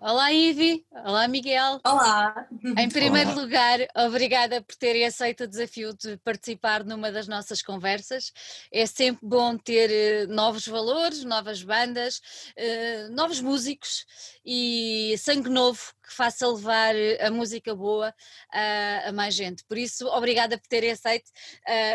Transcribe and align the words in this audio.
Olá, 0.00 0.32
Ivi. 0.32 0.86
Olá, 0.92 1.26
Miguel. 1.26 1.80
Olá. 1.84 2.46
Em 2.78 2.88
primeiro 2.88 3.30
Olá. 3.30 3.42
lugar, 3.42 3.80
obrigada 3.96 4.62
por 4.62 4.76
terem 4.76 5.04
aceito 5.04 5.42
o 5.42 5.48
desafio 5.48 5.92
de 5.92 6.16
participar 6.18 6.84
numa 6.84 7.10
das 7.10 7.26
nossas 7.26 7.60
conversas. 7.62 8.32
É 8.72 8.86
sempre 8.86 9.26
bom 9.26 9.58
ter 9.58 9.90
eh, 9.90 10.26
novos 10.28 10.68
valores, 10.68 11.24
novas 11.24 11.64
bandas, 11.64 12.20
eh, 12.56 13.08
novos 13.10 13.40
músicos 13.40 14.06
e 14.46 15.16
sangue 15.18 15.50
novo 15.50 15.80
que 16.06 16.14
faça 16.14 16.46
levar 16.46 16.94
eh, 16.94 17.18
a 17.26 17.28
música 17.28 17.74
boa 17.74 18.14
a, 18.52 19.10
mais 19.12 19.34
gente. 19.34 19.64
Por 19.64 19.76
isso, 19.76 20.06
obrigada 20.06 20.56
por 20.56 20.68
terem 20.68 20.92
aceito 20.92 21.28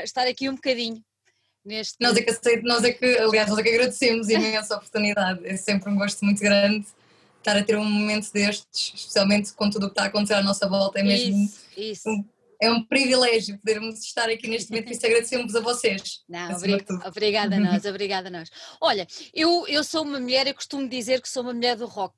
estar 0.04 0.28
aqui 0.28 0.50
um 0.50 0.56
bocadinho 0.56 1.02
neste. 1.64 1.96
Nós 2.02 2.18
é 2.18 2.22
que 2.22 2.32
aceito, 2.32 2.64
nós 2.64 2.84
é 2.84 2.92
que, 2.92 3.18
aliás, 3.18 3.50
nós 3.50 3.60
é 3.60 3.64
que 3.64 3.70
agradecemos 3.70 4.28
imenso 4.28 4.74
a 4.74 4.78
oportunidade. 4.78 5.48
É 5.48 5.56
sempre 5.56 5.90
um 5.90 5.96
gosto 5.96 6.26
muito 6.26 6.42
grande 6.42 6.86
estar 7.50 7.58
a 7.58 7.64
ter 7.64 7.78
um 7.78 7.86
momento 7.86 8.32
destes, 8.32 8.94
especialmente 8.96 9.54
com 9.54 9.70
tudo 9.70 9.84
o 9.84 9.88
que 9.88 9.94
está 9.94 10.04
a 10.04 10.08
acontecer 10.08 10.34
à 10.34 10.42
nossa 10.42 10.68
volta. 10.68 11.00
É 11.00 11.04
mesmo 11.04 11.46
Isso, 11.46 11.60
isso. 11.78 12.26
É 12.66 12.72
um 12.72 12.84
privilégio 12.86 13.58
podermos 13.58 14.00
estar 14.04 14.30
aqui 14.30 14.48
neste 14.48 14.72
momento, 14.72 14.92
isso 14.92 15.06
agradecemos 15.06 15.56
a 15.56 15.60
vocês. 15.62 16.22
Não, 16.28 16.40
acima 16.40 16.58
obri- 16.58 16.78
de 16.78 16.86
tudo. 16.86 17.08
obrigada 17.08 17.56
a 17.56 17.60
nós, 17.60 17.86
obrigada 17.86 18.28
a 18.28 18.32
nós. 18.32 18.50
Olha, 18.82 19.08
eu, 19.34 19.66
eu 19.68 19.84
sou 19.84 20.04
uma 20.04 20.20
mulher, 20.20 20.48
eu 20.48 20.54
costumo 20.54 20.88
dizer 20.88 21.22
que 21.22 21.30
sou 21.30 21.44
uma 21.44 21.54
mulher 21.54 21.76
do 21.76 21.86
rock. 21.86 22.16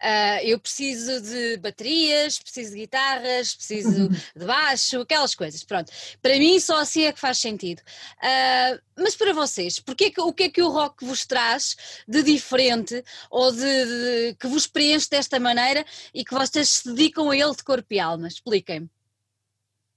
Ah, 0.00 0.42
eu 0.42 0.58
preciso 0.58 1.20
de 1.22 1.56
baterias, 1.58 2.38
preciso 2.38 2.72
de 2.72 2.78
guitarras, 2.80 3.54
preciso 3.54 4.08
de 4.36 4.44
baixo, 4.44 5.00
aquelas 5.00 5.34
coisas, 5.34 5.62
pronto. 5.64 5.92
Para 6.20 6.38
mim 6.38 6.58
só 6.60 6.80
assim 6.80 7.04
é 7.04 7.12
que 7.12 7.20
faz 7.20 7.38
sentido. 7.38 7.82
Ah, 8.22 8.78
mas 8.96 9.16
para 9.16 9.32
vocês, 9.32 9.78
porque 9.78 10.04
é 10.04 10.10
que- 10.10 10.20
o 10.20 10.32
que 10.32 10.44
é 10.44 10.48
que 10.50 10.62
o 10.62 10.68
rock 10.68 11.04
vos 11.04 11.24
traz 11.26 11.76
de 12.06 12.22
diferente 12.22 13.02
ou 13.30 13.50
de, 13.52 13.58
de- 13.60 14.36
que 14.38 14.46
vos 14.46 14.66
preenche 14.66 15.08
desta 15.10 15.38
maneira 15.40 15.84
e 16.14 16.24
que 16.24 16.34
vocês 16.34 16.68
se 16.68 16.88
dedicam 16.92 17.30
a 17.30 17.36
ele 17.36 17.54
de 17.56 17.64
corpo 17.64 17.86
e 17.92 17.98
alma? 18.00 18.28
Expliquem-me. 18.28 18.88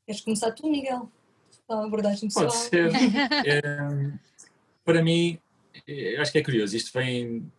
Queres 0.05 0.21
começar 0.21 0.51
tu, 0.51 0.69
Miguel? 0.69 1.11
Dá 1.67 1.75
uma 1.77 1.85
abordagem 1.87 2.27
pessoal. 2.29 2.47
Pode 2.47 2.57
ser. 2.57 2.91
Eh, 3.45 4.11
para 4.83 5.03
mim, 5.03 5.39
eh, 5.87 6.15
eu 6.15 6.21
acho 6.21 6.31
que 6.31 6.37
é 6.39 6.43
curioso. 6.43 6.75
Isto 6.75 6.91
vem, 6.97 7.51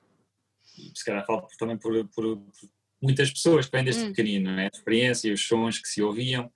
se 0.95 1.05
calhar 1.05 1.25
falo 1.27 1.47
também 1.59 1.77
por, 1.77 1.93
por- 2.09 2.39
por 2.39 2.69
muitas 3.01 3.31
pessoas 3.31 3.67
que 3.67 3.73
vêm 3.73 3.85
desde 3.85 4.05
Hum. 4.05 4.09
pequenino, 4.09 4.51
não 4.53 4.59
é? 4.61 4.65
A 4.67 4.71
experiência, 4.73 5.33
os 5.33 5.47
sons 5.47 5.79
que 5.79 5.89
se 5.89 6.03
ouviam. 6.03 6.51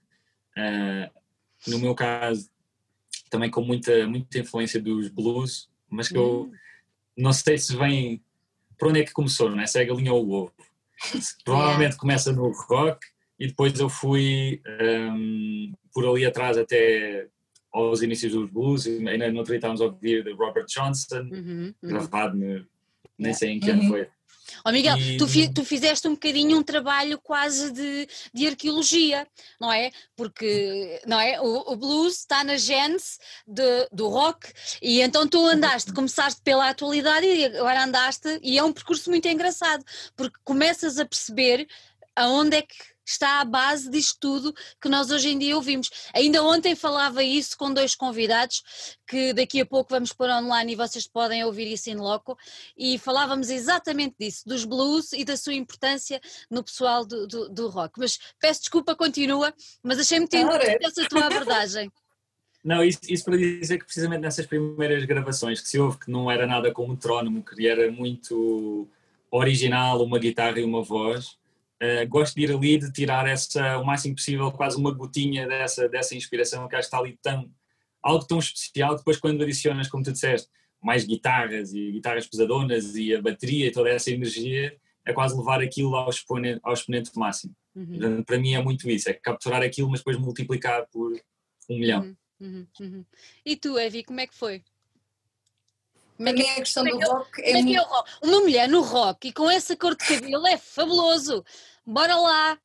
Ah, 0.57 1.11
no 1.67 1.79
meu 1.79 1.95
caso, 1.95 2.49
também 3.31 3.51
com 3.51 3.63
muita, 3.63 4.07
muita 4.07 4.39
influência 4.39 4.81
dos 4.81 5.09
blues, 5.09 5.69
mas 5.89 6.09
que 6.09 6.17
eu 6.17 6.45
Hum. 6.45 6.53
não 7.17 7.33
sei 7.33 7.59
se 7.59 7.77
vem. 7.77 8.23
Por 8.79 8.89
onde 8.89 9.01
é 9.01 9.05
que 9.05 9.13
começou, 9.13 9.51
não 9.51 9.61
é? 9.61 9.67
Se 9.67 9.79
é 9.79 9.83
a 9.83 9.85
galinha 9.87 10.13
ou 10.13 10.25
o 10.27 10.31
ovo. 10.33 10.55
Provavelmente 11.45 11.97
começa 11.97 12.33
no 12.33 12.51
rock 12.51 13.07
e 13.41 13.47
depois 13.49 13.79
eu 13.81 13.89
fui 13.89 14.61
hum, 14.83 15.73
por 15.93 16.07
ali 16.07 16.27
atrás 16.27 16.59
até 16.59 17.27
aos 17.73 18.03
inícios 18.03 18.33
dos 18.33 18.51
blues. 18.51 18.85
e 18.87 19.09
Ainda 19.09 19.31
no 19.33 19.39
outro 19.39 19.53
dia 19.53 19.57
estávamos 19.59 19.81
a 19.81 19.87
ouvir 19.87 20.23
de 20.23 20.33
Robert 20.33 20.67
Johnson, 20.67 21.23
Uhum, 21.33 21.75
uhum. 21.83 21.89
gravado, 21.89 22.37
no- 22.37 22.67
nem 23.19 23.33
sei 23.33 23.51
em 23.53 23.61
que 23.61 23.71
Uhum. 23.71 23.81
ano 23.81 23.89
foi. 23.89 24.09
Ó 24.65 24.73
Miguel, 24.73 24.97
E- 24.99 25.17
tu, 25.17 25.29
fi- 25.29 25.53
tu 25.53 25.65
fizeste 25.65 26.09
um 26.09 26.13
bocadinho 26.15 26.59
um 26.59 26.63
trabalho 26.63 27.19
quase 27.23 27.73
de, 27.73 28.09
de 28.35 28.47
arqueologia, 28.49 29.27
não 29.61 29.73
é? 29.73 29.91
Porque 30.17 31.01
não 31.07 31.21
é? 31.21 31.41
O, 31.41 31.73
o 31.73 31.77
blues 31.77 32.19
está 32.19 32.43
na 32.43 32.57
gênese 32.57 33.17
de- 33.47 33.89
do 33.93 34.09
rock 34.09 34.53
e 34.83 35.01
então 35.03 35.27
tu 35.29 35.39
andaste, 35.47 35.93
começaste 35.93 36.43
pela 36.43 36.69
atualidade 36.69 37.25
e 37.27 37.45
agora 37.45 37.85
andaste 37.85 38.41
e 38.43 38.59
é 38.59 38.65
um 38.65 38.73
percurso 38.73 39.09
muito 39.09 39.29
engraçado 39.29 39.85
porque 40.17 40.37
começas 40.45 40.99
a 40.99 41.05
perceber 41.07 41.67
aonde 42.17 42.57
é 42.57 42.63
que 42.63 42.75
está 43.11 43.41
a 43.41 43.45
base 43.45 43.91
disto 43.91 44.17
tudo 44.21 44.55
que 44.81 44.89
nós 44.89 45.11
hoje 45.11 45.31
em 45.31 45.39
dia 45.39 45.57
ouvimos. 45.57 45.91
Ainda 46.15 46.43
ontem 46.43 46.75
falava 46.75 47.23
isso 47.23 47.57
com 47.57 47.73
dois 47.73 47.95
convidados 47.95 48.63
que 49.07 49.33
daqui 49.33 49.61
a 49.61 49.67
pouco 49.67 49.91
vamos 49.91 50.13
pôr 50.13 50.29
online 50.29 50.73
e 50.73 50.77
vocês 50.77 51.07
podem 51.07 51.45
ouvir 51.45 51.73
isso 51.73 51.91
em 51.91 51.97
loco 51.97 52.37
e 52.77 52.99
falávamos 52.99 53.51
exatamente 53.51 54.15
disso, 54.19 54.43
dos 54.47 54.65
blues 54.65 55.13
e 55.13 55.25
da 55.25 55.37
sua 55.37 55.55
importância 55.55 56.21
no 56.51 56.63
pessoal 56.63 57.05
do, 57.05 57.27
do, 57.27 57.49
do 57.49 57.69
rock. 57.69 57.99
Mas 57.99 58.19
peço 58.41 58.61
desculpa, 58.61 58.95
continua, 58.95 59.53
mas 59.83 59.99
achei 59.99 60.19
muito 60.19 60.37
interessante 60.37 60.87
essa 60.87 61.09
tua 61.09 61.27
abordagem. 61.27 61.91
Não, 62.63 62.85
isso, 62.85 63.01
isso 63.09 63.25
para 63.25 63.39
dizer 63.39 63.79
que 63.79 63.87
precisamente 63.87 64.21
nessas 64.21 64.45
primeiras 64.45 65.03
gravações 65.07 65.63
que 65.63 65.69
se 65.69 65.79
ouve 65.79 65.99
que 65.99 66.11
não 66.11 66.31
era 66.31 66.47
nada 66.47 66.71
com 66.71 66.87
metrónomo, 66.87 67.43
que 67.43 67.67
era 67.67 67.91
muito 67.91 68.87
original, 69.31 70.05
uma 70.05 70.19
guitarra 70.19 70.61
e 70.61 70.65
uma 70.65 70.83
voz, 70.83 71.39
eh, 71.81 72.05
gosto 72.07 72.35
de 72.35 72.43
ir 72.43 72.53
ali 72.53 72.79
de 72.79 72.93
tirar 72.93 73.27
essa, 73.27 73.79
o 73.79 73.85
máximo 73.85 74.15
possível, 74.15 74.53
quase 74.53 74.77
uma 74.77 74.93
gotinha 74.93 75.47
dessa, 75.49 75.89
dessa 75.89 76.15
inspiração 76.15 76.69
que 76.69 76.77
acho 76.77 76.89
que 76.89 76.95
está 76.95 76.99
ali 76.99 77.19
tão, 77.23 77.51
algo 78.03 78.25
tão 78.27 78.39
especial, 78.39 78.97
depois 78.97 79.17
quando 79.17 79.43
adicionas, 79.43 79.89
como 79.89 80.05
tu 80.05 80.13
disseste, 80.13 80.49
mais 80.83 81.05
guitarras 81.05 81.73
e 81.73 81.91
guitarras 81.93 82.27
pesadonas 82.27 82.95
e 82.97 83.15
a 83.15 83.23
bateria 83.23 83.67
e 83.67 83.73
toda 83.73 83.91
essa 83.91 84.11
energia, 84.11 84.77
é 85.05 85.13
quase 85.13 85.37
levar 85.37 85.61
aquilo 85.61 85.95
ao 85.97 86.11
exponente, 86.11 86.61
ao 86.63 86.73
exponente 86.73 87.11
máximo. 87.17 87.55
Uhum, 87.75 87.87
Portanto, 87.87 88.25
Para 88.27 88.39
mim 88.39 88.55
é 88.55 88.63
muito 88.63 88.89
isso, 88.89 89.09
é 89.09 89.15
capturar 89.15 89.63
aquilo, 89.63 89.91
mas 89.91 90.01
depois 90.01 90.19
multiplicar 90.19 90.87
por 90.91 91.13
um 91.69 91.79
milhão. 91.79 92.03
uhum, 92.03 92.17
uhum, 92.41 92.67
uhum. 92.81 93.05
E 93.45 93.57
tu, 93.57 93.79
Evi, 93.79 94.05
como 94.05 94.21
é 94.21 94.27
que 94.27 94.35
foi? 94.35 94.63
Como 96.21 96.29
Para 96.29 96.31
é 96.31 96.35
que, 96.35 96.43
mim 96.43 96.51
a 96.51 96.55
questão 96.57 96.85
do 96.85 97.03
é 97.03 97.07
rock 97.07 97.41
é 97.43 97.51
é, 97.51 97.63
muito 97.63 97.81
é? 97.81 98.05
Uma 98.23 98.41
mulher 98.41 98.69
no 98.69 98.83
rock 98.83 99.29
e 99.29 99.33
com 99.33 99.51
essa 99.51 99.75
cor 99.75 99.97
de 99.97 100.05
cabelo 100.05 100.47
é 100.47 100.59
fabuloso. 100.59 101.43
Bora 101.87 102.15
lá! 102.15 102.59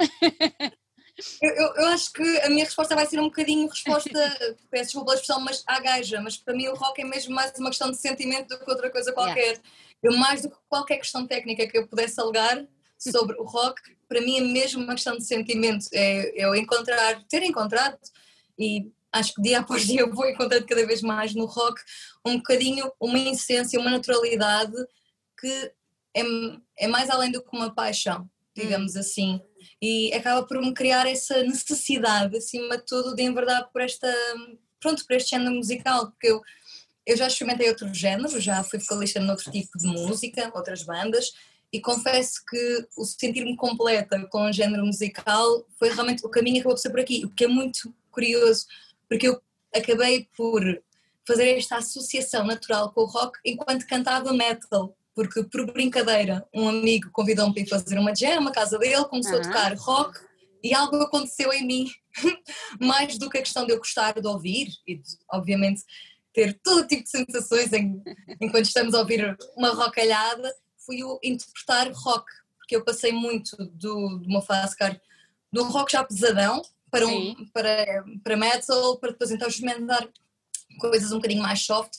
Eu, 1.41 1.49
eu- 1.55 1.73
eu 1.77 1.87
acho 1.87 2.11
que 2.11 2.21
a 2.41 2.49
minha 2.49 2.65
resposta 2.65 2.93
vai 2.95 3.05
ser 3.05 3.17
um 3.21 3.25
bocadinho 3.29 3.69
resposta, 3.69 4.09
peço 4.69 4.83
desculpa 4.87 5.05
pela 5.05 5.15
expressão, 5.15 5.39
mas 5.39 5.63
à 5.65 5.79
gaja, 5.79 6.19
mas 6.19 6.35
para 6.35 6.53
mim 6.53 6.67
o 6.67 6.75
rock 6.75 7.01
é 7.01 7.05
mesmo 7.05 7.33
mais 7.33 7.57
uma 7.57 7.69
questão 7.69 7.89
de 7.89 7.95
sentimento 7.97 8.49
do 8.49 8.59
que 8.63 8.69
outra 8.69 8.89
coisa 8.91 9.13
qualquer. 9.13 9.57
Eu, 10.03 10.17
mais 10.17 10.41
do 10.41 10.49
que 10.49 10.57
qualquer 10.67 10.97
questão 10.97 11.25
técnica 11.25 11.65
que 11.65 11.77
eu 11.77 11.87
pudesse 11.87 12.19
alegar 12.19 12.61
sobre 12.99 13.37
o 13.39 13.45
rock, 13.45 13.81
para 14.09 14.19
mim 14.19 14.37
é 14.37 14.41
mesmo 14.41 14.83
uma 14.83 14.95
questão 14.95 15.15
de 15.17 15.25
sentimento, 15.25 15.85
é 15.93 16.33
eu 16.35 16.53
encontrar, 16.53 17.23
ter 17.29 17.41
encontrado, 17.43 17.97
e 18.59 18.91
acho 19.15 19.33
que 19.33 19.41
dia 19.41 19.59
após 19.61 19.87
dia 19.87 20.01
eu 20.01 20.13
vou 20.13 20.29
encontrando 20.29 20.65
cada 20.65 20.85
vez 20.85 21.01
mais 21.01 21.33
no 21.33 21.45
rock, 21.45 21.81
um 22.25 22.37
bocadinho 22.37 22.91
uma 22.99 23.17
essência, 23.17 23.79
uma 23.79 23.91
naturalidade 23.91 24.75
que 25.39 25.71
é, 26.15 26.23
é 26.79 26.87
mais 26.87 27.09
além 27.09 27.31
do 27.31 27.41
que 27.41 27.55
uma 27.55 27.73
paixão, 27.73 28.29
digamos 28.55 28.95
assim. 28.95 29.41
E 29.81 30.13
acaba 30.13 30.45
por 30.45 30.61
me 30.61 30.73
criar 30.73 31.07
essa 31.07 31.43
necessidade, 31.43 32.37
acima 32.37 32.77
de 32.77 32.85
tudo, 32.85 33.15
de 33.15 33.23
enverdar 33.23 33.69
por 33.71 33.81
esta, 33.81 34.11
pronto, 34.79 35.05
por 35.05 35.15
este 35.15 35.31
género 35.31 35.53
musical, 35.53 36.11
porque 36.11 36.27
eu, 36.27 36.41
eu 37.05 37.17
já 37.17 37.27
experimentei 37.27 37.67
outros 37.67 37.97
géneros, 37.97 38.41
já 38.41 38.63
fui 38.63 38.79
vocalista 38.79 39.19
noutro 39.19 39.51
tipo 39.51 39.77
de 39.77 39.87
música, 39.87 40.51
outras 40.55 40.83
bandas, 40.83 41.33
e 41.71 41.81
confesso 41.81 42.41
que 42.47 42.87
o 42.95 43.03
sentir-me 43.03 43.55
completa 43.57 44.25
com 44.31 44.49
o 44.49 44.53
género 44.53 44.85
musical 44.85 45.67
foi 45.77 45.89
realmente 45.89 46.25
o 46.25 46.29
caminho 46.29 46.55
que 46.55 46.59
acabou 46.61 46.75
por 46.75 46.81
ser 46.81 46.89
por 46.91 47.01
aqui, 47.01 47.25
o 47.25 47.29
que 47.29 47.43
é 47.43 47.47
muito 47.47 47.93
curioso, 48.09 48.65
porque 49.09 49.27
eu 49.27 49.41
acabei 49.73 50.27
por 50.35 50.61
fazer 51.27 51.57
esta 51.57 51.77
associação 51.77 52.45
natural 52.45 52.91
com 52.91 53.01
o 53.01 53.05
rock 53.05 53.39
enquanto 53.43 53.87
cantava 53.87 54.31
metal, 54.31 54.95
porque 55.13 55.43
por 55.43 55.65
brincadeira 55.71 56.47
um 56.53 56.67
amigo 56.69 57.09
convidou-me 57.11 57.53
para 57.53 57.63
ir 57.63 57.69
fazer 57.69 57.97
uma 57.97 58.15
jam 58.15 58.41
na 58.41 58.51
casa 58.51 58.77
dele, 58.77 59.05
começou 59.05 59.39
Aham. 59.39 59.41
a 59.41 59.43
tocar 59.43 59.75
rock 59.77 60.19
e 60.63 60.73
algo 60.73 60.95
aconteceu 60.97 61.51
em 61.53 61.65
mim, 61.65 61.91
mais 62.79 63.17
do 63.17 63.29
que 63.29 63.37
a 63.37 63.41
questão 63.41 63.65
de 63.65 63.73
eu 63.73 63.77
gostar 63.77 64.19
de 64.19 64.27
ouvir 64.27 64.69
e 64.87 64.95
de, 64.95 65.09
obviamente 65.31 65.83
ter 66.33 66.59
todo 66.61 66.85
tipo 66.87 67.03
de 67.03 67.09
sensações 67.09 67.71
em- 67.71 68.01
enquanto 68.41 68.65
estamos 68.65 68.93
a 68.93 68.99
ouvir 68.99 69.37
uma 69.55 69.69
rockalhada, 69.69 70.53
fui 70.85 71.01
o 71.03 71.19
interpretar 71.23 71.91
rock, 71.93 72.25
porque 72.57 72.75
eu 72.75 72.83
passei 72.83 73.11
muito 73.11 73.55
do, 73.57 74.19
de 74.19 74.27
uma 74.27 74.41
fase 74.41 74.75
cara, 74.75 74.99
do 75.51 75.63
rock 75.63 75.93
já 75.93 76.03
pesadão 76.03 76.61
para, 76.95 77.07
um, 77.07 77.35
Sim. 77.35 77.49
para, 77.53 78.03
para 78.23 78.37
metal, 78.37 78.97
para 78.97 79.11
depois 79.11 79.31
então 79.31 79.47
experimentar 79.47 80.07
coisas 80.79 81.11
um 81.11 81.17
bocadinho 81.17 81.41
mais 81.41 81.61
soft 81.65 81.93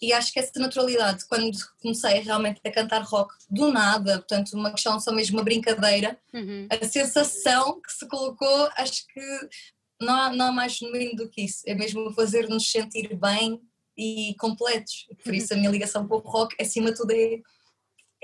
e 0.00 0.12
acho 0.12 0.32
que 0.32 0.38
essa 0.38 0.52
naturalidade, 0.60 1.24
quando 1.26 1.56
comecei 1.80 2.20
realmente 2.20 2.60
a 2.64 2.70
cantar 2.70 3.02
rock 3.02 3.34
do 3.48 3.72
nada, 3.72 4.18
portanto 4.18 4.52
uma 4.52 4.70
questão 4.70 5.00
só 5.00 5.10
mesmo 5.10 5.38
uma 5.38 5.44
brincadeira, 5.44 6.18
Uhum. 6.34 6.68
a 6.70 6.84
sensação 6.86 7.80
que 7.80 7.90
se 7.92 8.06
colocou, 8.06 8.68
acho 8.76 9.06
que 9.06 9.20
não 10.00 10.14
há, 10.14 10.32
não 10.32 10.46
há 10.48 10.52
mais 10.52 10.74
genuíno 10.74 11.16
do 11.16 11.28
que 11.30 11.42
isso, 11.42 11.62
é 11.66 11.74
mesmo 11.74 12.12
fazer-nos 12.12 12.70
sentir 12.70 13.16
bem 13.16 13.60
e 13.96 14.34
completos, 14.38 15.06
por 15.24 15.34
isso 15.34 15.54
a 15.54 15.56
minha 15.56 15.70
ligação 15.70 16.06
com 16.06 16.16
o 16.16 16.18
rock, 16.18 16.54
acima 16.60 16.90
de 16.90 16.98
tudo, 16.98 17.12
é, 17.12 17.40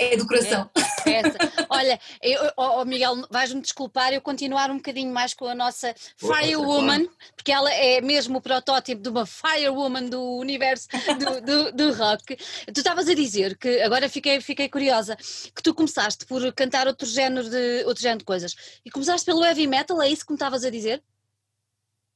é 0.03 0.17
do 0.17 0.27
coração. 0.27 0.71
É, 0.77 0.83
essa. 1.13 1.39
Olha, 1.69 1.99
eu, 2.23 2.41
oh, 2.57 2.81
oh 2.81 2.85
Miguel, 2.85 3.27
vais-me 3.31 3.61
desculpar 3.61 4.13
eu 4.13 4.21
continuar 4.21 4.71
um 4.71 4.77
bocadinho 4.77 5.13
mais 5.13 5.35
com 5.35 5.47
a 5.47 5.55
nossa 5.55 5.95
Firewoman, 6.17 7.09
porque 7.37 7.53
ela 7.53 7.73
é 7.73 8.01
mesmo 8.01 8.39
o 8.39 8.41
protótipo 8.41 9.03
de 9.03 9.09
uma 9.09 9.27
Firewoman 9.27 10.09
do 10.09 10.21
universo 10.39 10.89
do, 11.19 11.41
do, 11.41 11.73
do 11.73 11.93
rock. 11.95 12.37
Tu 12.37 12.79
estavas 12.79 13.09
a 13.09 13.15
dizer 13.15 13.57
que, 13.57 13.81
agora 13.81 14.09
fiquei, 14.09 14.41
fiquei 14.41 14.69
curiosa, 14.69 15.17
que 15.17 15.63
tu 15.63 15.75
começaste 15.75 16.27
por 16.27 16.53
cantar 16.53 16.87
outro 16.87 17.07
género, 17.07 17.49
de, 17.49 17.85
outro 17.85 18.03
género 18.03 18.19
de 18.19 18.25
coisas 18.25 18.55
e 18.85 18.91
começaste 18.91 19.27
pelo 19.27 19.45
heavy 19.45 19.67
metal, 19.67 20.01
é 20.03 20.09
isso 20.09 20.25
que 20.25 20.33
me 20.33 20.37
estavas 20.37 20.65
a 20.65 20.71
dizer? 20.71 21.03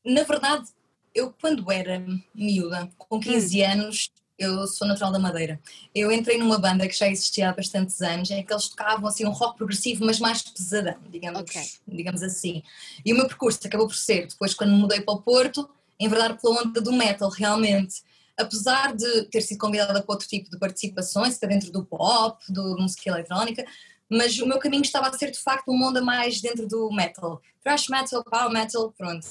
Na 0.04 0.22
verdade, 0.22 0.68
eu 1.14 1.34
quando 1.40 1.70
era 1.72 2.02
miúda, 2.34 2.88
com 2.96 3.18
15 3.18 3.60
hum. 3.60 3.70
anos, 3.70 4.12
eu 4.38 4.66
sou 4.66 4.86
natural 4.86 5.10
da 5.10 5.18
Madeira. 5.18 5.60
Eu 5.94 6.12
entrei 6.12 6.38
numa 6.38 6.58
banda 6.58 6.86
que 6.86 6.96
já 6.96 7.08
existia 7.08 7.48
há 7.48 7.52
bastantes 7.52 8.00
anos, 8.02 8.30
em 8.30 8.44
que 8.44 8.52
eles 8.52 8.68
tocavam 8.68 9.08
assim 9.08 9.24
um 9.24 9.30
rock 9.30 9.56
progressivo, 9.56 10.04
mas 10.04 10.20
mais 10.20 10.42
pesadão, 10.42 10.96
digamos, 11.10 11.40
okay. 11.40 11.62
digamos 11.88 12.22
assim. 12.22 12.62
E 13.04 13.12
o 13.12 13.16
meu 13.16 13.26
percurso 13.26 13.58
acabou 13.64 13.86
por 13.86 13.96
ser, 13.96 14.26
depois 14.26 14.54
quando 14.54 14.72
mudei 14.72 15.00
para 15.00 15.14
o 15.14 15.22
Porto, 15.22 15.68
enverdar 15.98 16.38
pela 16.40 16.60
onda 16.60 16.80
do 16.80 16.92
metal, 16.92 17.30
realmente. 17.30 18.02
Apesar 18.36 18.94
de 18.94 19.24
ter 19.24 19.40
sido 19.40 19.58
convidada 19.58 20.02
para 20.02 20.12
outro 20.12 20.28
tipo 20.28 20.50
de 20.50 20.58
participações, 20.58 21.34
está 21.34 21.46
dentro 21.46 21.72
do 21.72 21.84
pop, 21.84 22.38
do 22.52 22.76
música 22.76 23.08
eletrónica, 23.08 23.64
mas 24.08 24.38
o 24.38 24.46
meu 24.46 24.58
caminho 24.58 24.82
estava 24.82 25.08
a 25.08 25.12
ser 25.14 25.30
de 25.30 25.38
facto 25.38 25.68
uma 25.68 25.88
onda 25.88 26.02
mais 26.02 26.40
dentro 26.40 26.68
do 26.68 26.90
metal. 26.92 27.40
Thrash 27.62 27.88
metal, 27.88 28.22
power 28.22 28.52
metal, 28.52 28.92
pronto 28.96 29.26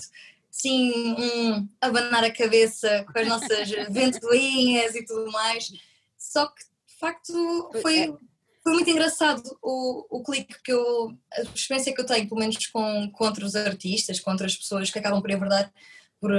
sim, 0.55 1.15
um 1.19 1.67
abanar 1.81 2.23
a 2.23 2.31
cabeça 2.31 3.05
com 3.11 3.19
as 3.19 3.27
nossas 3.27 3.69
ventoinhas 3.91 4.95
e 4.95 5.05
tudo 5.05 5.29
mais. 5.29 5.69
Só 6.17 6.47
que 6.47 6.63
de 6.87 6.97
facto 6.97 7.69
foi, 7.81 7.97
é. 8.05 8.13
foi 8.63 8.73
muito 8.73 8.89
engraçado 8.89 9.43
o, 9.61 10.05
o 10.09 10.23
clique 10.23 10.55
que 10.63 10.71
eu, 10.71 11.13
a 11.33 11.41
experiência 11.41 11.93
que 11.93 11.99
eu 11.99 12.05
tenho, 12.05 12.29
pelo 12.29 12.39
menos 12.39 12.67
com, 12.67 13.11
com 13.11 13.25
outros 13.25 13.53
artistas, 13.53 14.21
com 14.21 14.31
outras 14.31 14.55
pessoas 14.55 14.89
que 14.89 14.97
acabam 14.97 15.21
por 15.21 15.29
enverdar 15.29 15.69
por, 16.21 16.31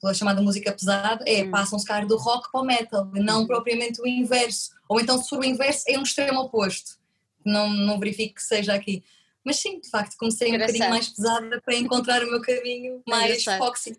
pela 0.00 0.14
chamada 0.14 0.40
música 0.40 0.70
pesada, 0.70 1.24
é 1.26 1.42
hum. 1.42 1.50
passam-se 1.50 1.84
cara 1.84 2.06
do 2.06 2.16
rock 2.16 2.52
para 2.52 2.60
o 2.60 2.64
metal, 2.64 3.10
não 3.12 3.42
hum. 3.42 3.46
propriamente 3.46 4.00
o 4.00 4.06
inverso. 4.06 4.70
Ou 4.88 5.00
então, 5.00 5.20
se 5.20 5.28
for 5.28 5.40
o 5.40 5.44
inverso, 5.44 5.82
é 5.88 5.98
um 5.98 6.04
extremo 6.04 6.42
oposto. 6.42 6.96
Não, 7.44 7.68
não 7.68 7.98
verifico 7.98 8.36
que 8.36 8.42
seja 8.42 8.72
aqui. 8.72 9.02
Mas 9.44 9.56
sim, 9.56 9.78
de 9.80 9.90
facto, 9.90 10.16
comecei 10.16 10.48
um 10.48 10.52
bocadinho 10.58 10.88
mais 10.88 11.08
pesada 11.08 11.60
para 11.60 11.74
encontrar 11.74 12.22
o 12.22 12.30
meu 12.30 12.40
caminho 12.40 13.02
mais 13.06 13.44
foxy. 13.44 13.96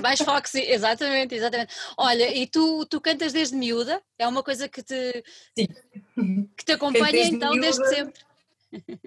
Mais 0.00 0.20
foxy, 0.22 0.60
exatamente, 0.60 1.34
exatamente. 1.34 1.74
Olha, 1.96 2.32
e 2.32 2.46
tu, 2.46 2.86
tu 2.86 3.00
cantas 3.00 3.32
desde 3.32 3.56
miúda? 3.56 4.00
É 4.18 4.28
uma 4.28 4.42
coisa 4.42 4.68
que 4.68 4.82
te, 4.82 5.24
sim. 5.58 5.66
que 6.56 6.64
te 6.64 6.72
acompanha 6.72 7.12
desde 7.12 7.34
então 7.34 7.50
miúda, 7.50 7.66
desde 7.66 7.88
sempre? 7.88 8.20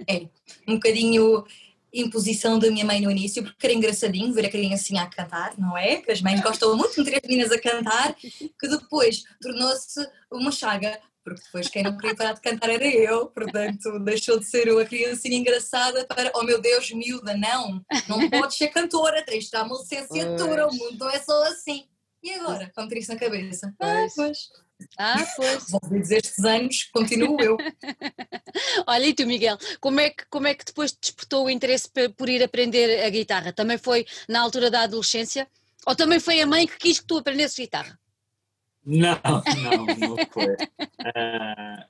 É, 0.08 0.28
um 0.68 0.76
bocadinho 0.76 1.46
imposição 1.94 2.60
da 2.60 2.70
minha 2.70 2.86
mãe 2.86 3.02
no 3.02 3.10
início, 3.10 3.44
porque 3.44 3.66
era 3.66 3.74
engraçadinho 3.74 4.34
ver 4.34 4.46
a 4.46 4.50
criancinha 4.50 5.04
a 5.04 5.08
cantar, 5.08 5.58
não 5.58 5.78
é? 5.78 5.98
Que 5.98 6.12
as 6.12 6.22
mães 6.22 6.40
gostam 6.42 6.76
muito 6.78 6.94
de 6.96 7.04
meter 7.04 7.18
as 7.18 7.30
meninas 7.30 7.52
a 7.52 7.60
cantar, 7.60 8.16
que 8.16 8.68
depois 8.68 9.24
tornou-se 9.42 10.08
uma 10.32 10.52
chaga, 10.52 11.00
porque 11.36 11.46
depois 11.46 11.68
quem 11.70 11.84
não 11.84 11.98
queria 11.98 12.16
parar 12.16 12.34
de 12.34 12.42
cantar 12.42 12.70
era 12.70 12.88
eu, 12.88 13.28
portanto 13.28 14.00
deixou 14.00 14.40
de 14.40 14.46
ser 14.46 14.68
eu 14.68 14.80
a 14.80 14.86
criancinha 14.86 15.38
engraçada 15.38 16.06
para, 16.06 16.32
oh 16.36 16.44
meu 16.44 16.60
Deus, 16.62 16.92
miúda, 16.92 17.36
não, 17.36 17.84
não 18.08 18.30
podes 18.30 18.58
ser 18.58 18.70
cantora, 18.70 19.24
tens 19.24 19.46
de 19.46 19.52
dar 19.52 19.66
uma 19.66 19.78
licenciatura, 19.78 20.68
o 20.68 20.74
mundo 20.74 20.98
não 21.00 21.10
é 21.10 21.20
só 21.20 21.44
assim. 21.44 21.88
E 22.22 22.32
agora, 22.34 22.72
com 22.76 22.88
isso 22.96 23.14
na 23.14 23.20
cabeça? 23.20 23.74
Ah, 23.80 24.06
pois. 24.16 24.38
Ah, 24.98 25.26
pois. 25.36 25.70
Envolvidos 25.70 26.12
estes 26.12 26.44
anos, 26.44 26.84
continuo 26.94 27.38
eu. 27.42 27.58
Olha, 28.88 29.06
e 29.06 29.14
tu, 29.14 29.26
Miguel, 29.26 29.58
como 29.80 30.00
é, 30.00 30.10
que, 30.10 30.26
como 30.30 30.48
é 30.48 30.54
que 30.54 30.66
depois 30.66 30.92
te 30.92 31.00
despertou 31.02 31.46
o 31.46 31.50
interesse 31.50 31.90
por 32.18 32.30
ir 32.30 32.44
aprender 32.44 33.04
a 33.06 33.10
guitarra? 33.10 33.54
Também 33.54 33.78
foi 33.78 34.06
na 34.28 34.42
altura 34.42 34.70
da 34.70 34.82
adolescência? 34.82 35.48
Ou 35.86 35.96
também 35.96 36.20
foi 36.20 36.42
a 36.42 36.46
mãe 36.46 36.68
que 36.68 36.78
quis 36.78 37.00
que 37.00 37.06
tu 37.06 37.18
aprendesses 37.18 37.58
guitarra? 37.58 37.98
Não, 38.86 39.20
não, 39.24 39.86
não 39.86 40.18
foi. 40.32 40.54
Uh, 40.54 41.84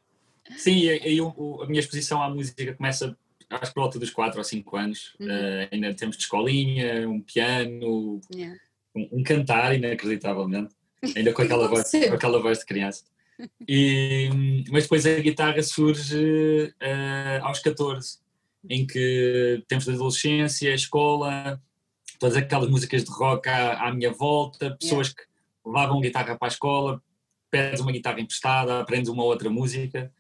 sim, 0.58 0.90
a 0.90 1.66
minha 1.68 1.80
exposição 1.80 2.22
à 2.22 2.30
música 2.30 2.74
começa 2.74 3.16
acho 3.50 3.74
por 3.74 3.82
volta 3.82 4.00
dos 4.00 4.10
4 4.12 4.38
ou 4.38 4.44
5 4.44 4.78
anos. 4.78 5.16
Uhum. 5.20 5.28
Uh, 5.28 5.68
ainda 5.72 5.94
temos 5.94 6.18
de 6.18 6.24
escolinha, 6.24 7.10
um 7.10 7.22
piano, 7.22 8.22
yeah. 8.34 8.58
um, 8.96 9.10
um, 9.12 9.24
cantar, 9.24 9.76
inacreditavelmente. 9.76 10.76
Ainda 11.16 11.34
com 11.34 11.42
aquela, 11.44 11.68
voz, 11.68 11.92
com 11.92 12.14
aquela 12.14 12.42
voz 12.42 12.60
de 12.60 12.66
criança. 12.66 13.04
E, 13.68 14.30
mas 14.70 14.84
depois 14.84 15.06
a 15.06 15.20
guitarra 15.20 15.64
surge 15.64 16.74
uh, 16.82 17.44
aos 17.44 17.60
14, 17.60 18.20
em 18.70 18.86
que 18.86 19.64
temos 19.68 19.86
de 19.86 19.92
adolescência, 19.92 20.74
escola, 20.74 21.60
todas 22.20 22.36
aquelas 22.36 22.70
músicas 22.70 23.04
de 23.06 23.12
rock 23.12 23.48
à, 23.48 23.88
à 23.88 23.94
minha 23.94 24.12
volta, 24.12 24.76
pessoas 24.80 25.08
yeah. 25.08 25.24
que 25.24 25.29
levavam 25.66 26.02
guitarra 26.02 26.38
para 26.38 26.48
a 26.48 26.50
escola, 26.50 27.02
pedes 27.50 27.80
uma 27.80 27.92
guitarra 27.92 28.20
emprestada, 28.20 28.80
aprendes 28.80 29.10
uma 29.10 29.24
outra 29.24 29.50
música 29.50 30.12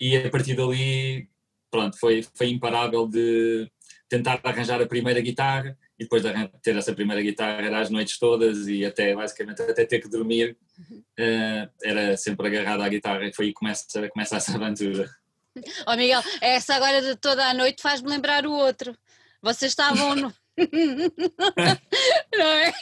e 0.00 0.16
a 0.16 0.30
partir 0.30 0.54
dali, 0.54 1.28
pronto, 1.70 1.98
foi, 1.98 2.24
foi 2.34 2.48
imparável 2.50 3.06
de 3.08 3.70
tentar 4.08 4.40
arranjar 4.44 4.80
a 4.80 4.86
primeira 4.86 5.20
guitarra 5.20 5.76
e 5.98 6.04
depois 6.04 6.22
de 6.22 6.30
ter 6.62 6.76
essa 6.76 6.94
primeira 6.94 7.22
guitarra 7.22 7.62
era 7.62 7.80
as 7.80 7.90
noites 7.90 8.18
todas 8.18 8.68
e 8.68 8.84
até 8.84 9.14
basicamente 9.14 9.62
até 9.62 9.84
ter 9.84 9.98
que 9.98 10.08
dormir 10.08 10.56
uh, 10.78 11.70
era 11.82 12.16
sempre 12.16 12.46
agarrado 12.46 12.82
à 12.82 12.88
guitarra 12.88 13.24
e 13.26 13.34
foi 13.34 13.46
aí 13.46 13.52
que 13.52 13.58
começa, 13.58 14.08
começa 14.08 14.36
essa 14.36 14.54
aventura. 14.54 15.10
Oh 15.86 15.96
Miguel, 15.96 16.22
essa 16.40 16.74
agora 16.74 17.00
de 17.00 17.16
toda 17.16 17.48
a 17.48 17.54
noite 17.54 17.82
faz-me 17.82 18.10
lembrar 18.10 18.46
o 18.46 18.52
outro. 18.52 18.96
Vocês 19.40 19.72
estavam 19.72 20.14
no, 20.14 20.34
não 22.34 22.46
é? 22.46 22.72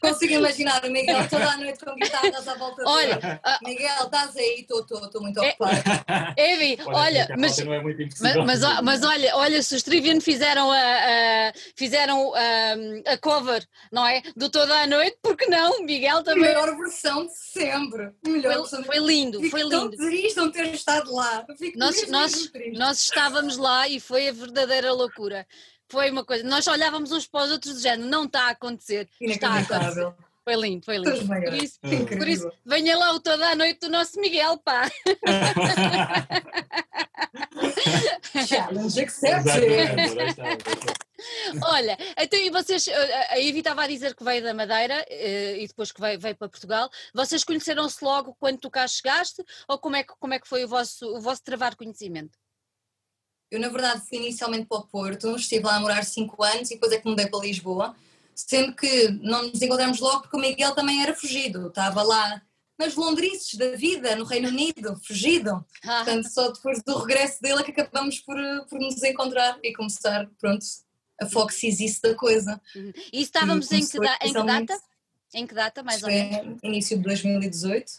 Consigo 0.00 0.34
imaginar 0.34 0.84
o 0.84 0.90
Miguel 0.90 1.28
toda 1.28 1.50
a 1.50 1.56
noite 1.56 1.84
com 1.84 1.94
guitarras 1.96 2.46
à 2.46 2.54
volta 2.54 2.82
olha, 2.86 3.16
dele. 3.16 3.34
Uh, 3.34 3.68
Miguel, 3.68 4.04
estás 4.04 4.36
aí? 4.36 4.60
Estou 4.60 5.20
muito 5.20 5.42
é, 5.42 5.48
ocupado. 5.50 5.82
Evi, 6.38 6.78
olha, 6.86 7.28
mas, 7.36 7.58
é 7.58 7.64
mas, 7.64 8.36
mas, 8.44 8.60
mas, 8.82 9.02
olha, 9.02 9.36
olha, 9.36 9.62
se 9.62 9.74
os 9.74 9.82
Trivian 9.82 10.20
fizeram 10.20 10.70
a, 10.70 10.76
a 10.76 11.52
fizeram 11.74 12.32
a, 12.34 13.12
a, 13.12 13.18
cover, 13.18 13.66
não 13.90 14.06
é? 14.06 14.22
Do 14.36 14.48
toda 14.48 14.74
a 14.82 14.86
noite, 14.86 15.18
porque 15.20 15.46
não? 15.46 15.82
Miguel 15.82 16.22
também. 16.22 16.42
Melhor 16.42 16.76
versão 16.76 17.26
de 17.26 17.36
sempre. 17.36 18.12
Melhor 18.24 18.64
foi, 18.68 18.84
foi 18.84 18.98
lindo, 18.98 19.40
Fico 19.40 19.50
foi 19.50 19.62
lindo. 19.62 19.96
Tão 19.96 20.08
triste 20.08 20.36
não 20.36 20.52
ter 20.52 20.72
estado 20.72 21.12
lá. 21.12 21.44
Fico 21.58 21.76
nós, 21.76 22.08
nós, 22.08 22.52
nós 22.74 23.00
estávamos 23.00 23.56
lá 23.56 23.88
e 23.88 23.98
foi 23.98 24.28
a 24.28 24.32
verdadeira 24.32 24.92
loucura 24.92 25.44
foi 25.92 26.10
uma 26.10 26.24
coisa, 26.24 26.42
nós 26.42 26.66
olhávamos 26.66 27.12
uns 27.12 27.26
para 27.26 27.44
os 27.44 27.52
outros 27.52 27.74
do 27.74 27.80
género, 27.80 28.08
não 28.08 28.24
está 28.24 28.46
a 28.46 28.52
acontecer, 28.52 29.06
está 29.20 29.50
a 29.50 29.58
acontecer. 29.58 30.10
Foi 30.42 30.56
lindo, 30.56 30.82
foi 30.84 30.96
lindo. 30.96 31.28
Por 31.28 31.54
isso, 31.54 31.78
por 32.18 32.26
isso, 32.26 32.50
venha 32.64 32.96
lá 32.96 33.12
o 33.12 33.20
toda 33.20 33.50
a 33.50 33.54
noite 33.54 33.80
do 33.80 33.90
nosso 33.90 34.18
Miguel, 34.18 34.56
pá. 34.56 34.90
Challenge 38.48 39.00
accepted. 39.00 39.62
Olha, 41.62 41.96
então 42.18 42.40
e 42.40 42.50
vocês, 42.50 42.88
a 43.28 43.38
Ivy 43.38 43.58
estava 43.58 43.84
a 43.84 43.86
dizer 43.86 44.16
que 44.16 44.24
veio 44.24 44.42
da 44.42 44.54
Madeira 44.54 45.04
eh, 45.08 45.62
e 45.62 45.68
depois 45.68 45.92
que 45.92 46.00
veio, 46.00 46.18
veio 46.18 46.34
para 46.34 46.48
Portugal, 46.48 46.90
vocês 47.14 47.44
conheceram-se 47.44 48.02
logo 48.02 48.34
quando 48.40 48.58
tu 48.58 48.68
cá 48.70 48.88
chegaste 48.88 49.44
ou 49.68 49.78
como 49.78 49.94
é 49.94 50.02
que, 50.02 50.14
como 50.18 50.34
é 50.34 50.40
que 50.40 50.48
foi 50.48 50.64
o 50.64 50.68
vosso, 50.68 51.06
o 51.14 51.20
vosso 51.20 51.44
travar 51.44 51.76
conhecimento? 51.76 52.41
Eu, 53.52 53.60
na 53.60 53.68
verdade, 53.68 54.00
fui 54.08 54.16
inicialmente 54.16 54.64
para 54.64 54.78
o 54.78 54.86
Porto, 54.86 55.36
estive 55.36 55.66
lá 55.66 55.76
a 55.76 55.80
morar 55.80 56.02
5 56.02 56.42
anos 56.42 56.70
e 56.70 56.74
depois 56.74 56.90
é 56.90 56.98
que 56.98 57.06
mudei 57.06 57.26
para 57.26 57.40
Lisboa, 57.40 57.94
sendo 58.34 58.74
que 58.74 59.08
não 59.20 59.46
nos 59.48 59.60
encontramos 59.60 60.00
logo 60.00 60.22
porque 60.22 60.38
o 60.38 60.40
Miguel 60.40 60.74
também 60.74 61.02
era 61.02 61.14
fugido, 61.14 61.68
estava 61.68 62.02
lá 62.02 62.40
nas 62.78 62.94
Londrices 62.94 63.54
da 63.58 63.76
vida, 63.76 64.16
no 64.16 64.24
Reino 64.24 64.48
Unido, 64.48 64.98
fugido. 65.06 65.62
Ah. 65.84 65.96
Portanto, 66.02 66.30
só 66.30 66.50
depois 66.50 66.82
do 66.82 66.96
regresso 67.00 67.42
dele 67.42 67.60
é 67.60 67.62
que 67.62 67.78
acabamos 67.78 68.20
por, 68.20 68.36
por 68.70 68.80
nos 68.80 69.02
encontrar 69.02 69.58
e 69.62 69.74
começar, 69.74 70.26
pronto, 70.40 70.64
a 71.20 71.26
Fox 71.26 71.62
existe 71.62 72.00
da 72.00 72.14
coisa. 72.14 72.58
Uhum. 72.74 72.90
E 73.12 73.20
estávamos 73.20 73.70
em 73.70 73.86
que, 73.86 73.98
da, 74.00 74.18
em 74.22 74.32
que 74.32 74.42
data? 74.42 74.80
Em 75.34 75.46
que 75.46 75.54
data, 75.54 75.82
mais 75.82 76.02
ou 76.02 76.08
menos? 76.08 76.58
Início 76.62 76.96
de 76.96 77.02
2018. 77.02 77.86
Uh, 77.86 77.92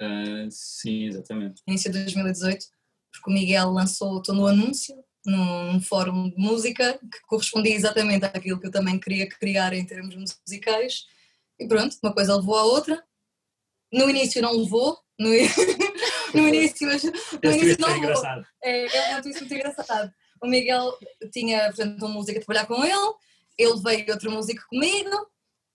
ah, 0.00 0.48
sim, 0.50 1.06
exatamente. 1.06 1.62
Início 1.66 1.90
de 1.90 1.98
2018 2.04 2.77
porque 3.18 3.30
o 3.30 3.34
Miguel 3.34 3.70
lançou, 3.70 4.18
estou 4.18 4.34
no 4.34 4.46
anúncio, 4.46 4.94
num 5.24 5.80
fórum 5.80 6.30
de 6.30 6.36
música 6.36 6.98
que 6.98 7.20
correspondia 7.26 7.74
exatamente 7.74 8.24
àquilo 8.24 8.58
que 8.58 8.66
eu 8.66 8.70
também 8.70 8.98
queria 8.98 9.28
criar 9.28 9.72
em 9.72 9.84
termos 9.84 10.14
musicais. 10.14 11.04
E 11.58 11.66
pronto, 11.66 11.96
uma 12.02 12.14
coisa 12.14 12.36
levou 12.36 12.56
à 12.56 12.64
outra. 12.64 13.02
No 13.92 14.08
início 14.08 14.40
não 14.40 14.56
levou, 14.56 14.98
no, 15.18 15.28
no 16.34 16.48
início, 16.48 16.86
mas 16.86 17.02
no 17.02 17.52
início 17.52 17.76
não 17.78 18.00
levou. 18.00 18.24
É, 18.62 19.12
é 19.12 19.20
um 19.20 19.22
muito 19.22 19.54
engraçado. 19.54 20.12
O 20.42 20.46
Miguel 20.46 20.96
tinha, 21.32 21.66
portanto, 21.66 22.00
uma 22.00 22.08
música 22.08 22.38
a 22.38 22.42
trabalhar 22.44 22.66
com 22.66 22.84
ele, 22.84 23.14
ele 23.58 23.80
veio 23.82 24.12
outro 24.12 24.30
músico 24.30 24.62
comigo, 24.68 25.10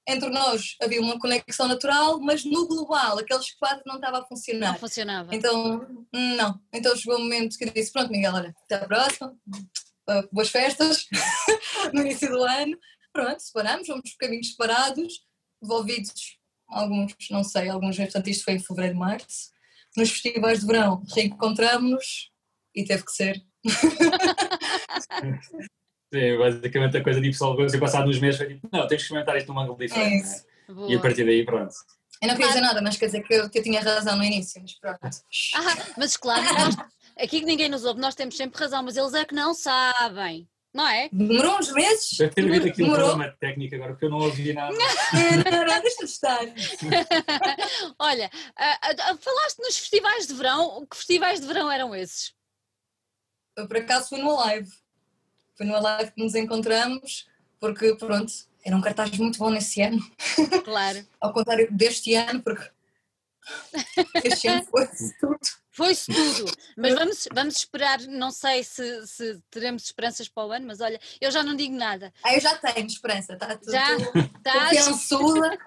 entre 0.08 0.30
nós 0.30 0.76
havia 0.82 1.02
uma 1.02 1.20
conexão 1.20 1.68
natural, 1.68 2.20
mas 2.20 2.44
no 2.44 2.68
global, 2.68 3.20
aqueles 3.20 3.54
quatro 3.56 3.84
não 3.86 3.96
estava 3.96 4.20
a 4.20 4.26
funcionar. 4.26 4.74
Não 4.74 4.80
funcionava. 4.80 5.34
Então, 5.34 6.06
não. 6.12 6.60
Então 6.72 6.96
chegou 6.96 7.16
o 7.16 7.20
um 7.20 7.24
momento 7.24 7.58
que 7.58 7.64
eu 7.64 7.72
disse: 7.72 7.92
Pronto, 7.92 8.12
Miguel, 8.12 8.34
olha, 8.34 8.56
até 8.66 8.76
à 8.76 8.86
próxima, 8.86 9.36
uh, 10.10 10.30
boas 10.32 10.50
festas, 10.50 11.08
no 11.94 12.02
início 12.02 12.30
do 12.30 12.44
ano. 12.44 12.78
Pronto, 13.14 13.40
separamos, 13.40 13.88
vamos 13.88 14.12
por 14.12 14.18
caminhos 14.18 14.52
separados, 14.52 15.22
envolvidos 15.62 16.40
alguns, 16.68 17.14
não 17.30 17.44
sei, 17.44 17.70
alguns, 17.70 17.98
portanto, 17.98 18.28
isto 18.28 18.44
foi 18.44 18.56
em 18.56 18.60
fevereiro, 18.60 18.98
março. 18.98 19.54
Nos 19.96 20.10
festivais 20.10 20.62
de 20.62 20.66
verão 20.66 21.04
reencontramos-nos 21.16 22.32
e 22.76 22.84
teve 22.84 23.06
que 23.06 23.12
ser. 23.12 23.40
Sim, 26.14 26.38
basicamente 26.38 26.96
a 26.96 27.04
coisa 27.04 27.20
de 27.20 27.30
pessoal 27.30 27.58
e 27.60 27.80
passado 27.80 28.06
nos 28.06 28.20
meses 28.20 28.38
foi 28.38 28.54
tipo, 28.54 28.70
não, 28.72 28.82
tens 28.82 28.98
que 28.98 29.02
experimentar 29.02 29.36
isto 29.36 29.52
num 29.52 29.60
ângulo 29.60 29.80
diferente. 29.80 30.28
É 30.70 30.72
né? 30.72 30.86
E 30.90 30.96
a 30.96 31.00
partir 31.00 31.26
daí, 31.26 31.44
pronto. 31.44 31.74
Eu 32.22 32.28
não 32.28 32.36
queria 32.36 32.50
dizer 32.50 32.62
nada, 32.62 32.84
mas 32.84 32.98
quer 32.98 33.08
dizer 33.08 33.24
que 33.24 33.34
eu, 33.34 33.50
que 33.50 33.58
eu 33.58 33.64
tinha 33.64 33.82
razão 33.82 34.16
no 34.16 34.24
início, 34.24 34.62
mas 34.62 34.74
pronto. 34.80 35.00
Ah, 35.56 35.94
mas 35.98 36.16
claro, 36.16 36.44
nós, 36.44 36.76
aqui 37.18 37.40
que 37.40 37.48
ninguém 37.48 37.68
nos 37.68 37.84
ouve, 37.84 38.00
nós 38.00 38.14
temos 38.14 38.38
sempre 38.38 38.60
razão, 38.60 38.84
mas 38.84 38.96
eles 38.96 39.16
é 39.16 39.26
que 39.26 39.34
não 39.34 39.56
sabem. 39.56 40.48
Não 40.72 40.88
é? 40.88 41.10
Demorou 41.12 41.58
uns 41.58 41.72
meses. 41.72 42.16
Deve 42.16 42.34
ter 42.36 42.46
havido 42.46 42.68
aqui 42.68 42.84
um 42.84 42.94
problema 42.94 43.36
técnico 43.40 43.74
agora, 43.74 43.94
porque 43.94 44.06
eu 44.06 44.10
não 44.12 44.20
ouvi 44.20 44.54
nada. 44.54 44.76
não, 45.52 45.66
não, 45.66 45.82
deixa 45.82 45.98
de 45.98 46.12
estar. 46.12 46.42
Olha, 47.98 48.30
uh, 48.30 49.14
uh, 49.14 49.18
falaste 49.18 49.60
nos 49.60 49.78
festivais 49.78 50.28
de 50.28 50.34
verão, 50.36 50.86
que 50.90 50.96
festivais 50.96 51.42
de 51.42 51.48
verão 51.48 51.72
eram 51.72 51.96
esses? 51.96 52.34
Eu, 53.56 53.68
por 53.68 53.78
acaso 53.78 54.10
fui 54.10 54.20
no 54.20 54.36
live. 54.36 54.70
Foi 55.56 55.66
numa 55.66 55.80
live 55.80 56.12
que 56.12 56.24
nos 56.24 56.36
encontramos, 56.36 57.28
porque 57.60 57.96
pronto, 57.96 58.34
era 58.64 58.76
um 58.76 58.82
cartaz 58.82 59.18
muito 59.18 59.38
bom 59.40 59.50
nesse 59.50 59.82
ano. 59.82 60.00
Claro. 60.64 61.06
Ao 61.20 61.34
contrário 61.34 61.68
deste 61.72 62.16
ano, 62.16 62.42
porque 62.42 62.70
este 64.24 64.48
ano 64.48 64.66
foi-se 64.66 65.18
tudo. 65.20 65.40
Foi-se 65.76 66.14
tudo, 66.14 66.52
mas 66.78 66.94
vamos, 66.94 67.28
vamos 67.34 67.56
esperar, 67.56 68.00
não 68.02 68.30
sei 68.30 68.64
se, 68.64 69.08
se, 69.08 69.42
teremos 69.50 69.86
esperanças 69.86 70.30
para 70.30 70.46
o 70.46 70.52
ano, 70.52 70.68
mas 70.68 70.80
olha, 70.80 71.02
eu 71.20 71.32
já 71.32 71.42
não 71.42 71.56
digo 71.56 71.76
nada. 71.76 72.14
Ah, 72.24 72.36
eu 72.36 72.40
já 72.40 72.56
tenho 72.56 72.86
esperança, 72.86 73.34
está 73.34 73.58
tudo 73.58 73.72
já? 73.72 73.88
Tá 74.44 74.66
confiançuda. 74.66 75.58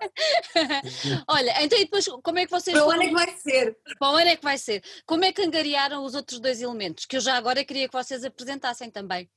olha, 1.26 1.60
então 1.60 1.76
e 1.76 1.84
depois 1.86 2.06
como 2.22 2.38
é 2.38 2.44
que 2.44 2.52
vocês... 2.52 2.76
Para 2.76 2.86
o 2.86 2.90
ano 2.92 3.02
é 3.02 3.08
que 3.08 3.14
vai 3.14 3.36
ser. 3.36 3.76
Para 3.98 4.12
o 4.12 4.16
ano 4.16 4.30
é 4.30 4.36
que 4.36 4.44
vai 4.44 4.58
ser. 4.58 4.84
Como 5.04 5.24
é 5.24 5.32
que 5.32 5.42
angariaram 5.42 6.04
os 6.04 6.14
outros 6.14 6.38
dois 6.38 6.62
elementos, 6.62 7.04
que 7.04 7.16
eu 7.16 7.20
já 7.20 7.36
agora 7.36 7.64
queria 7.64 7.88
que 7.88 7.92
vocês 7.92 8.24
apresentassem 8.24 8.88
também? 8.88 9.28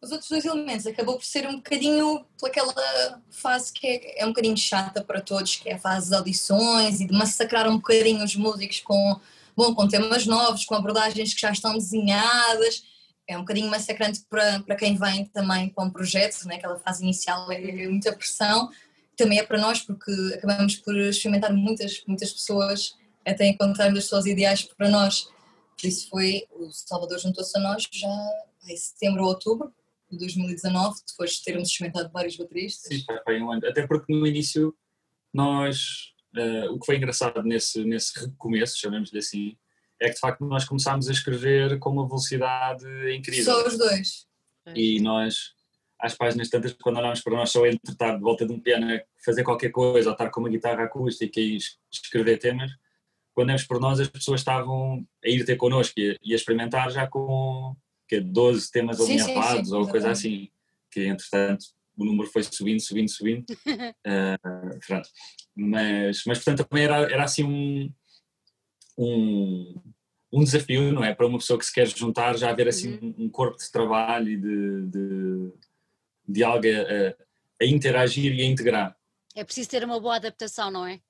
Os 0.00 0.12
outros 0.12 0.28
dois 0.28 0.44
elementos 0.44 0.86
acabou 0.86 1.16
por 1.16 1.24
ser 1.24 1.46
um 1.48 1.56
bocadinho 1.56 2.24
pelaquela 2.38 3.22
fase 3.30 3.72
que 3.72 3.86
é, 3.86 4.22
é, 4.22 4.24
um 4.24 4.28
bocadinho 4.28 4.56
chata 4.56 5.02
para 5.02 5.20
todos, 5.20 5.56
que 5.56 5.68
é 5.68 5.74
a 5.74 5.78
fase 5.78 6.10
de 6.10 6.14
audições 6.14 7.00
e 7.00 7.06
de 7.06 7.12
massacrar 7.12 7.68
um 7.68 7.76
bocadinho 7.76 8.22
os 8.22 8.36
músicos 8.36 8.80
com, 8.80 9.20
bom, 9.56 9.74
com 9.74 9.88
temas 9.88 10.26
novos, 10.26 10.64
com 10.64 10.74
abordagens 10.74 11.34
que 11.34 11.40
já 11.40 11.50
estão 11.50 11.72
desenhadas. 11.74 12.84
É 13.28 13.36
um 13.36 13.40
bocadinho 13.40 13.70
massacrante 13.70 14.20
para, 14.28 14.60
para 14.60 14.76
quem 14.76 14.96
vem 14.96 15.24
também 15.26 15.70
com 15.70 15.84
um 15.84 15.90
projeto, 15.90 16.46
né? 16.46 16.56
aquela 16.56 16.78
fase 16.78 17.02
inicial 17.02 17.50
é 17.50 17.88
muita 17.88 18.14
pressão. 18.14 18.70
Também 19.16 19.38
é 19.38 19.42
para 19.42 19.58
nós, 19.58 19.80
porque 19.80 20.12
acabamos 20.34 20.76
por 20.76 20.96
experimentar 20.96 21.52
muitas, 21.52 22.02
muitas 22.06 22.32
pessoas 22.32 22.94
até 23.26 23.46
encontrarmos 23.46 23.98
as 23.98 24.04
pessoas 24.04 24.26
ideais 24.26 24.62
para 24.62 24.88
nós. 24.88 25.28
Por 25.76 25.88
isso 25.88 26.08
foi, 26.08 26.46
o 26.52 26.70
Salvador 26.70 27.18
juntou-se 27.18 27.56
a 27.58 27.60
nós 27.60 27.88
já 27.90 28.30
em 28.68 28.76
setembro 28.76 29.22
ou 29.22 29.28
outubro, 29.28 29.72
de 30.10 30.18
2019, 30.18 31.00
depois 31.06 31.32
de 31.32 31.42
termos 31.42 31.68
experimentado 31.68 32.10
vários 32.12 32.36
bateristas. 32.36 32.92
Sim, 32.92 33.04
foi 33.24 33.40
um 33.40 33.50
ano. 33.50 33.66
Até 33.66 33.86
porque 33.86 34.12
no 34.12 34.26
início 34.26 34.74
nós, 35.32 36.12
uh, 36.36 36.72
o 36.72 36.78
que 36.78 36.86
foi 36.86 36.96
engraçado 36.96 37.42
nesse, 37.42 37.84
nesse 37.84 38.18
recomeço, 38.20 38.78
chamemos-lhe 38.78 39.18
assim, 39.18 39.56
é 40.00 40.08
que 40.08 40.14
de 40.14 40.20
facto 40.20 40.44
nós 40.44 40.64
começámos 40.64 41.08
a 41.08 41.12
escrever 41.12 41.78
com 41.78 41.90
uma 41.90 42.06
velocidade 42.06 42.86
incrível. 43.14 43.44
Só 43.44 43.66
os 43.66 43.78
dois. 43.78 44.26
E 44.74 45.00
nós, 45.00 45.52
às 46.00 46.14
páginas 46.14 46.50
tantas, 46.50 46.72
quando 46.72 46.98
olhámos 46.98 47.20
para 47.20 47.34
nós 47.34 47.50
só 47.50 47.64
entre 47.66 47.92
estar 47.92 48.16
de 48.16 48.20
volta 48.20 48.46
de 48.46 48.52
um 48.52 48.60
piano 48.60 48.94
a 48.94 49.00
fazer 49.24 49.42
qualquer 49.42 49.70
coisa, 49.70 50.08
ou 50.08 50.12
estar 50.12 50.30
com 50.30 50.40
uma 50.40 50.50
guitarra 50.50 50.84
acústica 50.84 51.40
e 51.40 51.58
escrever 51.90 52.38
temas, 52.38 52.70
quando 53.32 53.50
éramos 53.50 53.66
por 53.66 53.80
nós 53.80 54.00
as 54.00 54.08
pessoas 54.08 54.40
estavam 54.40 55.06
a 55.24 55.28
ir 55.28 55.44
ter 55.44 55.56
connosco 55.56 55.94
e 55.98 56.32
a 56.32 56.36
experimentar 56.36 56.90
já 56.90 57.06
com 57.06 57.76
que 58.08 58.20
12 58.20 58.70
temas 58.70 59.00
alinhavados 59.00 59.72
ou 59.72 59.88
coisa 59.88 60.10
assim, 60.10 60.48
que 60.90 61.06
entretanto 61.06 61.66
o 61.96 62.04
número 62.04 62.30
foi 62.30 62.42
subindo, 62.42 62.80
subindo, 62.80 63.08
subindo. 63.08 63.44
uh, 63.50 64.78
pronto. 64.86 65.08
Mas, 65.54 66.22
mas 66.26 66.38
portanto 66.38 66.68
também 66.68 66.84
era, 66.84 66.96
era 67.10 67.24
assim 67.24 67.42
um, 67.42 67.92
um, 68.98 69.82
um 70.32 70.44
desafio, 70.44 70.92
não 70.92 71.02
é? 71.02 71.14
Para 71.14 71.26
uma 71.26 71.38
pessoa 71.38 71.58
que 71.58 71.64
se 71.64 71.72
quer 71.72 71.86
juntar, 71.86 72.36
já 72.36 72.50
haver 72.50 72.68
assim 72.68 72.98
uhum. 73.00 73.14
um 73.18 73.28
corpo 73.28 73.56
de 73.56 73.70
trabalho 73.70 74.28
e 74.28 74.36
de, 74.36 74.86
de, 74.86 75.52
de 76.28 76.44
algo 76.44 76.66
a, 76.66 77.64
a 77.64 77.66
interagir 77.66 78.34
e 78.34 78.42
a 78.42 78.44
integrar. 78.44 78.96
É 79.34 79.42
preciso 79.44 79.70
ter 79.70 79.84
uma 79.84 79.98
boa 79.98 80.16
adaptação, 80.16 80.70
não 80.70 80.86
é? 80.86 81.00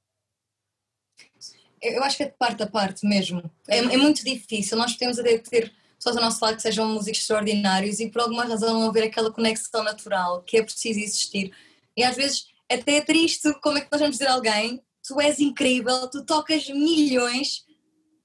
Eu 1.83 2.03
acho 2.03 2.17
que 2.17 2.23
é 2.23 2.26
de 2.26 2.37
parte 2.37 2.62
a 2.62 2.67
parte 2.67 3.07
mesmo. 3.07 3.43
É, 3.69 3.79
é 3.79 3.97
muito 3.97 4.25
difícil. 4.25 4.76
Nós 4.76 4.97
temos 4.97 5.19
a 5.19 5.23
ter 5.23 5.73
pessoas 5.99 6.17
ao 6.17 6.23
nosso 6.23 6.45
lado 6.45 6.57
que 6.57 6.62
sejam 6.62 6.88
músicos 6.88 7.21
extraordinários 7.21 8.00
e 8.00 8.09
por 8.09 8.23
alguma 8.23 8.45
razão 8.45 8.75
não 8.75 8.88
haver 8.88 9.05
aquela 9.05 9.31
conexão 9.31 9.83
natural 9.83 10.43
que 10.43 10.59
é 10.59 10.62
preciso 10.62 11.00
existir. 11.00 11.53
E 11.97 12.05
às 12.05 12.17
vezes 12.17 12.47
até 12.71 12.97
é 12.97 13.00
triste 13.00 13.53
como 13.61 13.79
é 13.79 13.81
que 13.81 13.88
nós 13.91 14.00
vamos 14.00 14.19
dizer 14.19 14.29
a 14.29 14.35
alguém 14.35 14.83
tu 15.07 15.21
és 15.21 15.38
incrível, 15.38 16.09
tu 16.09 16.25
tocas 16.25 16.69
milhões, 16.69 17.65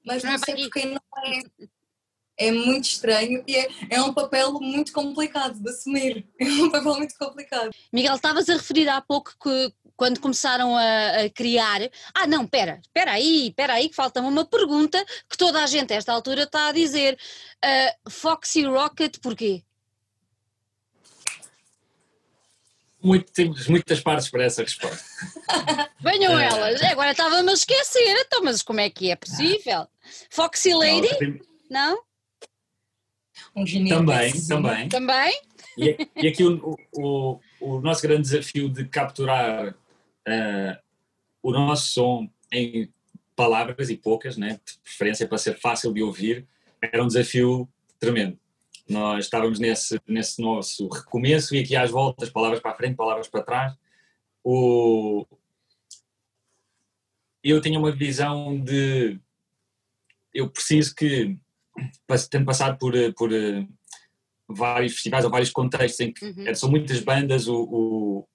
mas 0.06 0.24
não, 0.24 0.32
não 0.32 0.36
é 0.36 0.40
sei 0.40 0.56
porque 0.56 0.86
não 0.86 1.02
é. 1.26 1.42
É 2.38 2.52
muito 2.52 2.86
estranho 2.86 3.44
e 3.46 3.56
é, 3.56 3.68
é 3.92 4.02
um 4.02 4.12
papel 4.16 4.54
muito 4.54 4.92
complicado 4.92 5.60
de 5.60 5.70
assumir. 5.70 6.28
É 6.40 6.46
um 6.46 6.72
papel 6.72 6.96
muito 6.96 7.16
complicado. 7.16 7.70
Miguel, 7.94 8.16
estavas 8.16 8.50
a 8.50 8.54
referir 8.54 8.90
há 8.90 9.00
pouco 9.00 9.36
que 9.40 9.72
quando 9.96 10.20
começaram 10.20 10.76
a, 10.76 11.24
a, 11.24 11.30
criar. 11.30 11.82
Ah, 12.14 12.28
não, 12.28 12.44
espera, 12.44 12.80
espera 12.82 13.12
aí, 13.12 13.48
espera 13.50 13.74
aí, 13.74 13.90
que 13.90 13.96
falta-me 13.96 14.28
uma 14.28 14.46
pergunta 14.46 15.04
que 15.30 15.38
toda 15.38 15.64
a 15.64 15.68
gente 15.68 15.94
a 15.94 15.98
esta 15.98 16.14
altura 16.14 16.44
está 16.44 16.68
a 16.68 16.72
dizer. 16.72 17.18
Uh, 17.64 18.10
Foxy 18.10 18.66
Rocket, 18.66 19.20
porquê? 19.22 19.64
Muito, 23.04 23.32
temos 23.32 23.68
muitas 23.68 24.00
partes 24.00 24.30
para 24.30 24.44
essa 24.44 24.62
resposta. 24.62 25.04
Venham 26.00 26.36
uh, 26.36 26.40
elas, 26.40 26.82
agora 26.84 27.12
estava-me 27.12 27.50
a 27.50 27.54
esquecer, 27.54 28.16
então, 28.26 28.44
mas 28.44 28.62
como 28.62 28.80
é 28.80 28.90
que 28.90 29.10
é 29.10 29.16
possível? 29.16 29.88
Foxy 30.30 30.74
Lady? 30.74 31.42
Não? 31.70 32.02
Um 33.56 33.66
também, 33.88 34.48
também. 34.48 34.90
Também? 34.90 35.42
E, 35.78 36.08
e 36.22 36.28
aqui 36.28 36.44
o, 36.44 36.78
o, 36.94 37.40
o, 37.60 37.82
nosso 37.82 38.02
grande 38.02 38.22
desafio 38.22 38.70
de 38.70 38.86
capturar 38.86 39.76
uh, 40.28 40.78
o 41.42 41.52
nosso 41.52 41.92
som 41.92 42.30
em 42.52 42.92
palavras 43.36 43.90
e 43.90 43.98
poucas, 43.98 44.38
né, 44.38 44.60
de 44.66 44.78
preferência 44.84 45.28
para 45.28 45.38
ser 45.38 45.58
fácil 45.60 45.94
de 45.94 46.04
ouvir, 46.04 46.48
era 46.82 47.04
um 47.04 47.08
desafio 47.08 47.68
tremendo. 48.00 48.38
Nós 48.88 49.26
estávamos 49.26 49.60
nesse, 49.60 50.00
nesse 50.08 50.42
nosso 50.42 50.88
recomeço 50.90 51.56
e 51.56 51.60
aqui 51.60 51.76
às 51.76 51.92
voltas, 51.92 52.30
palavras 52.30 52.60
para 52.60 52.72
a 52.72 52.76
frente, 52.76 52.96
palavras 52.96 53.28
para 53.28 53.44
trás. 53.44 53.74
O... 54.44 55.26
Eu 57.44 57.62
tinha 57.62 57.80
uma 57.80 57.92
visão 57.92 58.60
de. 58.60 59.20
Eu 60.34 60.50
preciso 60.50 60.94
que, 60.94 61.38
tendo 62.30 62.46
passado 62.46 62.78
por, 62.78 62.94
por 63.16 63.34
eh, 63.34 63.66
vários 64.48 64.94
festivais 64.94 65.26
ou 65.26 65.32
vários 65.32 65.50
contextos 65.50 66.00
em 66.00 66.14
que 66.14 66.26
uhum. 66.26 66.56
são 66.56 66.70
muitas 66.70 67.00
bandas, 67.00 67.48
o, 67.48 67.64
o, 67.64 68.28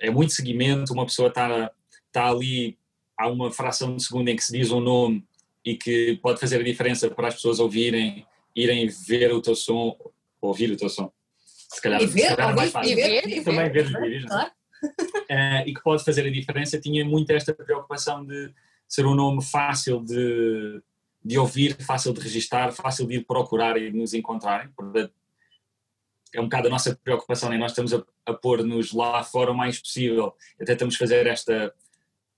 é 0.00 0.10
muito 0.10 0.32
seguimento, 0.32 0.92
uma 0.92 1.06
pessoa 1.06 1.28
está, 1.28 1.70
está 2.06 2.28
ali, 2.28 2.78
há 3.16 3.28
uma 3.28 3.50
fração 3.50 3.96
de 3.96 4.02
segundo 4.02 4.28
em 4.28 4.36
que 4.36 4.44
se 4.44 4.52
diz 4.52 4.70
um 4.70 4.80
nome 4.80 5.24
e 5.64 5.76
que 5.76 6.18
pode 6.22 6.38
fazer 6.38 6.60
a 6.60 6.64
diferença 6.64 7.10
para 7.10 7.28
as 7.28 7.34
pessoas 7.34 7.58
ouvirem, 7.58 8.26
irem 8.54 8.88
ver 8.88 9.32
o 9.32 9.40
teu 9.40 9.54
som, 9.54 9.96
ouvir 10.40 10.70
o 10.70 10.76
teu 10.76 10.88
som. 10.88 11.10
Se 11.46 11.80
calhar, 11.80 12.02
e 12.02 12.06
ver, 12.06 12.28
se 12.28 12.36
calhar 12.36 12.54
mais 12.54 12.70
fácil. 12.70 12.92
E 12.92 12.94
ver, 12.94 13.28
e 13.28 13.42
também 13.42 13.70
ver 13.70 13.86
os 13.86 13.92
vídeos. 13.92 14.24
É? 14.24 14.28
Claro. 14.28 14.50
Uh, 14.82 15.66
e 15.68 15.74
que 15.74 15.82
pode 15.82 16.04
fazer 16.04 16.26
a 16.26 16.30
diferença, 16.30 16.78
tinha 16.78 17.04
muito 17.04 17.30
esta 17.30 17.54
preocupação 17.54 18.24
de 18.24 18.52
ser 18.86 19.06
um 19.06 19.14
nome 19.14 19.42
fácil 19.42 20.00
de, 20.04 20.82
de 21.24 21.38
ouvir, 21.38 21.76
fácil 21.82 22.12
de 22.12 22.20
registar, 22.20 22.72
fácil 22.72 23.06
de 23.06 23.14
ir 23.14 23.24
procurar 23.24 23.76
e 23.76 23.90
de 23.90 23.96
nos 23.96 24.12
encontrarem. 24.12 24.68
É 26.34 26.40
um 26.40 26.44
bocado 26.44 26.68
a 26.68 26.70
nossa 26.70 26.98
preocupação, 27.02 27.48
né? 27.48 27.56
nós 27.56 27.72
estamos 27.72 27.94
a, 27.94 28.02
a 28.26 28.34
pôr-nos 28.34 28.92
lá 28.92 29.22
fora 29.22 29.52
o 29.52 29.56
mais 29.56 29.78
possível. 29.78 30.34
Até 30.60 30.72
estamos 30.72 30.96
a 30.96 30.98
fazer 30.98 31.26
esta, 31.26 31.72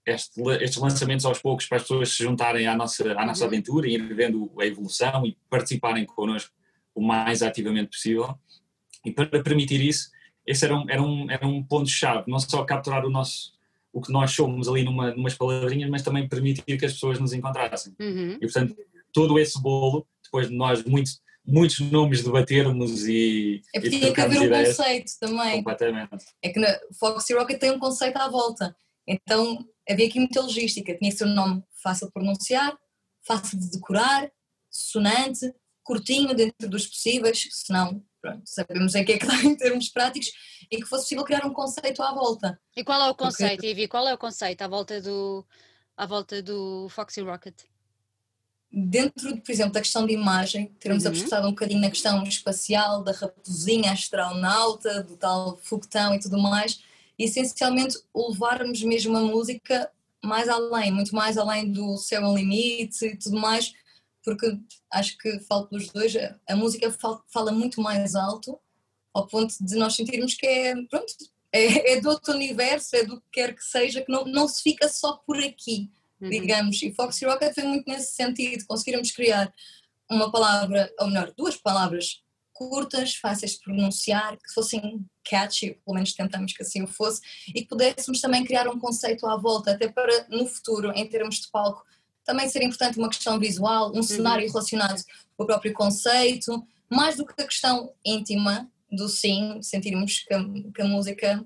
este, 0.04 0.40
estes 0.60 0.76
lançamentos 0.76 1.24
aos 1.24 1.40
poucos 1.40 1.66
para 1.66 1.78
as 1.78 1.82
pessoas 1.82 2.10
se 2.10 2.22
juntarem 2.22 2.66
à 2.66 2.76
nossa, 2.76 3.12
à 3.12 3.26
nossa 3.26 3.42
uhum. 3.42 3.48
aventura 3.48 3.88
e 3.88 3.94
ir 3.94 4.14
vendo 4.14 4.52
a 4.60 4.66
evolução 4.66 5.26
e 5.26 5.36
participarem 5.48 6.04
connosco 6.04 6.52
o 6.94 7.02
mais 7.02 7.42
ativamente 7.42 7.90
possível. 7.90 8.38
E 9.04 9.10
para 9.10 9.42
permitir 9.42 9.80
isso, 9.80 10.10
esse 10.46 10.64
era 10.64 10.76
um, 10.76 10.88
era 10.88 11.02
um, 11.02 11.30
era 11.30 11.46
um 11.46 11.62
ponto-chave, 11.62 12.30
não 12.30 12.38
só 12.38 12.64
capturar 12.64 13.04
o 13.04 13.10
nosso 13.10 13.56
o 13.96 14.00
que 14.02 14.12
nós 14.12 14.30
somos 14.32 14.68
ali 14.68 14.84
numa, 14.84 15.14
numas 15.14 15.32
palavrinhas, 15.32 15.88
mas 15.88 16.02
também 16.02 16.28
permitir 16.28 16.76
que 16.76 16.84
as 16.84 16.92
pessoas 16.92 17.18
nos 17.18 17.32
encontrassem. 17.32 17.94
Uhum. 17.98 18.32
E 18.34 18.40
portanto, 18.40 18.76
todo 19.10 19.38
esse 19.38 19.58
bolo, 19.58 20.06
depois 20.22 20.50
de 20.50 20.54
nós 20.54 20.84
muitos, 20.84 21.18
muitos 21.46 21.78
nomes 21.80 22.22
debatermos 22.22 23.06
e, 23.06 23.62
É 23.74 23.80
porque 23.80 23.98
tinha 23.98 24.12
que 24.12 24.20
haver 24.20 24.40
um 24.40 24.44
ideias, 24.44 24.76
conceito 24.76 25.12
também. 25.20 25.56
completamente. 25.62 26.24
É 26.42 26.48
que 26.50 26.58
na 26.60 26.78
Foxy 26.98 27.34
Rocket 27.34 27.58
tem 27.60 27.70
um 27.70 27.78
conceito 27.78 28.16
à 28.16 28.28
volta. 28.28 28.76
Então 29.06 29.64
havia 29.88 30.06
aqui 30.06 30.18
muita 30.18 30.40
logística. 30.40 30.96
Tinha 30.96 31.10
que 31.10 31.16
ser 31.16 31.24
um 31.24 31.34
nome 31.34 31.62
fácil 31.82 32.06
de 32.08 32.12
pronunciar, 32.12 32.76
fácil 33.26 33.58
de 33.58 33.70
decorar, 33.70 34.30
sonante, 34.70 35.52
curtinho 35.84 36.34
dentro 36.34 36.68
dos 36.68 36.86
possíveis, 36.86 37.46
senão 37.52 38.02
pronto, 38.20 38.42
sabemos 38.44 38.94
em 38.96 39.04
que 39.04 39.12
é 39.12 39.18
que 39.18 39.26
dá 39.26 39.34
em 39.44 39.54
termos 39.56 39.88
práticos, 39.88 40.32
e 40.70 40.78
que 40.78 40.84
fosse 40.84 41.04
possível 41.04 41.24
criar 41.24 41.46
um 41.46 41.52
conceito 41.52 42.02
à 42.02 42.12
volta. 42.12 42.60
E 42.76 42.82
qual 42.82 43.00
é 43.00 43.04
o 43.04 43.14
Porque- 43.14 43.24
conceito, 43.24 43.64
Ivy? 43.64 43.86
Qual 43.86 44.06
é 44.08 44.12
o 44.12 44.18
conceito 44.18 44.62
à 44.62 44.66
volta 44.68 45.00
do, 45.00 45.46
à 45.96 46.06
volta 46.06 46.42
do 46.42 46.88
Foxy 46.88 47.20
Rocket? 47.20 47.54
Dentro, 48.78 49.34
por 49.40 49.50
exemplo, 49.50 49.72
da 49.72 49.80
questão 49.80 50.06
de 50.06 50.12
imagem, 50.12 50.66
termos 50.78 51.04
Uhum. 51.06 51.10
apostado 51.10 51.46
um 51.46 51.50
bocadinho 51.50 51.80
na 51.80 51.88
questão 51.88 52.22
espacial, 52.24 53.02
da 53.02 53.12
raposinha 53.12 53.90
astronauta, 53.92 55.02
do 55.02 55.16
tal 55.16 55.56
foguetão 55.62 56.14
e 56.14 56.20
tudo 56.20 56.36
mais, 56.38 56.80
e 57.18 57.24
essencialmente 57.24 57.96
levarmos 58.14 58.82
mesmo 58.82 59.16
a 59.16 59.22
música 59.22 59.90
mais 60.22 60.46
além, 60.48 60.90
muito 60.92 61.14
mais 61.14 61.38
além 61.38 61.72
do 61.72 61.96
céu 61.96 62.20
um 62.22 62.36
limite 62.36 63.06
e 63.06 63.16
tudo 63.16 63.38
mais, 63.40 63.72
porque 64.22 64.58
acho 64.90 65.16
que 65.16 65.38
falo 65.40 65.66
pelos 65.68 65.88
dois, 65.88 66.14
a- 66.46 66.54
música 66.56 66.90
fal- 66.92 67.24
fala 67.28 67.52
muito 67.52 67.80
mais 67.80 68.14
alto, 68.14 68.58
ao 69.14 69.26
ponto 69.26 69.54
de 69.58 69.74
nós 69.76 69.94
sentirmos 69.96 70.34
que 70.34 70.46
é, 70.46 70.74
pronto, 70.90 71.14
é, 71.50 71.92
é 71.94 72.00
do 72.00 72.10
outro 72.10 72.34
universo, 72.34 72.94
é 72.96 73.04
do 73.04 73.18
que 73.22 73.26
quer 73.32 73.54
que 73.54 73.64
seja, 73.64 74.02
que 74.02 74.12
não, 74.12 74.26
não 74.26 74.46
se 74.46 74.62
fica 74.62 74.86
só 74.88 75.14
por 75.26 75.38
aqui 75.38 75.88
Uhum. 76.20 76.30
digamos, 76.30 76.82
e 76.82 76.94
Foxy 76.94 77.26
Rocket 77.26 77.54
foi 77.54 77.64
muito 77.64 77.90
nesse 77.90 78.14
sentido, 78.14 78.64
conseguirmos 78.66 79.10
criar 79.10 79.52
uma 80.10 80.30
palavra, 80.30 80.90
ou 80.98 81.08
melhor, 81.08 81.32
duas 81.36 81.56
palavras 81.56 82.22
curtas, 82.52 83.14
fáceis 83.16 83.52
de 83.52 83.60
pronunciar, 83.60 84.36
que 84.38 84.52
fossem 84.54 85.04
catchy, 85.28 85.78
pelo 85.84 85.94
menos 85.94 86.14
tentamos 86.14 86.54
que 86.54 86.62
assim 86.62 86.82
o 86.82 86.86
fosse, 86.86 87.20
e 87.48 87.60
que 87.60 87.68
pudéssemos 87.68 88.20
também 88.20 88.44
criar 88.44 88.66
um 88.66 88.78
conceito 88.78 89.26
à 89.26 89.36
volta, 89.36 89.72
até 89.72 89.88
para 89.88 90.26
no 90.30 90.46
futuro, 90.46 90.90
em 90.94 91.06
termos 91.06 91.36
de 91.36 91.50
palco, 91.50 91.84
também 92.24 92.48
ser 92.48 92.62
importante 92.62 92.98
uma 92.98 93.08
questão 93.08 93.38
visual, 93.38 93.92
um 93.94 94.02
cenário 94.02 94.46
relacionado 94.48 95.02
com 95.36 95.44
o 95.44 95.46
próprio 95.46 95.72
conceito, 95.74 96.66
mais 96.90 97.16
do 97.16 97.26
que 97.26 97.40
a 97.40 97.46
questão 97.46 97.92
íntima 98.04 98.68
do 98.90 99.08
sim, 99.08 99.60
sentirmos 99.62 100.20
que 100.20 100.32
a, 100.32 100.42
que 100.74 100.82
a 100.82 100.86
música 100.86 101.44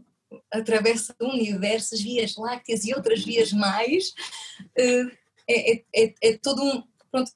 atravessa 0.53 1.15
universos, 1.21 2.01
vias 2.01 2.37
lácteas 2.37 2.85
e 2.85 2.95
outras 2.95 3.25
vias 3.25 3.53
mais, 3.53 4.13
eh, 4.77 5.03
é, 5.49 5.73
é, 5.73 5.85
é, 5.97 6.15
é 6.23 6.39
todo 6.39 6.63
um. 6.63 6.83
Pronto, 7.11 7.31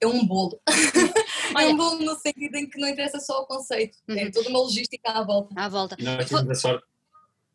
é 0.00 0.06
um 0.06 0.24
bolo. 0.26 0.60
é 0.68 1.54
Olha. 1.56 1.68
um 1.70 1.76
bolo 1.76 1.98
no 2.04 2.14
sentido 2.16 2.56
em 2.56 2.68
que 2.68 2.78
não 2.78 2.88
interessa 2.88 3.18
só 3.20 3.42
o 3.42 3.46
conceito, 3.46 3.98
é 4.08 4.24
Uhum. 4.24 4.30
toda 4.30 4.48
uma 4.48 4.58
logística 4.60 5.10
à 5.10 5.22
volta. 5.24 5.54
À 5.60 5.68
volta. 5.68 5.96
E 5.98 6.04
nós 6.04 6.28
temos 6.28 6.50
a 6.50 6.54
sorte, 6.54 6.86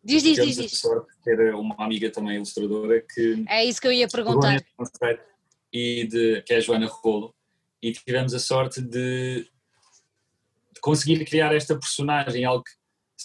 Diz, 0.05 0.22
diz, 0.22 0.36
diz, 0.36 0.60
a 0.60 0.62
diz. 0.63 0.79
sorte 0.79 1.08
de 1.15 1.22
ter 1.24 1.55
uma 1.55 1.75
amiga 1.79 2.10
também 2.12 2.36
ilustradora 2.36 3.01
que 3.01 3.46
É 3.48 3.63
isso 3.63 3.79
que 3.79 3.88
eu 3.88 3.91
ia 3.93 4.08
perguntar. 4.10 4.62
e 5.72 6.05
de, 6.05 6.41
que 6.41 6.53
é 6.53 6.58
a 6.58 6.60
Joana 6.60 6.88
Rolo 6.88 7.34
e 7.82 7.93
tivemos 7.93 8.34
a 8.34 8.39
sorte 8.39 8.82
de, 8.82 9.50
de 10.74 10.82
conseguir 10.82 11.24
criar 11.25 11.55
esta 11.55 11.79
personagem, 11.79 12.43
algo 12.43 12.63
que 12.63 12.72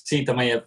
sim, 0.05 0.25
também 0.25 0.53
é 0.53 0.65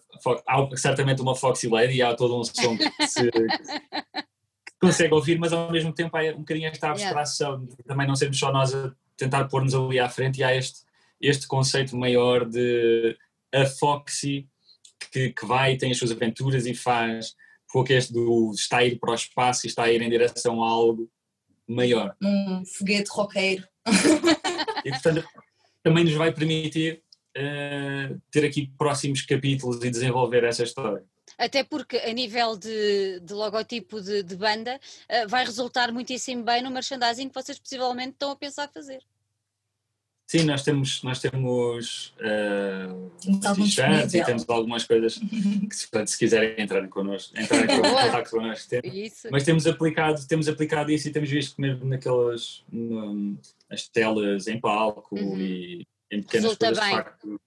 há 0.47 0.77
certamente 0.77 1.21
uma 1.21 1.35
Foxy 1.35 1.67
Lady 1.67 1.95
e 1.95 2.01
há 2.01 2.15
todo 2.15 2.39
um 2.39 2.43
som 2.43 2.77
que 2.77 3.07
se 3.07 3.31
que 3.31 4.87
consegue 4.87 5.13
ouvir, 5.13 5.37
mas 5.39 5.53
ao 5.53 5.71
mesmo 5.71 5.93
tempo 5.93 6.17
há 6.17 6.21
um 6.31 6.39
bocadinho 6.39 6.67
esta 6.67 6.87
Yeah. 6.87 7.05
abstração, 7.05 7.65
de 7.65 7.75
também 7.83 8.07
não 8.07 8.15
sermos 8.15 8.37
só 8.37 8.51
nós 8.51 8.73
a 8.73 8.91
tentar 9.15 9.45
pôr-nos 9.45 9.75
ali 9.75 9.99
à 9.99 10.09
frente 10.09 10.39
e 10.39 10.43
há 10.43 10.55
este, 10.55 10.79
este 11.19 11.47
conceito 11.47 11.95
maior 11.95 12.45
de 12.45 13.15
a 13.53 13.65
Foxy 13.65 14.47
que, 15.11 15.31
que 15.31 15.45
vai, 15.45 15.75
tem 15.77 15.91
as 15.91 15.97
suas 15.97 16.11
aventuras 16.11 16.65
e 16.65 16.73
faz 16.73 17.35
pouco 17.71 17.91
este 17.93 18.11
do 18.11 18.51
está 18.53 18.77
a 18.77 18.85
ir 18.85 18.99
para 18.99 19.11
o 19.11 19.15
espaço 19.15 19.65
e 19.65 19.69
está 19.69 19.83
a 19.83 19.91
ir 19.91 20.01
em 20.01 20.09
direção 20.09 20.63
a 20.63 20.69
algo 20.69 21.09
maior. 21.67 22.15
Um 22.21 22.63
foguete 22.65 23.09
roqueiro. 23.11 23.63
E 24.83 24.89
portanto 24.89 25.23
também 25.83 26.03
nos 26.03 26.13
vai 26.13 26.31
permitir 26.31 27.01
eh, 27.35 28.15
ter 28.29 28.45
aqui 28.45 28.71
próximos 28.77 29.21
capítulos 29.21 29.83
e 29.83 29.89
desenvolver 29.89 30.43
essa 30.43 30.63
história. 30.63 31.03
Até 31.37 31.63
porque 31.63 31.97
a 31.97 32.11
nível 32.13 32.57
de, 32.57 33.19
de 33.21 33.33
logotipo 33.33 34.01
de, 34.01 34.21
de 34.21 34.35
banda 34.35 34.79
eh, 35.07 35.25
vai 35.27 35.45
resultar 35.45 35.91
muitíssimo 35.91 36.43
bem 36.43 36.61
no 36.61 36.69
merchandising 36.69 37.29
que 37.29 37.35
vocês 37.35 37.57
possivelmente 37.57 38.11
estão 38.11 38.31
a 38.31 38.35
pensar 38.35 38.67
fazer. 38.69 39.01
Sim, 40.27 40.45
nós 40.45 40.63
temos, 40.63 41.03
nós 41.03 41.19
temos 41.19 42.13
eh, 42.21 42.87
Temos 43.41 44.13
e 44.13 44.23
temos 44.23 44.45
algumas 44.47 44.85
coisas 44.85 45.17
que 45.17 45.75
se, 45.75 45.89
portanto, 45.89 46.07
se 46.07 46.17
quiserem 46.17 46.55
entrar 46.57 46.87
connosco, 46.87 47.37
entrar 47.37 47.65
em 47.65 47.67
contato 47.81 48.29
connosco. 48.29 48.75
Mas 49.29 49.43
temos 49.43 49.67
aplicado, 49.67 50.25
temos 50.25 50.47
aplicado 50.47 50.89
isso 50.89 51.09
e 51.09 51.11
temos 51.11 51.29
visto 51.29 51.55
que 51.55 51.61
mesmo 51.61 51.83
naquelas 51.85 52.63
as 53.69 53.89
telas 53.89 54.47
em 54.47 54.57
palco 54.57 55.15
Uhum. 55.19 55.37
e 55.37 55.85
em 56.11 56.21
pequenas 56.21 56.51
Resulta 56.51 56.65
coisas 56.67 56.83
de 56.83 56.89
bem. 56.89 56.97
facto. 56.97 57.41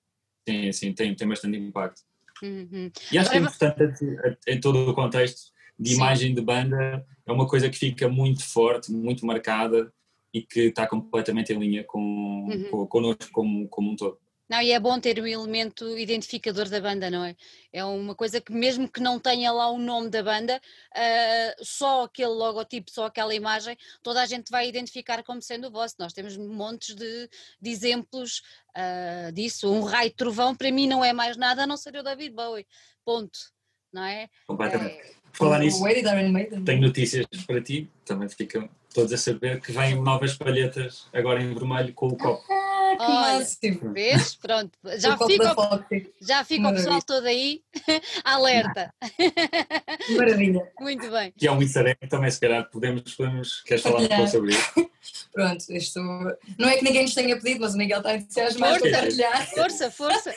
Sim, 0.49 0.73
sim, 0.73 0.93
tem, 0.93 1.15
tem 1.15 1.29
bastante 1.29 1.57
impacto. 1.59 2.03
Uhum. 2.43 2.91
E 3.13 3.19
acho 3.19 3.31
que 3.31 3.37
é 3.37 3.41
importante 3.41 4.05
em 4.49 4.61
todo 4.61 4.91
o 4.91 4.95
contexto 4.95 5.53
de 5.79 5.91
Sim. 5.91 5.97
imagem 5.97 6.35
de 6.35 6.41
banda, 6.41 7.05
é 7.27 7.33
uma 7.33 7.47
coisa 7.47 7.69
que 7.69 7.77
fica 7.77 8.09
muito 8.09 8.45
forte, 8.45 8.93
muito 8.93 9.25
marcada 9.27 9.93
e 10.33 10.43
que 10.43 10.67
está 10.67 10.87
completamente 10.87 11.53
em 11.53 11.59
linha 11.59 11.85
com, 11.85 12.47
Uhum. 12.51 12.71
com 12.71 12.87
connosco 12.87 13.31
como, 13.33 13.69
como 13.69 13.93
um 13.93 13.97
todo. 13.97 14.19
Não, 14.49 14.61
e 14.61 14.73
é 14.73 14.79
bom 14.79 15.01
ter 15.01 15.19
um 15.19 15.27
elemento 15.27 15.99
identificador 15.99 16.69
da 16.69 16.79
banda, 16.79 17.11
não 17.11 17.25
é? 17.25 17.35
É 17.73 17.83
uma 17.83 18.15
coisa 18.15 18.41
que 18.41 18.53
mesmo 18.53 18.87
que 18.87 19.01
não 19.01 19.19
tenha 19.19 19.51
lá 19.51 19.71
o 19.71 19.79
nome 19.79 20.11
da 20.11 20.23
banda, 20.23 20.61
ah, 20.95 21.55
só 21.63 22.05
aquele 22.05 22.29
logotipo, 22.29 22.91
só 22.91 23.07
aquela 23.07 23.35
imagem, 23.35 23.77
toda 24.03 24.21
a 24.21 24.27
gente 24.27 24.51
vai 24.51 24.69
identificar 24.69 25.23
como 25.23 25.41
sendo 25.41 25.69
o 25.69 25.71
vosso. 25.71 25.95
Nós 25.99 26.13
temos 26.13 26.37
montes 26.37 26.95
de, 26.95 27.29
de 27.61 27.71
exemplos 27.71 28.43
ah, 28.75 29.31
disso. 29.33 29.73
Um 29.73 29.83
raio 29.83 30.11
de 30.11 30.17
trovão 30.17 30.55
para 30.55 30.71
mim 30.71 30.87
não 30.87 31.03
é 31.03 31.13
mais 31.13 31.39
nada 31.39 31.63
a 31.63 31.67
não 31.67 31.79
ser 31.79 31.97
o 31.97 32.03
David 32.03 32.35
Bowie. 32.35 32.67
Ponto. 33.03 33.39
Não 33.91 34.05
é? 34.05 34.29
Completamente. 34.47 34.95
É, 34.95 35.13
falar 35.33 35.61
nisso, 35.61 35.83
tenho 36.65 36.81
notícias 36.83 37.27
para 37.47 37.63
ti, 37.63 37.89
também 38.05 38.29
ficam 38.29 38.69
todos 38.93 39.13
a 39.13 39.17
saber 39.17 39.61
que 39.61 39.73
vêm 39.73 39.95
novas 39.95 40.35
palhetas 40.37 41.07
agora 41.13 41.43
em 41.43 41.55
vermelho 41.55 41.95
com 41.95 42.09
o 42.09 42.17
copo. 42.17 42.45
Ah, 42.95 42.97
que 42.97 43.03
Olha. 43.03 43.39
máximo. 43.39 43.93
vês? 43.93 44.35
Pronto. 44.37 44.79
Já 44.97 45.19
fica, 45.19 45.57
já 46.21 46.45
fica 46.45 46.69
o 46.69 46.73
pessoal 46.73 47.03
todo 47.03 47.27
aí 47.27 47.63
alerta. 48.25 48.93
Maravilha. 50.17 50.73
Muito 50.81 51.11
bem. 51.11 51.33
Que 51.37 51.47
é 51.47 51.53
um 51.53 51.61
easter 51.61 51.87
egg, 51.87 52.09
também 52.09 52.31
se 52.31 52.41
calhar 52.41 52.69
podemos, 52.71 53.15
podemos 53.15 53.63
queres 53.63 53.83
falar 53.83 54.01
um 54.01 54.09
pouco 54.09 54.29
sobre 54.29 54.51
isso? 54.53 54.73
Pronto, 55.33 55.65
isto 55.71 56.01
não 56.59 56.69
é 56.69 56.77
que 56.77 56.85
ninguém 56.85 57.03
nos 57.03 57.15
tenha 57.15 57.37
pedido, 57.37 57.61
mas 57.61 57.75
o 57.75 57.79
Miguel 57.79 57.99
está 57.99 58.15
entusiasmado 58.15 58.81
para 58.81 58.91
partilhar. 58.91 59.51
Força, 59.51 59.91
força. 59.91 60.35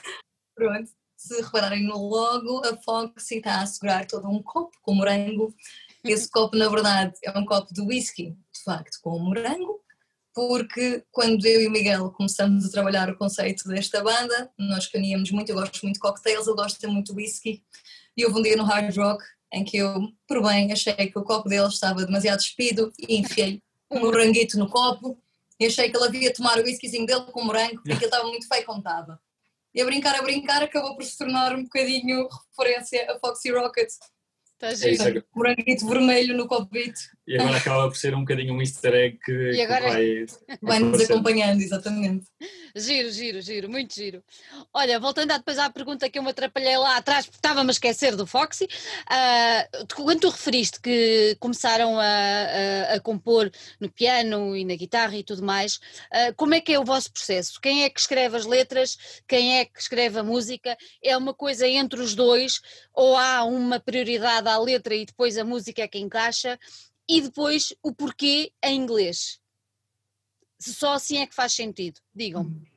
Pronto, 0.55 0.89
se 1.15 1.41
repararem 1.41 1.83
no 1.83 1.97
logo, 1.97 2.65
a 2.65 2.75
Foxy 2.77 3.37
está 3.37 3.61
a 3.61 3.65
segurar 3.65 4.05
todo 4.05 4.27
um 4.27 4.41
copo 4.41 4.75
com 4.81 4.95
morango. 4.95 5.53
Esse 6.03 6.29
copo, 6.29 6.55
na 6.55 6.69
verdade, 6.69 7.13
é 7.23 7.37
um 7.37 7.45
copo 7.45 7.73
de 7.73 7.81
whisky, 7.81 8.31
de 8.31 8.63
facto, 8.63 8.97
com 9.01 9.19
morango, 9.19 9.81
porque 10.37 11.03
quando 11.11 11.43
eu 11.47 11.61
e 11.61 11.67
o 11.67 11.71
Miguel 11.71 12.11
começamos 12.11 12.63
a 12.63 12.69
trabalhar 12.69 13.09
o 13.09 13.17
conceito 13.17 13.67
desta 13.67 14.03
banda, 14.03 14.51
nós 14.55 14.85
caníamos 14.85 15.31
muito, 15.31 15.49
eu 15.49 15.55
gosto 15.55 15.81
muito 15.81 15.95
de 15.95 15.99
cocktails, 15.99 16.45
ele 16.45 16.55
gosta 16.55 16.87
muito 16.87 17.11
de 17.11 17.19
whisky, 17.19 17.63
e 18.15 18.23
houve 18.23 18.37
um 18.37 18.43
dia 18.43 18.55
no 18.55 18.63
Hard 18.63 18.95
Rock 18.95 19.23
em 19.51 19.63
que 19.63 19.77
eu, 19.77 19.95
por 20.27 20.43
bem, 20.43 20.71
achei 20.71 20.93
que 20.93 21.17
o 21.17 21.23
copo 21.23 21.49
dele 21.49 21.65
estava 21.67 22.05
demasiado 22.05 22.37
despido 22.37 22.93
e 22.99 23.17
enfiei 23.17 23.63
um 23.89 23.99
moranguito 23.99 24.59
no 24.59 24.69
copo, 24.69 25.17
e 25.59 25.65
achei 25.65 25.89
que 25.89 25.97
ele 25.97 26.05
havia 26.05 26.31
tomar 26.31 26.59
o 26.59 26.63
whiskyzinho 26.63 27.07
dele 27.07 27.21
com 27.31 27.43
morango, 27.43 27.77
porque 27.77 27.93
ele 27.93 28.05
estava 28.05 28.27
muito 28.27 28.47
feio 28.47 28.63
como 28.63 28.77
estava. 28.77 29.19
E 29.73 29.81
a 29.81 29.85
brincar, 29.85 30.15
a 30.15 30.21
brincar, 30.21 30.61
acabou 30.61 30.95
por 30.95 31.03
se 31.03 31.17
tornar 31.17 31.55
um 31.55 31.63
bocadinho 31.63 32.27
referência 32.51 33.11
a 33.11 33.19
Foxy 33.19 33.51
Rocket. 33.51 33.89
Está 33.89 34.67
É 34.67 34.75
giro. 34.75 34.91
isso 34.91 35.01
agora. 35.01 35.25
Moranguito 35.35 35.87
vermelho 35.87 36.37
no 36.37 36.47
copito, 36.47 36.99
E 37.27 37.37
agora 37.37 37.57
acaba 37.57 37.87
por 37.87 37.97
ser 37.97 38.15
um 38.15 38.21
bocadinho 38.21 38.53
um 38.53 38.61
easter 38.61 38.93
egg 38.93 39.19
que, 39.23 39.31
E 39.31 39.55
que 39.55 39.61
agora- 39.61 39.89
vai. 39.89 40.25
vai-nos 40.61 41.01
acompanhando, 41.01 41.61
exatamente. 41.61 42.25
Giro, 42.75 43.11
giro, 43.11 43.41
giro, 43.41 43.69
muito 43.69 43.93
giro. 43.93 44.23
Olha, 44.73 44.99
voltando 44.99 45.33
depois 45.33 45.57
à 45.57 45.69
pergunta 45.69 46.09
que 46.09 46.19
eu 46.19 46.23
me 46.23 46.29
atrapalhei 46.29 46.77
lá 46.77 46.97
atrás, 46.97 47.25
porque 47.25 47.37
estava-me 47.37 47.69
a 47.69 47.71
esquecer 47.71 48.15
do 48.15 48.27
Foxy, 48.27 48.65
uh, 48.65 49.87
quando 49.95 50.21
tu 50.21 50.29
referiste 50.29 50.79
que 50.79 51.35
começaram 51.39 51.99
a, 51.99 52.03
a, 52.05 52.93
a, 52.95 52.99
compor 52.99 53.51
no 53.79 53.89
piano 53.91 54.55
e 54.55 54.63
na 54.63 54.75
guitarra 54.75 55.17
e 55.17 55.23
tudo 55.23 55.43
mais, 55.43 55.75
uh, 55.75 56.33
como 56.35 56.53
é 56.53 56.61
que 56.61 56.73
é 56.73 56.79
o 56.79 56.85
vosso 56.85 57.11
processo? 57.11 57.59
Quem 57.59 57.83
é 57.83 57.89
que 57.89 57.99
escreve 57.99 58.37
as 58.37 58.45
letras? 58.45 58.97
Quem 59.27 59.59
é 59.59 59.65
que 59.65 59.79
escreve 59.81 60.19
a 60.19 60.23
música? 60.23 60.77
É 61.03 61.17
uma 61.17 61.33
coisa 61.33 61.67
entre 61.67 61.99
os 61.99 62.13
dois 62.13 62.61
ou 62.93 63.17
há 63.17 63.43
uma 63.43 63.79
prioridade 63.79 64.47
à 64.47 64.57
letra 64.59 64.95
e 64.95 65.05
depois 65.05 65.37
a 65.37 65.43
música 65.43 65.81
é 65.81 65.87
que 65.87 65.99
encaixa? 65.99 66.59
E 67.09 67.21
depois 67.21 67.73
o 67.81 67.93
porquê 67.93 68.51
em 68.63 68.79
inglês? 68.79 69.39
Só 70.59 70.93
assim 70.93 71.19
é 71.19 71.27
que 71.27 71.35
faz 71.35 71.53
sentido, 71.53 71.99
digam-me. 72.13 72.69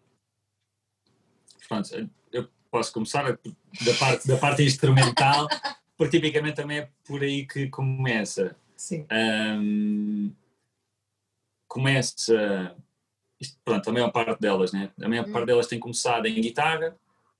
Pronto, 1.68 2.10
eu 2.32 2.48
posso 2.70 2.92
começar 2.92 3.24
da 3.24 3.94
parte, 3.98 4.26
da 4.26 4.36
parte 4.36 4.62
instrumental, 4.62 5.46
porque 5.96 6.18
tipicamente 6.18 6.56
também 6.56 6.78
é 6.78 6.90
por 7.04 7.22
aí 7.22 7.46
que 7.46 7.68
começa. 7.68 8.56
Sim. 8.76 9.06
Um, 9.12 10.32
começa, 11.68 12.76
isto, 13.40 13.58
pronto, 13.64 13.88
a 13.88 13.92
maior 13.92 14.10
parte 14.10 14.40
delas, 14.40 14.72
né? 14.72 14.90
A 15.00 15.08
maior 15.08 15.28
hum. 15.28 15.32
parte 15.32 15.46
delas 15.46 15.66
tem 15.66 15.78
começado 15.78 16.26
em 16.26 16.40
guitarra, 16.40 16.96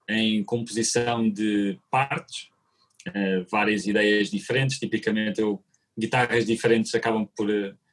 em 0.09 0.45
composição 0.45 1.29
de 1.29 1.79
partes, 1.91 2.51
uh, 3.09 3.45
várias 3.51 3.87
ideias 3.87 4.31
diferentes, 4.31 4.79
tipicamente 4.79 5.41
eu, 5.41 5.63
guitarras 6.01 6.47
diferentes 6.47 6.95
acabam 6.95 7.29
por 7.37 7.47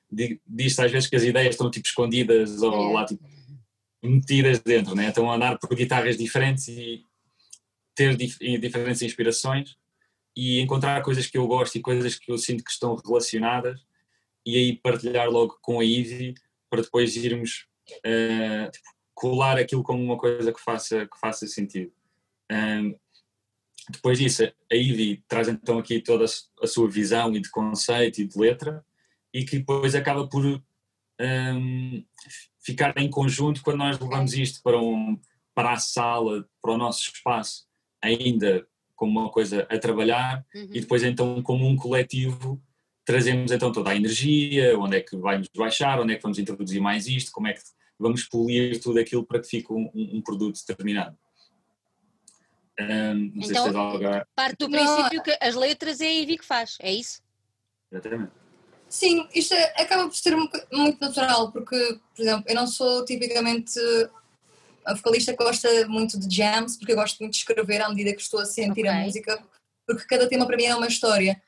diz-se 0.10 0.82
às 0.82 0.92
vezes 0.92 1.10
que 1.10 1.16
as 1.16 1.24
ideias 1.24 1.56
estão 1.56 1.70
tipo 1.70 1.86
escondidas 1.86 2.62
ou 2.62 2.92
é. 2.92 2.94
lá 2.94 3.06
tipo 3.06 3.24
metidas 4.02 4.60
dentro, 4.60 4.96
né? 4.96 5.08
Então 5.08 5.32
andar 5.32 5.58
por 5.60 5.76
guitarras 5.76 6.18
diferentes 6.18 6.68
e 6.70 7.04
ter 7.94 8.16
dif 8.16 8.38
diferentes 8.60 9.02
inspirações 9.02 9.76
e 10.36 10.62
encontrar 10.62 11.02
coisas 11.02 11.28
que 11.28 11.38
eu 11.38 11.48
gosto 11.48 11.76
e 11.76 11.82
coisas 11.82 12.16
que 12.16 12.32
eu 12.32 12.38
sinto 12.38 12.64
que 12.64 12.72
estão 12.72 12.96
relacionadas 12.96 13.82
e 14.46 14.56
aí 14.56 14.78
partilhar 14.78 15.30
logo 15.30 15.58
com 15.62 15.80
a 15.80 15.84
Ivy 15.84 16.36
para 16.70 16.84
depois 16.84 17.16
irmos 17.16 17.66
uh, 18.06 18.72
colar 19.14 19.58
aquilo 19.58 19.84
como 19.84 20.02
uma 20.02 20.18
coisa 20.18 20.54
que 20.54 20.62
faça, 20.62 21.08
que 21.08 21.20
faça 21.20 21.48
sentido. 21.48 21.92
Um, 22.52 22.96
depois 23.90 24.20
disso, 24.20 24.44
a 24.44 24.76
Ivy 24.76 25.24
traz 25.28 25.48
então 25.48 25.80
aqui 25.80 26.02
toda 26.02 26.26
a 26.26 26.68
sua 26.68 26.90
visão 26.90 27.34
e 27.36 27.40
de 27.40 27.50
conceito 27.50 28.22
e 28.22 28.26
de 28.26 28.38
letra 28.38 28.84
e 29.34 29.46
que 29.46 29.60
depois 29.60 29.96
acaba 29.96 30.28
por 30.28 30.46
um, 30.46 32.04
ficar 32.60 32.94
em 32.98 33.10
conjunto 33.10 33.62
quando 33.62 33.78
nós 33.78 34.00
levamos 34.00 34.34
isto 34.34 34.62
para, 34.62 34.78
um, 34.78 35.20
para 35.56 35.74
a 35.74 35.78
sala, 35.78 36.48
para 36.62 36.72
o 36.72 36.78
nosso 36.78 37.12
espaço, 37.14 37.66
ainda 38.02 38.68
como 38.96 39.20
uma 39.20 39.30
coisa 39.30 39.66
a 39.70 39.78
trabalhar 39.78 40.46
uhum. 40.54 40.70
e 40.74 40.82
depois 40.82 41.04
então 41.04 41.42
como 41.42 41.66
um 41.68 41.76
coletivo 41.76 42.62
trazemos 43.06 43.52
então 43.52 43.72
toda 43.72 43.92
a 43.92 43.96
energia, 43.96 44.78
onde 44.78 44.98
é 44.98 45.02
que 45.02 45.16
vamos 45.16 45.48
baixar, 45.56 46.02
onde 46.02 46.12
é 46.12 46.18
que 46.18 46.24
vamos 46.24 46.40
introduzir 46.40 46.82
mais 46.82 47.08
isto, 47.08 47.32
como 47.32 47.48
é 47.48 47.54
que 47.54 47.62
vamos 47.98 48.26
polir 48.26 48.82
tudo 48.82 49.00
aquilo 49.00 49.26
para 49.26 49.40
que 49.40 49.48
fique 49.48 49.72
um, 49.72 49.90
um 49.96 50.22
produto 50.22 50.60
determinado. 50.68 51.18
Um, 52.80 53.32
então, 53.36 53.66
se 53.66 54.26
parte 54.36 54.58
do 54.60 54.70
princípio 54.70 55.24
que 55.24 55.38
as 55.42 55.56
letras 55.56 56.00
é 56.00 56.06
a 56.06 56.12
Ivy 56.12 56.38
que 56.38 56.46
faz, 56.46 56.78
é 56.80 56.92
isso? 56.92 57.22
Exatamente. 57.92 58.32
Sim, 58.90 59.28
isto 59.34 59.54
é, 59.54 59.82
acaba 59.82 60.08
por 60.08 60.16
ser 60.16 60.36
muito 60.72 61.02
natural, 61.02 61.52
porque, 61.52 62.00
por 62.16 62.22
exemplo, 62.22 62.46
eu 62.48 62.56
não 62.56 62.68
sou 62.68 63.04
tipicamente 63.04 63.80
a 64.86 64.94
vocalista 64.94 65.36
que 65.36 65.44
gosta 65.44 65.88
muito 65.88 66.18
de 66.18 66.34
jams, 66.34 66.78
porque 66.78 66.94
eu 66.94 66.96
gosto 66.96 67.20
muito 67.20 67.34
de 67.34 67.40
escrever 67.40 67.82
à 67.82 67.90
medida 67.90 68.14
que 68.14 68.22
estou 68.22 68.40
a 68.40 68.46
sentir 68.46 68.82
okay. 68.82 68.88
a 68.88 68.94
música, 69.04 69.44
porque 69.86 70.06
cada 70.06 70.30
tema 70.30 70.46
para 70.46 70.56
mim 70.56 70.64
é 70.64 70.76
uma 70.76 70.88
história. 70.88 71.42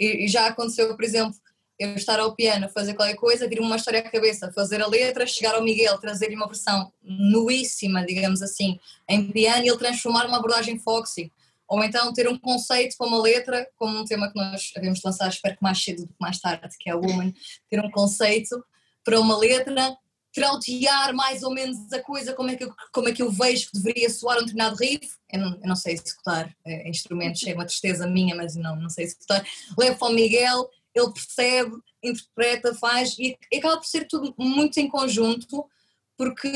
E, 0.00 0.24
e, 0.24 0.28
já 0.28 0.46
aconteceu, 0.46 0.94
por 0.94 1.04
exemplo, 1.04 1.38
eu 1.78 1.94
estar 1.94 2.18
ao 2.18 2.34
piano, 2.34 2.68
fazer 2.68 2.94
qualquer 2.94 3.16
coisa, 3.16 3.48
vir 3.48 3.60
uma 3.60 3.76
história 3.76 4.00
à 4.00 4.02
cabeça, 4.02 4.50
fazer 4.52 4.80
a 4.80 4.86
letra, 4.86 5.26
chegar 5.26 5.54
ao 5.54 5.62
Miguel, 5.62 5.98
trazer-lhe 5.98 6.34
uma 6.34 6.46
versão 6.46 6.92
nuíssima, 7.02 8.04
digamos 8.04 8.42
assim, 8.42 8.78
em 9.08 9.30
piano 9.30 9.64
e 9.64 9.68
ele 9.68 9.76
transformar 9.76 10.26
uma 10.26 10.38
abordagem 10.38 10.78
foxy. 10.78 11.30
Ou 11.68 11.82
então 11.82 12.12
ter 12.12 12.28
um 12.28 12.38
conceito 12.38 12.96
para 12.96 13.06
uma 13.06 13.20
letra, 13.20 13.68
como 13.76 13.98
um 13.98 14.04
tema 14.04 14.30
que 14.30 14.38
nós 14.38 14.72
havemos 14.76 15.00
de 15.00 15.06
lançar, 15.06 15.28
espero 15.28 15.56
que 15.56 15.62
mais 15.62 15.82
cedo 15.82 16.02
do 16.02 16.08
que 16.08 16.20
mais 16.20 16.38
tarde, 16.38 16.68
que 16.78 16.88
é 16.88 16.92
a 16.92 16.96
Woman, 16.96 17.34
ter 17.68 17.80
um 17.84 17.90
conceito 17.90 18.64
para 19.04 19.20
uma 19.20 19.36
letra, 19.36 19.96
trautear 20.32 21.14
mais 21.14 21.42
ou 21.42 21.52
menos 21.52 21.92
a 21.92 22.00
coisa, 22.00 22.34
como 22.34 22.50
é 22.50 22.56
que 22.56 22.64
eu, 22.64 22.74
como 22.92 23.08
é 23.08 23.12
que 23.12 23.22
eu 23.22 23.30
vejo 23.30 23.68
que 23.70 23.78
deveria 23.78 24.10
soar 24.10 24.36
um 24.36 24.40
determinado 24.40 24.76
riff, 24.76 25.16
eu 25.32 25.40
não, 25.40 25.58
eu 25.62 25.68
não 25.68 25.76
sei 25.76 25.94
executar 25.94 26.54
é, 26.64 26.88
instrumentos, 26.88 27.42
é 27.46 27.54
uma 27.54 27.64
tristeza 27.64 28.06
minha, 28.06 28.34
mas 28.34 28.54
não, 28.54 28.76
não 28.76 28.90
sei 28.90 29.06
executar, 29.06 29.44
levo 29.78 29.98
para 29.98 30.08
o 30.08 30.12
Miguel, 30.12 30.68
ele 30.96 31.12
percebe, 31.12 31.76
interpreta, 32.02 32.74
faz, 32.74 33.16
e 33.18 33.36
acaba 33.54 33.76
por 33.76 33.86
ser 33.86 34.06
tudo 34.06 34.34
muito 34.38 34.78
em 34.78 34.88
conjunto, 34.88 35.68
porque 36.16 36.50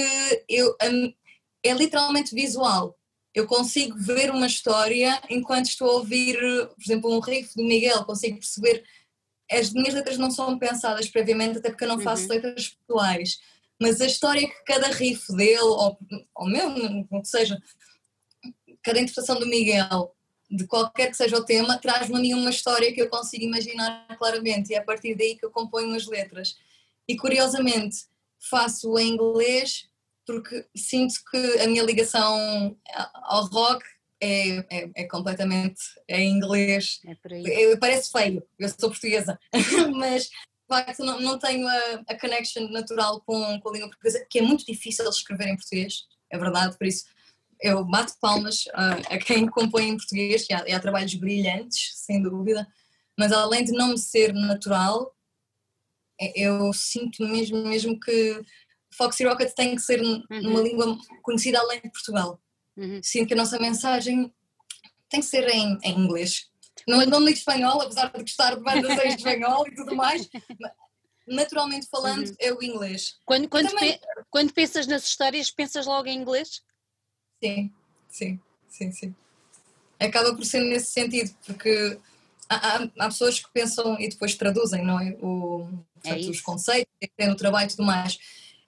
eu, 0.48 0.74
é 1.62 1.72
literalmente 1.74 2.34
visual, 2.34 2.98
eu 3.34 3.46
consigo 3.46 3.96
ver 3.98 4.30
uma 4.30 4.46
história 4.46 5.20
enquanto 5.28 5.66
estou 5.66 5.90
a 5.90 5.94
ouvir, 5.94 6.36
por 6.38 6.82
exemplo, 6.82 7.14
um 7.14 7.20
riff 7.20 7.54
do 7.54 7.62
Miguel, 7.62 8.04
consigo 8.04 8.38
perceber. 8.38 8.84
As 9.50 9.72
minhas 9.72 9.94
letras 9.94 10.18
não 10.18 10.30
são 10.30 10.58
pensadas 10.58 11.08
previamente, 11.08 11.58
até 11.58 11.70
porque 11.70 11.84
eu 11.84 11.88
não 11.88 12.00
faço 12.00 12.22
uhum. 12.24 12.30
letras 12.30 12.68
pessoais, 12.68 13.38
mas 13.80 14.00
a 14.00 14.06
história 14.06 14.48
que 14.48 14.64
cada 14.64 14.88
riff 14.88 15.32
dele, 15.34 15.60
ou, 15.60 15.98
ou 16.34 16.48
mesmo, 16.48 17.06
o 17.10 17.22
que 17.22 17.28
seja, 17.28 17.60
cada 18.82 18.98
interpretação 19.00 19.38
do 19.38 19.46
Miguel, 19.46 20.14
de 20.50 20.66
qualquer 20.66 21.10
que 21.10 21.16
seja 21.16 21.36
o 21.36 21.44
tema, 21.44 21.78
traz-me 21.78 22.16
a 22.16 22.18
mim 22.18 22.34
uma 22.34 22.50
história 22.50 22.92
que 22.92 23.00
eu 23.00 23.08
consigo 23.08 23.44
imaginar 23.44 24.06
claramente, 24.18 24.70
e 24.70 24.74
é 24.74 24.78
a 24.78 24.84
partir 24.84 25.14
daí 25.14 25.36
que 25.36 25.44
eu 25.44 25.50
componho 25.50 25.94
as 25.94 26.06
letras. 26.06 26.56
E 27.06 27.16
curiosamente, 27.16 28.04
faço 28.38 28.98
em 28.98 29.14
inglês 29.14 29.88
porque 30.26 30.64
sinto 30.76 31.14
que 31.30 31.60
a 31.60 31.66
minha 31.66 31.82
ligação 31.82 32.76
ao 33.14 33.46
rock 33.46 33.84
é, 34.20 34.58
é, 34.70 34.90
é 34.94 35.04
completamente 35.04 35.80
em 36.08 36.30
inglês. 36.30 37.00
É 37.04 37.14
parece 37.76 38.12
feio, 38.12 38.42
eu 38.58 38.68
sou 38.68 38.90
portuguesa, 38.90 39.38
mas 39.96 40.30
facto 40.70 41.04
não, 41.04 41.20
não 41.20 41.38
tenho 41.38 41.66
a, 41.66 42.02
a 42.06 42.18
connection 42.18 42.68
natural 42.70 43.20
com, 43.26 43.60
com 43.60 43.68
a 43.68 43.72
língua 43.72 43.88
portuguesa, 43.88 44.24
que 44.30 44.38
é 44.38 44.42
muito 44.42 44.64
difícil 44.64 45.04
de 45.04 45.16
escrever 45.16 45.48
em 45.48 45.56
português, 45.56 46.04
é 46.30 46.38
verdade, 46.38 46.78
por 46.78 46.86
isso 46.86 47.06
eu 47.62 47.84
bato 47.84 48.14
palmas 48.20 48.64
a, 48.72 48.92
a 49.14 49.18
quem 49.18 49.46
compõe 49.46 49.88
em 49.88 49.96
português, 49.96 50.46
e 50.48 50.54
há, 50.54 50.68
e 50.68 50.72
há 50.72 50.80
trabalhos 50.80 51.14
brilhantes, 51.14 51.92
sem 51.96 52.22
dúvida, 52.22 52.66
mas 53.18 53.32
além 53.32 53.64
de 53.64 53.72
não 53.72 53.88
me 53.88 53.98
ser 53.98 54.32
natural, 54.32 55.14
é, 56.20 56.32
eu 56.40 56.72
sinto 56.72 57.22
mesmo, 57.26 57.62
mesmo 57.62 57.98
que 57.98 58.42
Foxy 58.96 59.24
Rocket 59.24 59.52
tem 59.54 59.74
que 59.74 59.82
ser 59.82 60.00
uhum. 60.00 60.24
numa 60.30 60.60
língua 60.60 60.98
conhecida 61.22 61.58
além 61.58 61.80
de 61.80 61.90
Portugal. 61.90 62.40
Uhum. 62.76 63.00
Sinto 63.02 63.28
que 63.28 63.34
a 63.34 63.36
nossa 63.36 63.58
mensagem 63.58 64.32
tem 65.08 65.20
que 65.20 65.26
ser 65.26 65.48
em, 65.48 65.78
em 65.82 65.98
inglês. 65.98 66.48
Não, 66.88 67.04
não 67.06 67.20
ligo 67.20 67.36
espanhol, 67.36 67.80
apesar 67.82 68.10
de 68.10 68.20
gostar 68.20 68.54
de 68.54 68.62
bandas 68.62 68.98
em 69.04 69.08
espanhol 69.08 69.66
e 69.68 69.74
tudo 69.74 69.94
mais. 69.94 70.28
Naturalmente 71.26 71.86
falando, 71.88 72.26
uhum. 72.26 72.36
é 72.40 72.52
o 72.52 72.62
inglês. 72.62 73.18
Quando, 73.24 73.48
quando, 73.48 73.68
Também... 73.68 73.98
pe 73.98 74.06
quando 74.30 74.52
pensas 74.52 74.86
nas 74.86 75.04
histórias, 75.04 75.50
pensas 75.50 75.86
logo 75.86 76.08
em 76.08 76.18
inglês? 76.18 76.62
Sim, 77.42 77.70
sim, 78.08 78.40
sim, 78.68 78.92
sim. 78.92 79.14
Acaba 79.98 80.34
por 80.34 80.44
ser 80.44 80.60
nesse 80.60 80.92
sentido, 80.92 81.34
porque 81.44 81.98
há, 82.48 82.76
há, 82.76 82.88
há 82.98 83.08
pessoas 83.08 83.38
que 83.38 83.50
pensam 83.52 83.98
e 83.98 84.08
depois 84.08 84.34
traduzem, 84.34 84.84
não 84.84 85.00
é? 85.00 85.16
O, 85.20 85.68
é 86.04 86.10
portanto, 86.10 86.26
é 86.26 86.30
os 86.30 86.40
conceitos, 86.40 86.92
o 87.18 87.34
trabalho 87.36 87.66
e 87.66 87.70
tudo 87.70 87.84
mais. 87.84 88.18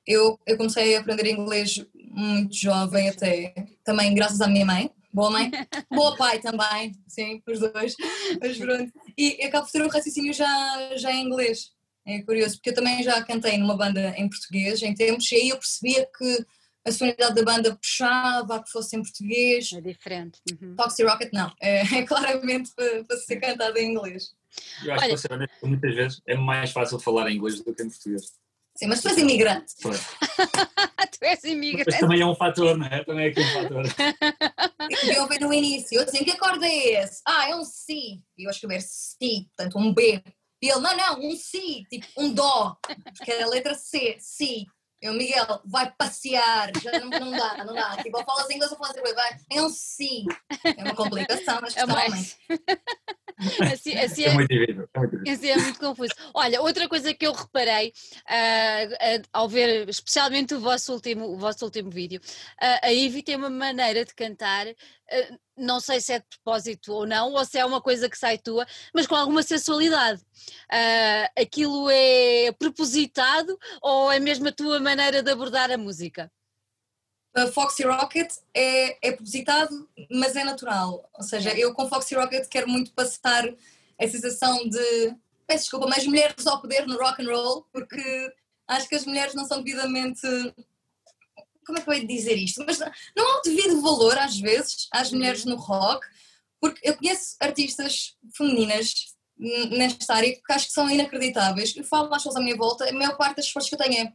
Eu, 0.07 0.39
eu 0.47 0.57
comecei 0.57 0.97
a 0.97 1.01
aprender 1.01 1.27
inglês 1.27 1.85
muito 1.95 2.55
jovem 2.55 3.09
até, 3.09 3.55
também 3.85 4.15
graças 4.15 4.41
à 4.41 4.49
minha 4.49 4.67
mãe, 4.67 4.91
boa 5.13 5.31
mãe, 5.31 5.51
boa 5.91 6.17
pai 6.17 6.41
também, 6.41 6.93
sim, 7.07 7.43
os 7.47 7.59
dois, 7.61 7.95
mas 8.41 8.59
pronto. 8.59 8.93
E 9.17 9.43
acabo 9.45 9.67
de 9.67 9.73
ter 9.73 9.83
um 9.83 9.89
raciocínio 9.89 10.33
já, 10.33 10.97
já 10.97 11.13
em 11.13 11.27
inglês, 11.27 11.73
é 12.05 12.21
curioso, 12.23 12.57
porque 12.57 12.71
eu 12.71 12.75
também 12.75 13.03
já 13.03 13.23
cantei 13.23 13.57
numa 13.59 13.77
banda 13.77 14.15
em 14.17 14.29
português 14.29 14.83
em 14.83 14.95
tempos, 14.95 15.31
e 15.31 15.37
aí 15.37 15.49
eu 15.51 15.57
percebia 15.57 16.07
que 16.07 16.47
a 16.85 16.93
sonoridade 16.93 17.35
da 17.35 17.45
banda 17.45 17.77
puxava 17.77 18.57
a 18.57 18.63
que 18.63 18.71
fosse 18.71 18.97
em 18.97 19.03
português. 19.03 19.73
É 19.73 19.81
diferente. 19.81 20.41
Uhum. 20.51 20.75
Foxy 20.77 21.05
Rocket 21.05 21.33
não, 21.33 21.53
é, 21.61 21.81
é 21.81 22.03
claramente 22.03 22.71
para, 22.75 23.05
para 23.05 23.17
ser 23.19 23.37
cantado 23.37 23.79
em 23.79 23.93
inglês. 23.93 24.33
Eu 24.85 24.93
acho 24.95 25.05
Olha, 25.05 25.49
que, 25.49 25.67
muitas 25.67 25.95
vezes 25.95 26.23
é 26.27 26.37
mais 26.37 26.71
fácil 26.73 26.99
falar 26.99 27.31
em 27.31 27.37
inglês 27.37 27.59
do 27.59 27.75
que 27.75 27.83
em 27.83 27.89
português. 27.89 28.23
Sim, 28.75 28.87
mas 28.87 29.03
tu 29.03 29.09
és 29.09 29.19
imigrante. 29.19 29.75
tu 29.83 31.25
és 31.25 31.45
imigrante. 31.45 31.91
Mas 31.91 32.01
também 32.01 32.21
é 32.21 32.27
um 32.27 32.35
fator, 32.35 32.77
não 32.77 32.87
é? 32.87 33.05
Também 33.05 33.27
é 33.27 33.29
aqui 33.29 33.41
um 33.41 33.53
fator. 33.53 33.85
Eu 35.15 35.23
ouvi 35.23 35.39
no 35.39 35.53
início, 35.53 35.97
eu 35.97 36.05
assim, 36.05 36.25
que 36.25 36.31
acorde 36.31 36.65
é 36.65 37.03
esse? 37.03 37.21
Ah, 37.27 37.51
é 37.51 37.55
um 37.55 37.65
Si. 37.65 38.23
E 38.37 38.45
eu 38.45 38.51
escrever 38.51 38.81
Si, 38.81 39.49
portanto 39.55 39.79
um 39.79 39.93
B. 39.93 40.23
E 40.63 40.69
ele, 40.69 40.81
não, 40.81 40.97
não, 40.97 41.21
um 41.21 41.37
Si, 41.37 41.85
tipo 41.91 42.07
um 42.17 42.33
Dó, 42.33 42.77
porque 43.17 43.31
é 43.31 43.43
a 43.43 43.49
letra 43.49 43.75
C, 43.75 44.17
Si. 44.19 44.67
Eu, 45.03 45.15
Miguel, 45.15 45.61
vai 45.65 45.91
passear, 45.99 46.71
já 46.81 47.01
não, 47.01 47.11
não 47.11 47.31
dá, 47.33 47.65
não 47.65 47.75
dá. 47.75 47.97
Tipo, 48.01 48.19
ou 48.19 48.25
falas 48.25 48.49
inglês 48.49 48.71
ou 48.71 48.79
falas 48.79 48.97
inglês, 48.97 49.17
vai. 49.17 49.37
É 49.51 49.61
um 49.61 49.69
sim. 49.69 50.25
É 50.65 50.85
uma 50.85 50.95
complicação, 50.95 51.59
mas 51.61 51.77
É 51.77 51.83
homem. 51.85 52.25
Assim, 53.73 53.97
assim 53.97 54.25
É 54.25 54.29
é, 54.29 54.35
muito 54.35 54.49
difícil. 54.49 54.89
É 54.95 54.99
muito 54.99 55.19
difícil. 55.19 55.33
Assim 55.33 55.49
é 55.49 55.57
muito 55.57 55.79
confuso. 55.79 56.13
Olha, 56.35 56.61
outra 56.61 56.89
coisa 56.89 57.15
que 57.15 57.27
eu 57.27 57.33
reparei 57.33 57.93
ah, 58.29 58.85
ah, 59.01 59.23
ao 59.33 59.49
ver 59.49 59.89
especialmente 59.89 60.55
o 60.55 60.61
vosso 60.61 60.93
último, 60.93 61.27
o 61.27 61.37
vosso 61.37 61.65
último 61.65 61.91
vídeo, 61.91 62.21
ah, 62.61 62.81
a 62.83 62.89
Ivy 62.89 63.23
tem 63.23 63.37
uma 63.37 63.51
maneira 63.51 64.05
de 64.05 64.15
cantar, 64.15 64.67
não 65.57 65.81
sei 65.81 66.01
se 66.01 66.13
é 66.13 66.19
de 66.19 66.25
propósito 66.43 66.93
ou 66.93 67.07
não, 67.07 67.33
ou 67.33 67.45
se 67.45 67.59
é 67.59 67.65
uma 67.65 67.81
coisa 67.81 68.09
que 68.09 68.17
sai 68.17 68.39
tua, 68.39 68.67
mas 68.95 69.07
com 69.07 69.15
alguma 69.15 69.43
sensualidade. 69.43 70.23
Aquilo 71.39 71.89
é 71.91 72.53
propositado 72.59 73.59
ou 73.83 74.11
é 74.11 74.19
mesmo 74.19 74.49
a 74.49 74.53
tua 74.53 74.81
maneira 74.81 75.23
de 75.23 75.31
abordar 75.31 75.71
a 75.71 75.77
música? 75.77 76.31
A 77.35 77.47
Foxy 77.47 77.83
Rocket 77.85 78.31
é, 78.55 79.09
é 79.09 79.13
propositado, 79.13 79.89
mas 80.11 80.37
é 80.37 80.45
natural. 80.45 81.09
Ou 81.15 81.23
seja, 81.23 81.57
eu 81.59 81.73
com 81.75 81.89
Foxy 81.89 82.15
Rocket 82.15 82.47
quero 82.49 82.69
muito 82.69 82.93
passar 82.93 83.45
a 84.01 84.09
sensação 84.09 84.69
de, 84.69 85.15
peço 85.47 85.65
desculpa, 85.65 85.87
mas 85.89 86.07
mulheres 86.07 86.47
ao 86.47 86.61
poder 86.61 86.87
no 86.87 86.99
rock 86.99 87.23
and 87.23 87.31
roll, 87.35 87.67
porque 87.73 88.33
acho 88.69 88.89
que 88.89 88.95
as 88.97 89.07
mulheres 89.07 89.35
não 89.35 89.45
são 89.47 89.63
devidamente. 89.63 90.21
Como 91.65 91.79
é 91.79 91.81
que 91.83 91.89
eu 91.89 91.95
ia 91.95 92.07
dizer 92.07 92.37
isto? 92.37 92.63
Mas 92.67 92.79
não- 92.79 92.89
há 93.27 93.39
o 93.39 93.43
devido 93.43 93.81
valor, 93.81 94.19
às 94.19 94.39
vezes, 94.39 94.89
às 94.93 95.11
mulheres 95.13 95.45
no 95.45 95.57
rock, 95.57 96.07
porque 96.61 96.81
eu 96.87 96.97
conheço 96.97 97.37
artistas 97.41 98.17
femininas 98.37 98.93
nesta 99.71 100.15
área 100.15 100.33
que 100.35 100.53
acho 100.53 100.67
que 100.67 100.73
são 100.73 100.89
inacreditáveis. 100.91 101.75
Eu 101.77 101.85
falo 101.85 102.07
às 102.13 102.19
pessoas 102.23 102.37
à 102.37 102.41
minha 102.41 102.57
volta, 102.57 102.89
a 102.89 102.93
maior 102.93 103.17
parte 103.17 103.37
das 103.37 103.47
respostas 103.47 103.71
que 103.71 103.75
eu 103.75 103.79
tenho 103.79 104.07
é 104.07 104.13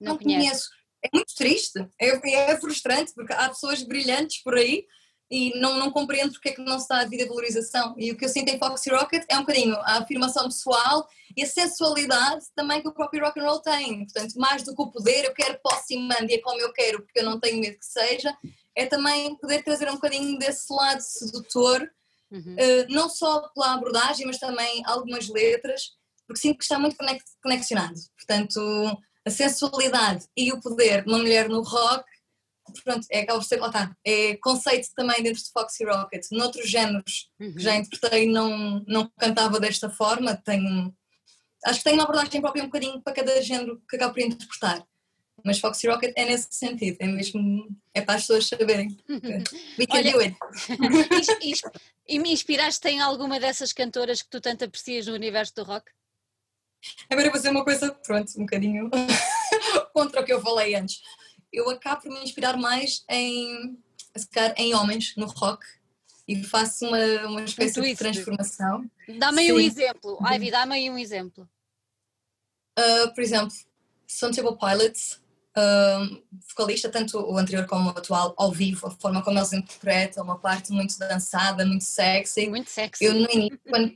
Não, 0.00 0.12
não 0.12 0.18
conheço. 0.18 0.40
conheço. 0.44 0.68
É 1.04 1.08
muito 1.12 1.34
triste, 1.34 1.86
é, 2.00 2.50
é 2.50 2.56
frustrante, 2.56 3.12
porque 3.14 3.32
há 3.32 3.48
pessoas 3.48 3.82
brilhantes 3.82 4.42
por 4.42 4.54
aí 4.54 4.86
e 5.30 5.58
não, 5.58 5.78
não 5.78 5.90
compreendo 5.90 6.32
porque 6.32 6.50
é 6.50 6.52
que 6.52 6.62
não 6.62 6.78
se 6.78 6.88
dá 6.88 6.98
a 6.98 7.04
devida 7.04 7.28
valorização. 7.28 7.94
E 7.98 8.10
o 8.10 8.16
que 8.16 8.24
eu 8.24 8.28
sinto 8.28 8.48
em 8.48 8.58
Foxy 8.58 8.90
Rocket 8.90 9.24
é 9.28 9.36
um 9.36 9.40
bocadinho 9.40 9.74
a 9.76 9.98
afirmação 9.98 10.44
pessoal 10.44 11.06
e 11.36 11.42
a 11.42 11.46
sensualidade 11.46 12.46
também 12.54 12.80
que 12.80 12.88
o 12.88 12.92
próprio 12.92 13.24
rock 13.24 13.38
and 13.40 13.44
roll 13.44 13.60
tem. 13.60 14.04
Portanto, 14.04 14.34
mais 14.36 14.62
do 14.62 14.74
que 14.74 14.82
o 14.82 14.90
poder, 14.90 15.24
eu 15.24 15.34
quero 15.34 15.58
posse 15.62 15.94
e 15.94 15.98
mande 15.98 16.38
como 16.38 16.60
eu 16.60 16.72
quero, 16.72 17.02
porque 17.02 17.20
eu 17.20 17.24
não 17.24 17.40
tenho 17.40 17.60
medo 17.60 17.78
que 17.78 17.86
seja, 17.86 18.36
é 18.74 18.86
também 18.86 19.36
poder 19.36 19.62
trazer 19.62 19.88
um 19.90 19.94
bocadinho 19.94 20.38
desse 20.38 20.72
lado 20.72 21.00
sedutor 21.00 21.90
Uhum. 22.34 22.56
Uh, 22.56 22.86
não 22.92 23.08
só 23.08 23.48
pela 23.54 23.74
abordagem, 23.74 24.26
mas 24.26 24.38
também 24.38 24.82
algumas 24.86 25.28
letras, 25.28 25.92
porque 26.26 26.40
sinto 26.40 26.58
que 26.58 26.64
está 26.64 26.78
muito 26.78 26.96
conex- 26.96 27.36
conexionado. 27.40 27.94
Portanto, 28.16 28.60
a 29.26 29.30
sensualidade 29.30 30.26
e 30.36 30.52
o 30.52 30.60
poder 30.60 31.02
de 31.04 31.08
uma 31.10 31.18
mulher 31.18 31.48
no 31.48 31.62
rock, 31.62 32.04
pronto, 32.82 33.06
é 33.10 33.20
acaba 33.20 33.38
por 33.38 33.44
ser, 33.44 33.60
lá 33.60 33.66
está, 33.68 33.96
é 34.04 34.36
conceito 34.36 34.88
também 34.94 35.22
dentro 35.22 35.42
de 35.42 35.50
Foxy 35.50 35.84
Rocket. 35.84 36.26
Noutros 36.32 36.68
géneros 36.68 37.30
Uhum. 37.40 37.54
que 37.54 37.60
já 37.62 37.74
interpretei 37.76 38.26
não, 38.26 38.82
não 38.86 39.10
cantava 39.18 39.58
desta 39.60 39.88
forma, 39.90 40.34
tenho, 40.36 40.94
acho 41.66 41.78
que 41.78 41.84
tenho 41.84 41.96
uma 41.96 42.04
abordagem 42.04 42.40
própria 42.40 42.62
um 42.62 42.66
bocadinho 42.66 43.00
para 43.02 43.12
cada 43.12 43.40
género 43.42 43.82
que 43.88 43.96
acabo 43.96 44.14
por 44.14 44.22
interpretar. 44.22 44.86
Mas 45.44 45.58
Foxy 45.58 45.86
Rocket 45.88 46.12
é 46.16 46.24
nesse 46.24 46.48
sentido, 46.52 46.96
é 47.00 47.06
mesmo, 47.06 47.68
é 47.92 48.00
para 48.00 48.14
as 48.14 48.22
pessoas 48.22 48.46
saberem. 48.46 48.96
We 49.78 49.86
can 49.86 49.98
Olha- 49.98 50.12
do 50.12 50.20
it. 50.20 50.36
E 52.06 52.18
me 52.18 52.30
inspiraste 52.32 52.86
em 52.88 53.00
alguma 53.00 53.40
dessas 53.40 53.72
cantoras 53.72 54.20
que 54.20 54.28
tu 54.28 54.38
tanto 54.40 54.64
aprecias 54.64 55.06
no 55.06 55.14
universo 55.14 55.54
do 55.54 55.62
rock? 55.64 55.90
Agora 57.08 57.26
eu 57.26 57.30
vou 57.30 57.38
dizer 57.38 57.50
uma 57.50 57.64
coisa, 57.64 57.92
pronto, 57.92 58.30
um 58.36 58.40
bocadinho 58.40 58.90
contra 59.92 60.20
o 60.20 60.24
que 60.24 60.32
eu 60.32 60.40
falei 60.40 60.74
antes. 60.74 61.00
Eu 61.52 61.68
acabo 61.70 62.02
por 62.02 62.10
me 62.10 62.22
inspirar 62.22 62.56
mais 62.56 63.04
em, 63.08 63.78
em 64.56 64.74
homens 64.74 65.14
no 65.16 65.26
rock 65.26 65.64
e 66.26 66.42
faço 66.42 66.86
uma, 66.86 66.98
uma 67.26 67.42
espécie 67.42 67.80
de 67.80 67.94
transformação. 67.94 68.90
Dá-me 69.18 69.42
aí 69.42 69.52
um 69.52 69.60
exemplo. 69.60 70.18
Ivy, 70.32 70.50
dá-me 70.50 70.74
aí 70.74 70.90
um 70.90 70.98
exemplo. 70.98 71.48
Uh, 72.78 73.14
por 73.14 73.22
exemplo, 73.22 73.54
Temple 74.18 74.58
Pilots, 74.58 75.20
um, 75.56 76.22
vocalista, 76.48 76.88
tanto 76.88 77.18
o 77.18 77.36
anterior 77.38 77.66
como 77.66 77.88
o 77.88 77.90
atual, 77.90 78.34
ao 78.36 78.50
vivo, 78.50 78.86
a 78.86 78.90
forma 78.90 79.22
como 79.22 79.38
eles 79.38 79.52
interpretam, 79.52 80.24
uma 80.24 80.38
parte 80.38 80.72
muito 80.72 80.98
dançada, 80.98 81.64
muito 81.64 81.84
sexy. 81.84 82.48
Muito 82.48 82.70
sexy. 82.70 83.04
Eu 83.04 83.14
no 83.14 83.30
início, 83.30 83.60
quando, 83.68 83.94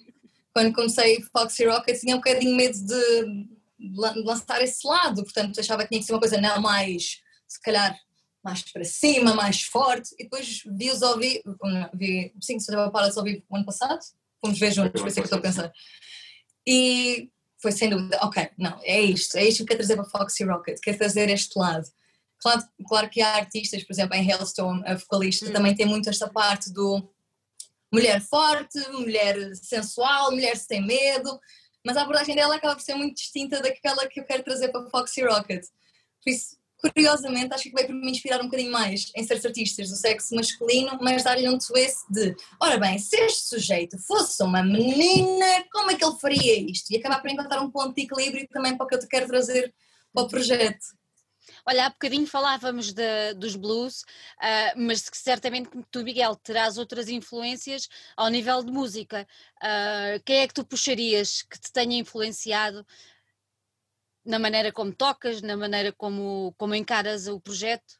quando 0.54 0.74
comecei 0.74 1.22
Foxy 1.32 1.64
Rocket, 1.66 1.98
tinha 2.00 2.14
um 2.14 2.18
bocadinho 2.18 2.56
medo 2.56 2.76
de 2.78 3.48
lan- 3.96 4.14
de 4.14 4.22
lançar 4.22 4.60
esse 4.62 4.86
lado, 4.86 5.22
portanto 5.22 5.60
achava 5.60 5.82
que 5.82 5.88
tinha 5.88 6.00
que 6.00 6.06
ser 6.06 6.12
uma 6.12 6.18
coisa 6.20 6.40
não 6.40 6.60
mais, 6.60 7.20
se 7.46 7.60
calhar, 7.62 7.96
mais 8.42 8.62
para 8.62 8.84
cima, 8.84 9.34
mais 9.34 9.62
forte, 9.62 10.14
e 10.18 10.24
depois 10.24 10.62
vi-os 10.66 11.02
ao 11.02 11.18
vivo, 11.18 11.42
vi, 11.94 12.32
sim, 12.40 12.58
se 12.58 12.74
eu 12.74 12.90
para 12.90 13.06
ao 13.14 13.22
vivo 13.24 13.42
o 13.48 13.56
ano 13.56 13.64
passado, 13.66 14.00
fomos 14.40 14.58
ver 14.58 14.72
juntos, 14.72 15.00
por 15.00 15.08
isso 15.08 15.18
é 15.18 15.22
que 15.22 15.26
estou 15.26 15.38
a 15.38 15.42
pensar. 15.42 15.72
E 16.66 17.30
foi 17.60 17.72
sem 17.72 17.90
dúvida, 17.90 18.18
ok, 18.22 18.50
não, 18.58 18.78
é 18.82 19.00
isto, 19.00 19.36
é 19.36 19.44
isto 19.44 19.58
que 19.58 19.66
quero 19.66 19.78
trazer 19.78 19.96
para 19.96 20.04
Foxy 20.04 20.44
Rocket, 20.44 20.78
quero 20.80 20.98
trazer 20.98 21.28
este 21.28 21.58
lado. 21.58 21.86
Claro, 22.40 22.62
claro 22.86 23.10
que 23.10 23.20
há 23.20 23.34
artistas, 23.34 23.82
por 23.82 23.92
exemplo, 23.92 24.14
em 24.14 24.30
Hailstone, 24.32 24.82
a 24.86 24.94
vocalista 24.94 25.46
Hum. 25.48 25.52
também 25.52 25.74
tem 25.74 25.86
muito 25.86 26.08
esta 26.08 26.28
parte 26.28 26.72
do 26.72 27.08
mulher 27.92 28.20
forte, 28.20 28.78
mulher 28.90 29.54
sensual, 29.56 30.30
mulher 30.30 30.56
sem 30.56 30.84
medo, 30.84 31.38
mas 31.84 31.96
a 31.96 32.02
abordagem 32.02 32.34
dela 32.34 32.56
acaba 32.56 32.74
por 32.74 32.82
ser 32.82 32.94
muito 32.94 33.16
distinta 33.16 33.60
daquela 33.62 34.06
que 34.06 34.20
eu 34.20 34.24
quero 34.24 34.42
trazer 34.42 34.68
para 34.68 34.88
Foxy 34.90 35.22
Rocket. 35.22 35.64
Por 36.22 36.30
isso, 36.30 36.56
curiosamente, 36.78 37.54
acho 37.54 37.64
que 37.64 37.72
vai 37.72 37.86
por 37.86 37.94
me 37.94 38.10
inspirar 38.10 38.40
um 38.40 38.44
bocadinho 38.44 38.70
mais 38.70 39.10
em 39.16 39.24
certos 39.24 39.46
artistas 39.46 39.88
do 39.88 39.96
sexo 39.96 40.34
masculino, 40.34 40.98
mas 41.00 41.24
dar-lhe 41.24 41.48
um 41.48 41.58
twist 41.58 42.00
de, 42.10 42.36
ora 42.60 42.78
bem, 42.78 42.98
se 42.98 43.16
este 43.16 43.48
sujeito 43.48 43.98
fosse 43.98 44.42
uma 44.42 44.62
menina, 44.62 45.64
como 45.72 45.90
é 45.90 45.96
que 45.96 46.04
ele 46.04 46.18
faria 46.20 46.70
isto? 46.70 46.90
E 46.90 46.98
acabar 46.98 47.20
por 47.20 47.30
encontrar 47.30 47.60
um 47.60 47.70
ponto 47.70 47.94
de 47.94 48.02
equilíbrio 48.02 48.46
também 48.48 48.76
para 48.76 48.84
o 48.84 48.88
que 48.88 48.94
eu 48.94 49.00
te 49.00 49.08
quero 49.08 49.26
trazer 49.26 49.74
para 50.12 50.24
o 50.24 50.28
projeto. 50.28 50.97
Olha, 51.66 51.86
há 51.86 51.90
bocadinho 51.90 52.26
falávamos 52.26 52.92
de- 52.92 53.34
dos 53.34 53.56
blues, 53.56 54.04
ah, 54.40 54.72
mas 54.76 55.08
certamente 55.12 55.68
que 55.68 55.82
tu, 55.90 56.02
Miguel, 56.02 56.34
terás 56.36 56.78
outras 56.78 57.08
influências 57.08 57.88
ao 58.16 58.28
nível 58.28 58.62
de 58.62 58.72
música. 58.72 59.26
Ah, 59.60 60.18
quem 60.24 60.38
é 60.40 60.48
que 60.48 60.54
tu 60.54 60.64
puxarias 60.64 61.42
que 61.42 61.58
te 61.60 61.72
tenha 61.72 61.98
influenciado 61.98 62.86
na 64.24 64.38
maneira 64.38 64.70
como 64.72 64.92
tocas, 64.94 65.40
na 65.42 65.56
maneira 65.56 65.92
como, 65.92 66.54
como 66.58 66.74
encaras 66.74 67.26
o 67.28 67.40
projeto? 67.40 67.98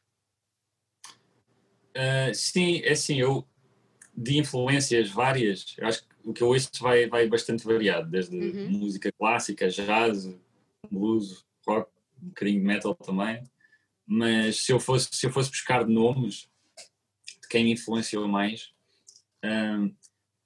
Uh, 1.95 2.33
sim, 2.33 2.81
é 2.83 2.91
assim, 2.91 3.19
eu 3.19 3.47
de 4.15 4.37
influências 4.37 5.09
várias, 5.09 5.73
eu 5.77 5.87
acho 5.87 6.03
que 6.03 6.09
o 6.23 6.33
que 6.33 6.43
eu 6.43 6.47
ouço 6.49 6.69
vai, 6.79 7.07
vai 7.07 7.27
bastante 7.27 7.63
variado, 7.65 8.09
desde 8.09 8.35
Uhum. 8.35 8.69
música 8.79 9.11
clássica, 9.11 9.69
jazz, 9.69 10.29
blues, 10.91 11.45
rock, 11.65 11.89
um 12.21 12.29
bocadinho 12.29 12.59
de 12.59 12.65
metal 12.65 12.95
também. 12.95 13.43
Mas 14.05 14.61
se 14.63 14.71
eu 14.71 14.79
fosse, 14.79 15.09
se 15.11 15.25
eu 15.25 15.31
fosse 15.31 15.49
buscar 15.49 15.85
nomes 15.85 16.49
de 17.41 17.47
quem 17.49 17.63
me 17.63 17.73
influenciou 17.73 18.27
mais, 18.27 18.71
um, 19.43 19.93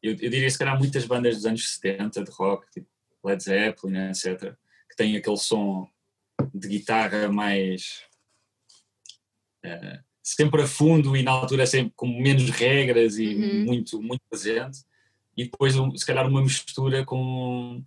eu, 0.01 0.11
eu 0.11 0.29
diria 0.29 0.49
se 0.49 0.57
calhar 0.57 0.77
muitas 0.77 1.05
bandas 1.05 1.35
dos 1.35 1.45
anos 1.45 1.67
70 1.75 2.23
de 2.23 2.31
rock, 2.31 2.69
tipo 2.71 2.87
Led 3.23 3.41
Zeppelin, 3.41 4.09
etc., 4.09 4.55
que 4.89 4.95
têm 4.97 5.15
aquele 5.15 5.37
som 5.37 5.87
de 6.53 6.67
guitarra 6.67 7.31
mais 7.31 8.03
eh, 9.63 9.99
sempre 10.21 10.61
a 10.61 10.67
fundo 10.67 11.15
e 11.15 11.23
na 11.23 11.31
altura 11.31 11.65
sempre 11.65 11.93
com 11.95 12.07
menos 12.07 12.49
regras 12.49 13.17
e 13.17 13.33
Uhum. 13.35 13.65
muito, 13.65 14.01
muito 14.01 14.21
presente. 14.29 14.79
E 15.35 15.45
depois, 15.45 15.73
se 15.73 16.05
calhar, 16.05 16.27
uma 16.27 16.41
mistura 16.41 17.03
com, 17.05 17.83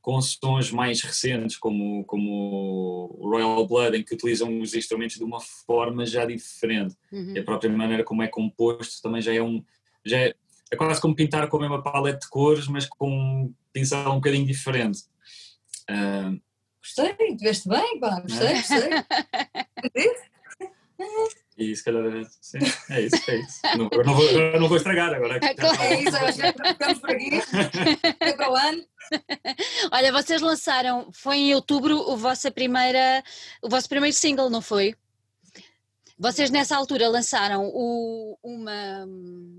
com 0.00 0.20
sons 0.20 0.70
mais 0.70 1.02
recentes, 1.02 1.56
como, 1.56 2.04
como 2.04 3.16
o 3.18 3.28
Royal 3.30 3.66
Blood, 3.66 3.96
em 3.96 4.02
que 4.02 4.14
utilizam 4.14 4.60
os 4.60 4.74
instrumentos 4.74 5.16
de 5.16 5.24
uma 5.24 5.40
forma 5.40 6.06
já 6.06 6.24
diferente. 6.24 6.96
Uhum. 7.12 7.34
E 7.34 7.38
a 7.38 7.44
própria 7.44 7.70
maneira 7.70 8.04
como 8.04 8.22
é 8.22 8.28
composto 8.28 9.02
também 9.02 9.20
já 9.20 9.34
é 9.34 9.42
um. 9.42 9.62
Já 10.04 10.18
é, 10.18 10.34
é 10.70 10.76
quase 10.76 11.00
como 11.00 11.14
pintar 11.14 11.48
com 11.48 11.56
a 11.58 11.60
mesma 11.60 11.82
paleta 11.82 12.20
de 12.20 12.28
cores, 12.28 12.68
mas 12.68 12.86
com 12.86 13.10
um 13.10 13.54
pincel 13.72 14.10
um 14.10 14.16
bocadinho 14.16 14.46
diferente. 14.46 15.02
Ah, 15.88 16.32
Gostei, 16.96 17.36
tiveste 17.36 17.68
bem, 17.68 18.00
pá, 18.00 18.20
gostei, 18.20 18.54
gostei. 18.54 18.90
e 21.58 21.74
se 21.74 21.84
calhar, 21.84 22.04
sim, 22.40 22.58
é 22.90 23.00
isso, 23.00 23.30
é 23.30 23.36
isso. 23.36 23.60
Não, 23.76 23.88
eu 23.90 24.04
não 24.04 24.14
vou, 24.14 24.24
eu 24.24 24.60
não 24.60 24.68
vou 24.68 24.76
estragar 24.76 25.12
agora. 25.12 25.40
É 25.42 25.54
claro. 25.54 25.82
É 25.82 26.02
isso, 26.02 26.16
que 26.18 26.68
ficamos 26.68 26.98
por 27.00 27.10
aqui. 27.10 27.42
Até 28.08 28.32
para 28.34 28.52
o 28.52 28.54
ano. 28.54 28.84
Olha, 29.92 30.12
vocês 30.12 30.40
lançaram, 30.40 31.08
foi 31.12 31.36
em 31.38 31.54
outubro, 31.54 31.98
o, 31.98 32.16
vossa 32.16 32.48
primeira, 32.48 33.24
o 33.60 33.68
vosso 33.68 33.88
primeiro 33.88 34.14
single, 34.14 34.48
não 34.48 34.62
foi? 34.62 34.94
Vocês 36.18 36.50
nessa 36.50 36.76
altura 36.76 37.08
lançaram 37.08 37.70
o, 37.72 38.36
uma, 38.42 39.04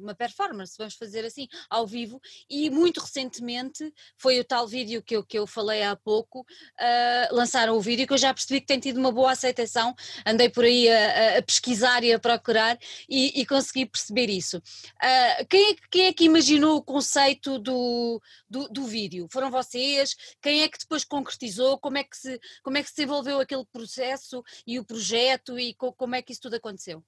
uma 0.01 0.13
performance, 0.13 0.75
vamos 0.77 0.95
fazer 0.95 1.23
assim, 1.23 1.47
ao 1.69 1.87
vivo, 1.87 2.19
e 2.49 2.69
muito 2.69 2.99
recentemente 2.99 3.93
foi 4.17 4.39
o 4.41 4.43
tal 4.43 4.67
vídeo 4.67 5.01
que 5.01 5.15
eu, 5.15 5.23
que 5.23 5.39
eu 5.39 5.47
falei 5.47 5.83
há 5.83 5.95
pouco, 5.95 6.41
uh, 6.41 7.33
lançaram 7.33 7.77
o 7.77 7.81
vídeo 7.81 8.05
que 8.05 8.11
eu 8.11 8.17
já 8.17 8.33
percebi 8.33 8.59
que 8.59 8.67
tem 8.67 8.79
tido 8.79 8.97
uma 8.97 9.11
boa 9.11 9.31
aceitação, 9.31 9.95
andei 10.25 10.49
por 10.49 10.65
aí 10.65 10.89
a, 10.89 11.37
a 11.37 11.41
pesquisar 11.41 12.03
e 12.03 12.11
a 12.11 12.19
procurar 12.19 12.77
e, 13.07 13.39
e 13.39 13.45
consegui 13.45 13.85
perceber 13.85 14.29
isso. 14.29 14.57
Uh, 14.57 15.45
quem, 15.49 15.71
é, 15.71 15.75
quem 15.89 16.05
é 16.07 16.13
que 16.13 16.25
imaginou 16.25 16.75
o 16.75 16.83
conceito 16.83 17.57
do, 17.57 18.21
do, 18.49 18.67
do, 18.67 18.83
vídeo? 18.85 19.29
Foram 19.31 19.49
vocês? 19.49 20.13
Quem 20.41 20.63
é 20.63 20.67
que 20.67 20.79
depois 20.79 21.05
concretizou? 21.05 21.77
Como 21.79 21.97
é 21.97 22.03
que 22.03 22.17
se, 22.17 22.37
como 22.63 22.77
é 22.77 22.83
que 22.83 22.89
se 22.89 22.95
desenvolveu 22.95 23.39
aquele 23.39 23.65
processo 23.71 24.43
e 24.67 24.77
o 24.77 24.83
projeto 24.83 25.57
e 25.57 25.73
co, 25.73 25.93
como 25.93 26.15
é 26.15 26.21
que 26.21 26.33
isso 26.33 26.48
tudo 26.49 26.55
aconteceu? 26.55 27.03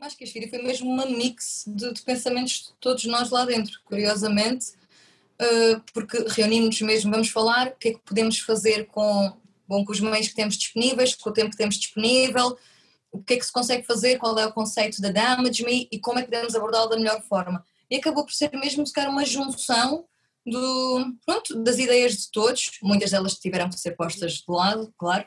Acho 0.00 0.16
que 0.16 0.24
este 0.24 0.38
vídeo 0.38 0.50
foi 0.50 0.62
mesmo 0.62 0.90
uma 0.90 1.06
mix 1.06 1.64
de, 1.66 1.92
de 1.92 2.02
pensamentos 2.02 2.68
de 2.68 2.72
todos 2.80 3.04
nós 3.04 3.30
lá 3.30 3.44
dentro, 3.44 3.80
curiosamente, 3.84 4.70
uh, 5.40 5.80
porque 5.92 6.24
reunimos 6.28 6.80
mesmo, 6.80 7.10
vamos 7.10 7.28
falar 7.28 7.68
o 7.68 7.76
que 7.76 7.88
é 7.88 7.92
que 7.92 8.00
podemos 8.00 8.38
fazer 8.38 8.86
com, 8.86 9.36
bom, 9.68 9.84
com 9.84 9.92
os 9.92 10.00
meios 10.00 10.28
que 10.28 10.34
temos 10.34 10.56
disponíveis, 10.56 11.14
com 11.14 11.30
o 11.30 11.32
tempo 11.32 11.50
que 11.50 11.56
temos 11.56 11.76
disponível, 11.76 12.56
o 13.12 13.22
que 13.22 13.34
é 13.34 13.36
que 13.36 13.44
se 13.44 13.52
consegue 13.52 13.86
fazer, 13.86 14.18
qual 14.18 14.38
é 14.38 14.46
o 14.46 14.52
conceito 14.52 15.00
da 15.00 15.10
Damage 15.10 15.64
Me 15.64 15.88
e 15.92 15.98
como 15.98 16.18
é 16.18 16.22
que 16.22 16.30
podemos 16.30 16.54
abordá-lo 16.54 16.88
da 16.88 16.96
melhor 16.96 17.22
forma. 17.22 17.64
E 17.90 17.96
acabou 17.96 18.24
por 18.24 18.32
ser 18.32 18.50
mesmo 18.52 18.86
sequer 18.86 19.08
uma 19.08 19.24
junção 19.24 20.06
do, 20.44 21.14
pronto, 21.24 21.62
das 21.62 21.78
ideias 21.78 22.16
de 22.16 22.30
todos, 22.30 22.70
muitas 22.82 23.10
delas 23.10 23.34
tiveram 23.34 23.68
que 23.68 23.78
ser 23.78 23.92
postas 23.92 24.32
de 24.32 24.44
lado, 24.48 24.92
claro, 24.96 25.26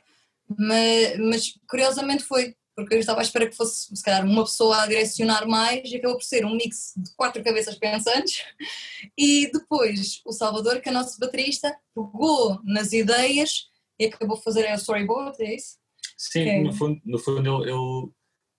mas, 0.58 1.18
mas 1.20 1.54
curiosamente 1.70 2.24
foi, 2.24 2.56
porque 2.76 2.94
eu 2.94 3.00
estava 3.00 3.22
à 3.22 3.24
espera 3.24 3.48
que 3.48 3.56
fosse 3.56 3.96
se 3.96 4.04
calhar 4.04 4.26
uma 4.26 4.44
pessoa 4.44 4.82
a 4.82 4.88
direcionar 4.88 5.48
mais 5.48 5.90
e 5.90 5.96
acabou 5.96 6.18
por 6.18 6.24
ser 6.24 6.46
um 6.46 6.56
mix 6.56 6.94
de 6.98 7.16
quatro 7.16 7.44
cabeças 7.44 7.76
pensantes 7.76 8.44
e 9.18 9.50
depois 9.52 10.22
o 10.26 10.32
Salvador, 10.32 10.82
que 10.82 10.90
é 10.90 10.92
nosso 10.92 11.20
baterista, 11.20 11.76
pegou 11.96 12.60
nas 12.64 12.92
ideias 12.92 13.70
e 13.98 14.06
acabou 14.06 14.36
por 14.36 14.44
fazer 14.44 14.68
a 14.68 14.76
storyboard, 14.76 15.42
é 15.42 15.56
isso? 15.56 15.78
Sim, 16.18 16.50
é. 16.50 16.62
no 16.62 16.74
fundo, 16.74 17.02
no 17.06 17.18
fundo 17.18 17.64
ele, 17.64 17.72
ele, 17.72 18.12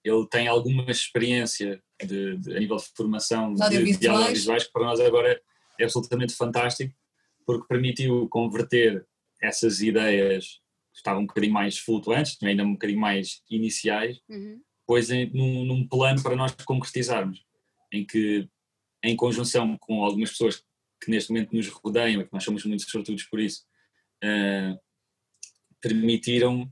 ele 0.04 0.26
tem 0.28 0.48
alguma 0.48 0.90
experiência 0.90 1.82
de, 2.02 2.38
de, 2.38 2.56
a 2.56 2.58
nível 2.60 2.76
de 2.76 2.84
formação 2.94 3.54
de, 3.54 3.98
de 3.98 4.08
audiovisuais 4.08 4.64
que 4.64 4.72
para 4.72 4.84
nós 4.84 5.00
agora 5.00 5.40
é 5.78 5.84
absolutamente 5.84 6.34
fantástico 6.34 6.94
porque 7.44 7.66
permitiu 7.68 8.28
converter 8.28 9.06
essas 9.40 9.80
ideias 9.80 10.60
estavam 10.96 11.22
um 11.22 11.26
bocadinho 11.26 11.52
mais 11.52 11.78
flutuantes, 11.78 12.36
ainda 12.42 12.64
um 12.64 12.72
bocadinho 12.72 13.00
mais 13.00 13.42
iniciais, 13.50 14.20
uhum. 14.28 14.60
pois 14.86 15.10
em, 15.10 15.30
num, 15.30 15.64
num, 15.64 15.86
plano 15.86 16.22
para 16.22 16.34
nós 16.34 16.52
concretizarmos, 16.64 17.44
em 17.92 18.04
que 18.04 18.48
em 19.02 19.14
conjunção 19.14 19.76
com 19.78 20.02
algumas 20.02 20.30
pessoas 20.30 20.62
que 21.02 21.10
neste 21.10 21.30
momento 21.30 21.54
nos 21.54 21.68
rodeiam, 21.68 22.20
e 22.20 22.24
que 22.24 22.32
nós 22.32 22.42
somos 22.42 22.64
muito 22.64 22.88
sortudos 22.90 23.24
por 23.24 23.38
isso, 23.38 23.64
uh, 24.24 24.78
permitiram 25.80 26.70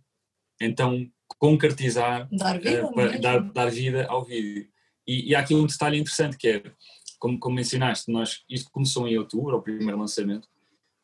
então 0.60 1.06
concretizar, 1.38 2.28
dar 2.32 2.58
vida, 2.58 2.86
uh, 2.86 3.20
dar, 3.20 3.40
dar, 3.52 3.70
vida 3.70 4.06
ao 4.06 4.24
vídeo. 4.24 4.68
E, 5.06 5.30
e 5.30 5.34
há 5.34 5.40
aqui 5.40 5.54
um 5.54 5.66
detalhe 5.66 5.98
interessante 5.98 6.38
que 6.38 6.48
é, 6.48 6.62
como, 7.18 7.38
como 7.38 7.56
mencionaste, 7.56 8.10
nós, 8.10 8.42
isto 8.48 8.70
começou 8.70 9.06
em 9.06 9.18
outubro, 9.18 9.56
o 9.56 9.62
primeiro 9.62 9.98
lançamento, 9.98 10.48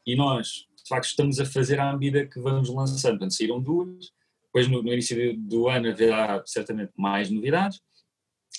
e 0.06 0.16
nós, 0.16 0.66
facto, 0.90 1.06
estamos 1.06 1.40
a 1.40 1.46
fazer 1.46 1.80
à 1.80 1.92
medida 1.92 2.26
que 2.26 2.38
vamos 2.38 2.68
lançando. 2.68 3.12
Portanto, 3.12 3.34
saíram 3.34 3.60
duas, 3.60 4.12
depois 4.44 4.68
no, 4.68 4.82
no 4.82 4.92
início 4.92 5.36
do 5.38 5.68
ano 5.68 5.88
haverá 5.88 6.42
certamente 6.46 6.92
mais 6.96 7.30
novidades. 7.30 7.80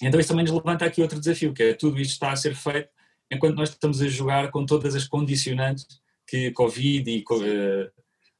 Então 0.01 0.19
isso 0.19 0.29
também 0.29 0.45
nos 0.45 0.53
levanta 0.53 0.85
aqui 0.85 1.01
outro 1.01 1.19
desafio, 1.19 1.53
que 1.53 1.63
é 1.63 1.73
tudo 1.73 1.99
isto 1.99 2.13
está 2.13 2.31
a 2.31 2.35
ser 2.35 2.55
feito 2.55 2.89
enquanto 3.31 3.55
nós 3.55 3.69
estamos 3.69 4.01
a 4.01 4.07
jogar 4.07 4.51
com 4.51 4.65
todas 4.65 4.93
as 4.93 5.07
condicionantes 5.07 5.85
que 6.27 6.51
Covid 6.51 7.09
e 7.09 7.23
uh, 7.23 7.91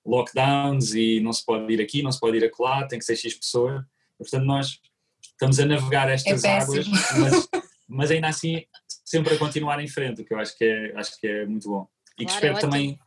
lockdowns 0.06 0.93
e 0.93 1.21
não 1.21 1.32
se 1.32 1.45
pode 1.45 1.71
ir 1.73 1.82
aqui, 1.82 2.04
não 2.04 2.12
se 2.12 2.19
pode 2.19 2.38
ir 2.38 2.43
acolá, 2.43 2.86
tem 2.86 2.99
que 2.99 3.06
ser 3.06 3.15
X 3.15 3.34
pessoa. 3.36 3.88
Portanto, 4.17 4.43
nós 4.43 4.80
estamos 5.21 5.60
a 5.60 5.65
navegar 5.65 6.10
estas 6.10 6.43
é 6.43 6.60
águas, 6.60 6.88
mas, 6.88 7.49
mas, 7.88 8.12
ainda 8.12 8.27
assim 8.27 8.63
sempre 9.06 9.34
a 9.34 9.38
continuar 9.38 9.82
em 9.82 9.88
frente, 9.88 10.21
o 10.21 10.25
que 10.25 10.34
eu 10.34 10.39
acho 10.39 10.58
que 10.58 10.65
é, 10.65 10.93
acho 10.95 11.19
que 11.19 11.27
é 11.27 11.45
muito 11.45 11.69
bom. 11.69 11.88
E 12.19 12.25
claro, 12.25 12.27
que 12.27 12.34
espero 12.34 12.58
é 12.58 12.62
também 12.62 12.99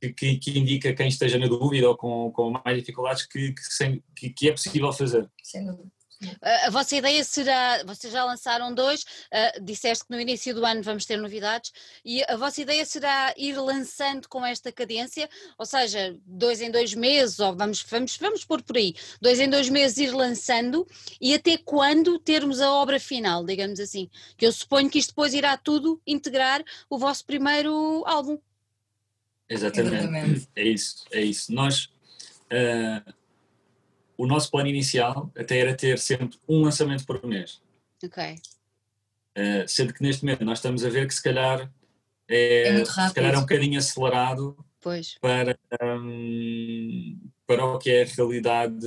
que, 0.00 0.36
que, 0.38 0.58
indica 0.58 0.94
quem 0.94 1.08
esteja 1.08 1.38
na 1.38 1.46
dúvida 1.46 1.88
ou 1.88 1.96
com, 1.96 2.30
com 2.32 2.50
mais 2.50 2.78
dificuldades 2.78 3.26
que, 3.26 3.54
que, 4.16 4.30
que 4.30 4.48
é 4.48 4.52
possível 4.52 4.92
fazer. 4.92 5.30
Sem 5.42 5.66
dúvida. 5.66 5.90
A 6.42 6.68
vossa 6.68 6.94
ideia 6.96 7.24
será, 7.24 7.82
vocês 7.84 8.12
já 8.12 8.22
lançaram 8.24 8.74
dois, 8.74 9.02
uh, 9.02 9.64
disseste 9.64 10.04
que 10.04 10.10
no 10.10 10.20
início 10.20 10.54
do 10.54 10.66
ano 10.66 10.82
vamos 10.82 11.06
ter 11.06 11.16
novidades, 11.16 11.72
e 12.04 12.22
a 12.24 12.36
vossa 12.36 12.60
ideia 12.60 12.84
será 12.84 13.32
ir 13.38 13.56
lançando 13.58 14.28
com 14.28 14.44
esta 14.44 14.70
cadência, 14.70 15.28
ou 15.58 15.64
seja, 15.64 16.14
dois 16.26 16.60
em 16.60 16.70
dois 16.70 16.92
meses, 16.92 17.40
ou 17.40 17.56
vamos, 17.56 17.82
vamos, 17.88 18.18
vamos 18.18 18.44
pôr 18.44 18.62
por 18.62 18.76
aí, 18.76 18.94
dois 19.18 19.40
em 19.40 19.48
dois 19.48 19.70
meses 19.70 19.96
ir 19.96 20.10
lançando, 20.12 20.86
e 21.18 21.32
até 21.32 21.56
quando 21.56 22.18
termos 22.18 22.60
a 22.60 22.70
obra 22.70 23.00
final, 23.00 23.42
digamos 23.42 23.80
assim, 23.80 24.10
que 24.36 24.44
eu 24.44 24.52
suponho 24.52 24.90
que 24.90 24.98
isto 24.98 25.10
depois 25.10 25.32
irá 25.32 25.56
tudo 25.56 26.02
integrar 26.06 26.62
o 26.90 26.98
vosso 26.98 27.24
primeiro 27.24 28.04
álbum. 28.06 28.38
Exatamente, 29.50 29.96
Exatamente. 29.96 30.48
é 30.56 30.64
isso, 30.64 31.04
é 31.10 31.20
isso. 31.20 31.52
Nós... 31.52 31.86
Uh 32.50 33.20
o 34.20 34.26
nosso 34.26 34.50
plano 34.50 34.68
inicial 34.68 35.32
até 35.34 35.58
era 35.58 35.74
ter 35.74 35.98
sempre 35.98 36.38
um 36.46 36.62
lançamento 36.62 37.06
por 37.06 37.24
mês. 37.26 37.62
Ok. 38.04 38.34
Uh, 39.34 39.66
sendo 39.66 39.94
que 39.94 40.02
neste 40.02 40.22
momento 40.22 40.44
nós 40.44 40.58
estamos 40.58 40.84
a 40.84 40.90
ver 40.90 41.06
que 41.06 41.14
se 41.14 41.22
calhar 41.22 41.72
é, 42.28 42.68
é 42.68 42.72
muito 42.72 42.88
rápido. 42.88 43.08
se 43.08 43.14
calhar 43.14 43.34
é 43.34 43.38
um 43.38 43.42
bocadinho 43.42 43.78
acelerado 43.78 44.56
pois. 44.78 45.16
Para, 45.22 45.56
um, 45.82 47.18
para 47.46 47.64
o 47.64 47.78
que 47.78 47.90
é 47.90 48.02
a 48.02 48.06
realidade 48.06 48.86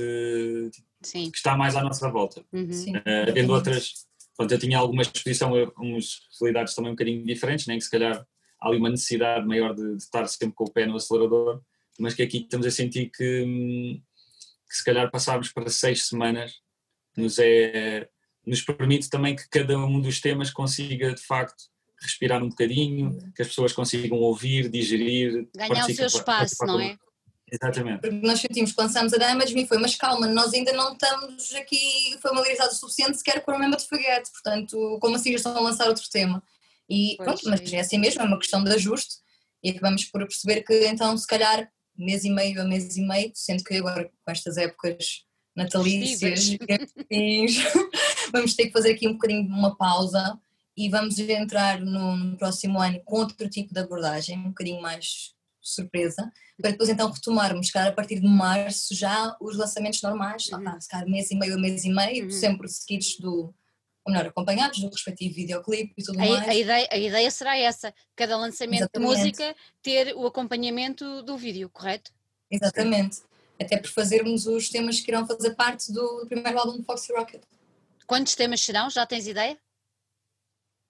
Sim. 1.02 1.32
que 1.32 1.36
está 1.36 1.56
mais 1.56 1.74
à 1.74 1.82
nossa 1.82 2.08
volta. 2.08 2.44
Uhum. 2.52 2.70
Uh, 2.70 3.28
havendo 3.28 3.52
outras, 3.52 4.06
pronto, 4.36 4.52
eu 4.52 4.58
tinha 4.58 4.78
alguma 4.78 5.02
exposição 5.02 5.52
a 5.56 5.82
umas 5.82 6.28
realidades 6.40 6.76
também 6.76 6.92
um 6.92 6.94
bocadinho 6.94 7.26
diferentes, 7.26 7.66
nem 7.66 7.78
que 7.78 7.84
se 7.84 7.90
calhar 7.90 8.24
há 8.64 8.68
ali 8.68 8.78
uma 8.78 8.90
necessidade 8.90 9.46
maior 9.46 9.74
de, 9.74 9.96
de 9.96 10.02
estar 10.02 10.26
sempre 10.26 10.54
com 10.54 10.64
o 10.64 10.72
pé 10.72 10.86
no 10.86 10.96
acelerador, 10.96 11.60
mas 11.98 12.14
que 12.14 12.22
aqui 12.22 12.38
estamos 12.38 12.66
a 12.66 12.70
sentir 12.70 13.10
que 13.10 13.42
hum, 13.42 14.00
que 14.74 14.78
se 14.78 14.84
calhar 14.84 15.08
passarmos 15.10 15.52
para 15.52 15.70
seis 15.70 16.06
semanas 16.08 16.60
nos, 17.16 17.38
é, 17.38 18.08
nos 18.44 18.60
permite 18.60 19.08
também 19.08 19.36
que 19.36 19.48
cada 19.48 19.78
um 19.78 20.00
dos 20.00 20.20
temas 20.20 20.50
consiga 20.50 21.14
de 21.14 21.22
facto 21.22 21.64
respirar 22.00 22.42
um 22.42 22.48
bocadinho, 22.48 23.16
que 23.34 23.40
as 23.40 23.48
pessoas 23.48 23.72
consigam 23.72 24.18
ouvir, 24.18 24.68
digerir. 24.68 25.48
Ganhar 25.54 25.86
o 25.86 25.94
seu 25.94 26.06
espaço, 26.06 26.66
não 26.66 26.80
é? 26.80 26.98
Exatamente. 27.50 28.00
Porque 28.00 28.26
nós 28.26 28.40
sentimos 28.40 28.72
que 28.72 28.82
lançamos 28.82 29.14
a 29.14 29.16
Damage 29.16 29.54
Me 29.54 29.66
foi, 29.66 29.78
mas 29.78 29.94
calma, 29.94 30.26
nós 30.26 30.52
ainda 30.52 30.72
não 30.72 30.92
estamos 30.92 31.54
aqui 31.54 32.18
familiarizados 32.20 32.76
o 32.76 32.80
suficiente 32.80 33.18
sequer 33.18 33.42
com 33.42 33.52
a 33.52 33.58
mesma 33.58 33.76
de 33.76 33.86
foguete, 33.86 34.30
portanto, 34.32 34.98
como 35.00 35.14
assim 35.14 35.30
já 35.30 35.36
estão 35.36 35.56
a 35.56 35.60
lançar 35.60 35.86
outro 35.86 36.08
tema? 36.10 36.42
E 36.88 37.14
pois 37.16 37.40
pronto, 37.40 37.50
mas 37.50 37.72
é 37.72 37.80
assim 37.80 37.98
mesmo, 37.98 38.22
é 38.22 38.24
uma 38.24 38.38
questão 38.38 38.62
de 38.62 38.70
ajuste 38.72 39.16
e 39.62 39.70
acabamos 39.70 40.04
por 40.04 40.20
perceber 40.26 40.62
que 40.62 40.86
então 40.86 41.16
se 41.16 41.26
calhar 41.26 41.68
mês 41.96 42.24
e 42.24 42.30
meio 42.30 42.60
a 42.60 42.64
mês 42.64 42.96
e 42.96 43.02
meio, 43.02 43.32
sendo 43.34 43.64
que 43.64 43.74
agora 43.76 44.04
com 44.04 44.30
estas 44.30 44.56
épocas 44.56 45.24
natalícias 45.56 46.56
vamos 48.32 48.54
ter 48.54 48.66
que 48.66 48.72
fazer 48.72 48.92
aqui 48.92 49.08
um 49.08 49.12
bocadinho 49.12 49.46
de 49.46 49.52
uma 49.52 49.76
pausa 49.76 50.38
e 50.76 50.88
vamos 50.88 51.18
entrar 51.18 51.80
no, 51.80 52.16
no, 52.16 52.36
próximo 52.36 52.80
ano 52.80 53.00
com 53.04 53.16
outro 53.16 53.48
tipo 53.48 53.72
de 53.72 53.80
abordagem, 53.80 54.38
um 54.38 54.48
bocadinho 54.48 54.82
mais 54.82 55.32
surpresa, 55.62 56.30
para 56.60 56.72
depois 56.72 56.88
então 56.88 57.10
retomarmos, 57.10 57.70
cara, 57.70 57.90
a 57.90 57.92
partir 57.92 58.20
de 58.20 58.26
março 58.26 58.94
já 58.94 59.36
os 59.40 59.56
lançamentos 59.56 60.02
normais, 60.02 60.46
uhum. 60.48 60.80
se 60.80 60.88
calhar 60.88 61.08
mês 61.08 61.30
e 61.30 61.36
meio 61.36 61.54
a 61.54 61.58
mês 61.58 61.84
e 61.84 61.90
meio, 61.90 62.24
uhum. 62.24 62.30
sempre 62.30 62.68
seguidos 62.68 63.16
do, 63.18 63.54
ou 64.04 64.12
melhor, 64.12 64.26
acompanhados 64.26 64.80
do 64.80 64.88
respectivo 64.88 65.34
videoclipe 65.34 65.94
e 65.96 66.02
tudo 66.02 66.20
a, 66.20 66.26
mais. 66.26 66.48
A 66.48 66.54
ideia, 66.54 66.88
a 66.90 66.98
ideia 66.98 67.30
será 67.30 67.56
essa, 67.56 67.92
cada 68.14 68.36
lançamento 68.36 68.82
Exatamente. 68.82 69.10
de 69.10 69.18
música 69.18 69.56
ter 69.82 70.14
o 70.14 70.26
acompanhamento 70.26 71.22
do 71.22 71.36
vídeo, 71.38 71.70
correto? 71.70 72.12
Exatamente. 72.50 73.22
Até 73.60 73.78
por 73.78 73.88
fazermos 73.90 74.46
os 74.46 74.68
temas 74.68 75.00
que 75.00 75.10
irão 75.10 75.26
fazer 75.26 75.54
parte 75.54 75.92
do 75.92 76.26
primeiro 76.28 76.58
álbum 76.58 76.78
do 76.78 76.84
Foxy 76.84 77.12
Rocket. 77.12 77.42
Quantos 78.06 78.34
temas 78.34 78.60
serão? 78.60 78.90
Já 78.90 79.06
tens 79.06 79.26
ideia? 79.26 79.56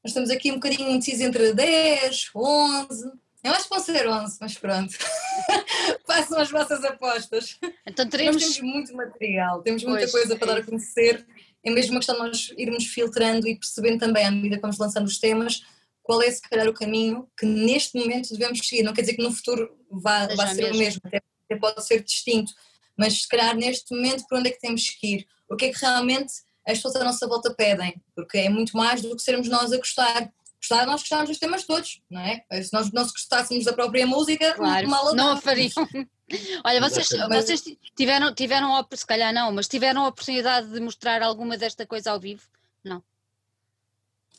Nós 0.03 0.11
estamos 0.11 0.31
aqui 0.31 0.51
um 0.51 0.57
bocadinho 0.57 0.91
indecisos 0.91 1.21
entre 1.21 1.55
10, 1.55 2.31
11. 2.35 3.13
Eu 3.45 3.53
acho 3.53 3.65
que 3.65 3.71
vão 3.71 3.81
ser 3.81 4.09
11, 4.09 4.39
mas 4.41 4.59
pronto. 4.59 4.93
Façam 6.07 6.39
as 6.39 6.51
vossas 6.51 6.83
apostas. 6.85 7.59
Então 7.87 8.09
teremos... 8.09 8.43
Nós 8.43 8.57
temos 8.57 8.75
muito 8.75 8.95
material, 8.95 9.63
temos 9.63 9.85
muita 9.85 10.01
pois, 10.01 10.13
coisa 10.13 10.37
para 10.37 10.53
é 10.53 10.55
dar 10.55 10.61
a 10.63 10.65
conhecer 10.65 11.27
é 11.65 11.71
mesmo 11.71 11.93
uma 11.93 12.01
questão 12.01 12.17
de 12.17 12.23
nós 12.23 12.53
irmos 12.57 12.87
filtrando 12.87 13.49
e 13.49 13.57
percebendo 13.57 13.99
também, 13.99 14.27
à 14.27 14.31
medida 14.31 14.57
que 14.57 14.63
vamos 14.63 14.79
lançando 14.79 15.07
os 15.07 15.19
temas, 15.19 15.63
qual 16.03 16.21
é 16.23 16.31
se 16.31 16.43
calhar 16.43 16.69
o 16.69 16.75
caminho 16.75 17.29
que 17.39 17.47
neste 17.47 17.99
momento 17.99 18.33
devemos 18.33 18.67
seguir. 18.67 18.83
Não 18.83 18.93
quer 18.93 19.03
dizer 19.03 19.15
que 19.15 19.23
no 19.23 19.33
futuro 19.33 19.75
vá, 19.91 20.27
vá 20.35 20.49
ser 20.49 20.63
mesmo. 20.63 20.75
o 20.75 20.79
mesmo, 20.79 21.01
até, 21.05 21.23
até 21.45 21.57
pode 21.59 21.85
ser 21.87 22.03
distinto, 22.03 22.53
mas 22.97 23.23
se 23.23 23.29
calhar 23.29 23.57
neste 23.57 23.95
momento 23.95 24.25
por 24.29 24.39
onde 24.39 24.51
é 24.51 24.53
que 24.53 24.61
temos 24.61 24.91
que 24.91 25.07
ir? 25.15 25.27
o 25.49 25.57
que 25.57 25.67
é 25.67 25.73
que 25.73 25.81
realmente 25.81 26.33
as 26.67 26.79
pessoas 26.79 26.97
à 26.97 27.05
nossa 27.05 27.27
volta 27.27 27.55
pedem, 27.55 28.01
porque 28.15 28.39
é 28.39 28.49
muito 28.49 28.77
mais 28.77 29.03
do 29.03 29.15
que 29.15 29.23
sermos 29.23 29.49
nós 29.49 29.73
a 29.73 29.77
gostar. 29.77 30.33
Gostar, 30.65 30.87
nós 30.87 31.03
gostávamos 31.03 31.29
dos 31.29 31.39
temas 31.39 31.65
todos, 31.65 32.01
não 32.11 32.23
é? 32.23 32.43
Se 32.63 32.73
nós 32.73 32.91
não 32.91 33.03
gostássemos 33.03 33.67
da 33.67 33.75
própria 33.75 34.07
música, 34.07 34.55
claro, 34.55 34.89
mal 34.89 35.15
não 35.15 35.33
a 35.33 35.37
fariam. 35.37 35.71
Olha, 36.65 36.81
vocês, 36.81 37.07
vocês 37.29 37.63
tiveram, 37.95 38.35
tiveram, 38.35 38.87
se 38.95 39.07
calhar 39.07 39.31
não, 39.31 39.53
mas 39.53 39.69
tiveram 39.69 40.07
a 40.07 40.09
oportunidade 40.09 40.73
de 40.73 40.81
mostrar 40.81 41.23
alguma 41.23 41.59
desta 41.59 41.87
coisa 41.87 42.13
ao 42.13 42.19
vivo? 42.19 42.49
Não. 42.83 43.05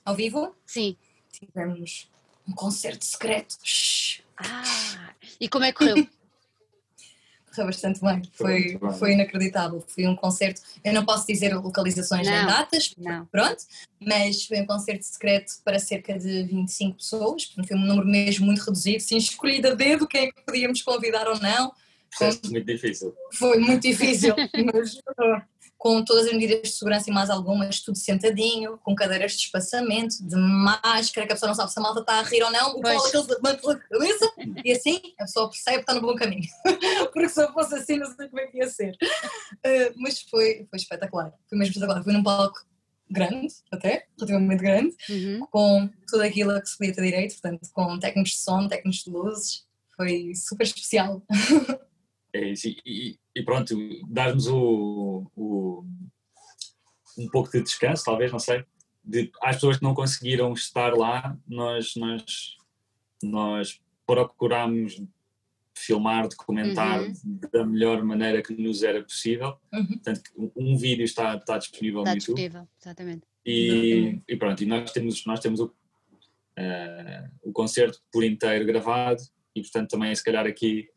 Ao 0.04 0.16
vivo? 0.16 0.56
Sim. 0.66 0.98
Tivemos 1.32 2.10
um 2.48 2.54
concerto 2.54 3.06
secreto. 3.06 3.56
Ah, 4.38 5.14
e 5.40 5.48
como 5.48 5.66
é 5.66 5.72
que 5.72 5.78
correu? 5.78 6.10
correu 7.56 7.68
bastante 7.68 8.02
bem, 8.02 8.22
foi, 8.34 8.78
foi, 8.78 8.94
foi 8.94 9.12
inacreditável. 9.14 9.84
Foi 9.88 10.06
um 10.06 10.16
concerto, 10.16 10.62
eu 10.84 10.94
não 10.94 11.06
posso 11.06 11.26
dizer 11.26 11.56
localizações 11.56 12.28
nem 12.28 12.46
datas, 12.46 12.94
não. 12.98 13.26
pronto, 13.28 13.64
mas 14.00 14.46
foi 14.46 14.62
um 14.62 14.66
concerto 14.66 15.06
secreto 15.06 15.54
para 15.64 15.80
cerca 15.80 16.18
de 16.18 16.44
25 16.44 16.98
pessoas, 16.98 17.54
foi 17.68 17.78
um 17.78 17.86
número 17.86 18.08
mesmo 18.08 18.46
muito 18.46 18.60
reduzido, 18.60 19.02
sim, 19.02 19.18
escolhido 19.18 19.70
a 19.70 19.74
dedo 19.74 20.08
quem 20.08 20.26
é 20.26 20.32
que 20.32 20.42
podíamos 20.46 20.82
convidar 20.82 21.28
ou 21.28 21.40
não. 21.40 21.72
Foi 22.18 22.30
muito 22.46 22.66
difícil. 22.66 23.14
Foi 23.34 23.60
muito 23.60 23.82
difícil, 23.82 24.34
mas 24.74 24.98
com 25.78 26.04
todas 26.04 26.28
as 26.28 26.34
medidas 26.34 26.62
de 26.62 26.70
segurança 26.70 27.10
e 27.10 27.14
mais 27.14 27.30
algumas, 27.30 27.82
tudo 27.82 27.98
sentadinho, 27.98 28.78
com 28.80 28.96
cadeiras 28.96 29.34
de 29.34 29.44
espaçamento, 29.44 30.16
de 30.26 30.36
máscara, 30.36 31.28
que 31.28 31.34
a 31.34 31.36
pessoa 31.36 31.50
não 31.50 31.56
sabe 31.56 31.72
se 31.72 31.80
a 31.80 31.82
malta 31.82 32.00
está 32.00 32.20
a 32.20 32.24
rir 32.24 32.44
ou 32.44 32.52
não, 32.52 32.78
o 32.78 32.88
aquele 32.88 33.24
levanta 33.28 33.58
pela 33.58 33.80
cabeça 33.80 34.34
e 34.64 34.72
assim 34.72 35.02
a 35.20 35.26
pessoa 35.26 35.50
percebe 35.50 35.78
que 35.78 35.82
está 35.84 35.94
no 35.94 36.02
bom 36.02 36.16
caminho. 36.16 36.48
Porque 37.14 37.30
se 37.30 37.42
eu 37.42 37.52
fosse 37.54 37.76
assim, 37.76 37.98
não 37.98 38.08
sei 38.16 38.28
como 38.28 38.40
é 38.40 38.48
que 38.48 38.58
ia 38.58 38.68
ser. 38.68 38.92
Uh, 38.94 39.94
mas 39.98 40.22
foi, 40.22 40.66
foi 40.70 40.78
espetacular, 40.80 41.34
foi 41.48 41.58
mesmo 41.58 41.72
espetacular. 41.72 42.04
Foi 42.04 42.14
num 42.14 42.24
palco 42.24 42.66
grande, 43.10 43.54
até, 43.72 44.08
relativamente 44.18 44.62
grande, 44.62 44.96
uhum. 45.10 45.46
com 45.52 45.90
tudo 46.08 46.24
aquilo 46.24 46.60
que 46.60 46.70
se 46.70 46.78
podia 46.78 46.94
ter 46.94 47.04
direito, 47.04 47.34
portanto, 47.34 47.70
com 47.72 48.00
técnicos 48.00 48.32
de 48.32 48.38
som, 48.40 48.68
técnicos 48.68 49.04
de 49.04 49.10
luzes, 49.12 49.66
foi 49.96 50.34
super 50.36 50.64
especial. 50.64 51.22
É 52.34 52.52
isso, 52.52 52.68
e, 52.86 53.18
e 53.36 53.44
pronto, 53.44 53.76
dar-nos 54.08 54.48
o, 54.48 55.30
o, 55.36 55.86
um 57.18 57.28
pouco 57.30 57.52
de 57.52 57.62
descanso, 57.62 58.06
talvez, 58.06 58.32
não 58.32 58.40
sei, 58.40 58.64
de, 59.04 59.32
às 59.42 59.58
pessoas 59.58 59.78
que 59.78 59.84
não 59.84 59.94
conseguiram 59.94 60.54
estar 60.54 60.94
lá, 60.94 61.38
nós, 61.48 61.96
nós, 61.96 62.58
nós 63.22 63.82
procurámos 64.08 65.02
filmar, 65.78 66.28
documentar 66.28 67.02
Uhum. 67.02 67.40
da 67.52 67.66
melhor 67.66 68.02
maneira 68.04 68.42
que 68.42 68.54
nos 68.54 68.82
era 68.82 69.04
possível. 69.04 69.58
Uhum. 69.74 69.86
Portanto, 69.88 70.22
um 70.56 70.78
vídeo 70.78 71.04
está, 71.04 71.36
está 71.36 71.58
disponível 71.58 72.00
Está 72.02 72.12
no 72.12 72.18
YouTube. 72.18 72.36
disponível, 72.36 72.68
exatamente. 72.80 73.24
E, 73.46 74.22
e 74.28 74.36
pronto, 74.38 74.64
e 74.64 74.66
nós 74.66 74.92
temos, 74.92 75.26
nós 75.26 75.40
temos 75.42 75.60
o, 75.60 75.72
eh, 76.56 77.30
o 77.44 77.52
concerto 77.52 78.02
por 78.12 78.24
inteiro 78.24 78.66
gravado 78.66 79.22
e 79.54 79.62
portanto 79.62 79.90
também 79.92 80.16
se 80.16 80.24
calhar 80.24 80.48
aqui 80.48 80.90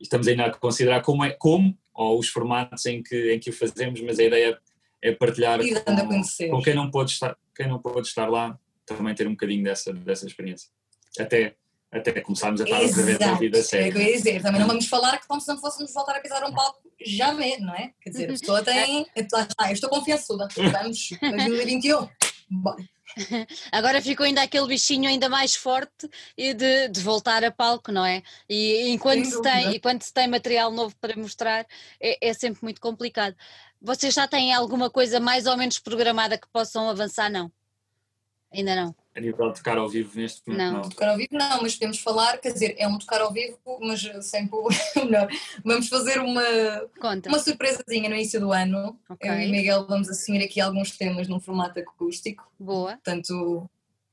estamos 0.00 0.28
ainda 0.28 0.46
a 0.46 0.50
considerar 0.50 1.02
como, 1.02 1.24
é, 1.24 1.30
como 1.30 1.76
ou 1.94 2.18
os 2.18 2.28
formatos 2.28 2.84
em 2.86 3.02
que, 3.02 3.32
em 3.32 3.38
que 3.38 3.50
o 3.50 3.52
fazemos, 3.52 4.00
mas 4.00 4.18
a 4.18 4.24
ideia 4.24 4.58
é 5.02 5.12
partilhar 5.12 5.60
a 5.60 5.62
com, 5.62 6.50
com 6.50 6.62
quem, 6.62 6.74
não 6.74 6.90
pode 6.90 7.12
estar, 7.12 7.36
quem 7.54 7.68
não 7.68 7.78
pode 7.78 8.06
estar 8.06 8.28
lá, 8.28 8.58
também 8.84 9.14
ter 9.14 9.26
um 9.26 9.32
bocadinho 9.32 9.64
dessa, 9.64 9.92
dessa 9.92 10.26
experiência. 10.26 10.68
Até, 11.18 11.54
até 11.90 12.20
começarmos 12.20 12.60
a 12.60 12.64
estar 12.64 12.80
outra 12.80 13.02
vez 13.02 13.18
na 13.18 13.34
vida 13.34 13.58
É 13.58 13.60
o 13.60 13.64
séria. 13.64 13.92
que 13.92 13.98
eu 13.98 14.02
ia 14.02 14.12
dizer, 14.12 14.42
também 14.42 14.60
não 14.60 14.68
vamos 14.68 14.86
falar 14.86 15.18
que 15.18 15.26
como 15.26 15.40
se 15.40 15.48
não 15.48 15.58
fôssemos 15.58 15.92
voltar 15.92 16.16
a 16.16 16.20
pisar 16.20 16.44
um 16.44 16.52
palco 16.52 16.80
jamais, 17.04 17.60
não 17.60 17.74
é? 17.74 17.92
Quer 18.00 18.10
dizer, 18.10 18.24
a 18.24 18.28
pessoa 18.28 18.62
tem. 18.62 19.06
Ah, 19.58 19.68
eu 19.68 19.72
estou 19.72 19.88
confiançuda. 19.88 20.48
Vamos, 20.56 21.08
2021. 21.20 22.08
Bora. 22.48 22.84
Agora 23.72 24.02
ficou 24.02 24.26
ainda 24.26 24.42
aquele 24.42 24.66
bichinho 24.66 25.08
ainda 25.08 25.28
mais 25.28 25.54
forte 25.54 26.08
e 26.36 26.52
de, 26.52 26.88
de 26.88 27.00
voltar 27.00 27.44
a 27.44 27.50
palco, 27.50 27.92
não 27.92 28.04
é? 28.04 28.22
E 28.48 28.88
enquanto 28.88 29.24
se, 29.24 29.40
tem, 29.42 29.72
e 29.72 29.80
quando 29.80 30.02
se 30.02 30.12
tem 30.12 30.28
material 30.28 30.70
novo 30.70 30.94
para 31.00 31.16
mostrar, 31.16 31.66
é, 32.00 32.28
é 32.28 32.34
sempre 32.34 32.62
muito 32.62 32.80
complicado. 32.80 33.36
Vocês 33.80 34.14
já 34.14 34.26
têm 34.26 34.52
alguma 34.52 34.90
coisa 34.90 35.20
mais 35.20 35.46
ou 35.46 35.56
menos 35.56 35.78
programada 35.78 36.38
que 36.38 36.48
possam 36.48 36.88
avançar? 36.88 37.30
Não. 37.30 37.50
Ainda 38.52 38.74
não. 38.74 38.94
A 39.16 39.20
nível 39.20 39.48
de 39.50 39.54
tocar 39.56 39.78
ao 39.78 39.88
vivo 39.88 40.10
neste 40.14 40.46
momento, 40.46 40.62
Não. 40.62 40.82
não. 40.82 40.88
Tocar 40.90 41.08
ao 41.08 41.16
vivo 41.16 41.30
não, 41.32 41.62
mas 41.62 41.74
podemos 41.74 41.98
falar, 41.98 42.36
quer 42.38 42.52
dizer, 42.52 42.74
é 42.78 42.86
um 42.86 42.98
tocar 42.98 43.22
ao 43.22 43.32
vivo, 43.32 43.56
mas 43.80 44.02
sempre 44.26 44.56
o 44.58 44.68
melhor. 45.04 45.28
Vamos 45.64 45.88
fazer 45.88 46.20
uma, 46.20 46.42
Conta. 47.00 47.28
uma 47.30 47.38
surpresazinha 47.38 48.08
no 48.10 48.14
início 48.14 48.38
do 48.38 48.52
ano. 48.52 48.98
Ok. 49.08 49.28
Eu 49.28 49.40
e 49.40 49.50
Miguel 49.50 49.86
vamos 49.86 50.10
assumir 50.10 50.44
aqui 50.44 50.60
alguns 50.60 50.90
temas 50.96 51.28
num 51.28 51.40
formato 51.40 51.78
acústico. 51.80 52.46
Boa. 52.60 52.92
portanto, 52.92 53.68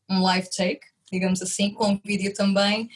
um 0.10 0.22
live 0.22 0.50
take, 0.50 0.82
digamos 1.12 1.42
assim, 1.42 1.72
com 1.72 2.00
vídeo 2.04 2.34
também, 2.34 2.90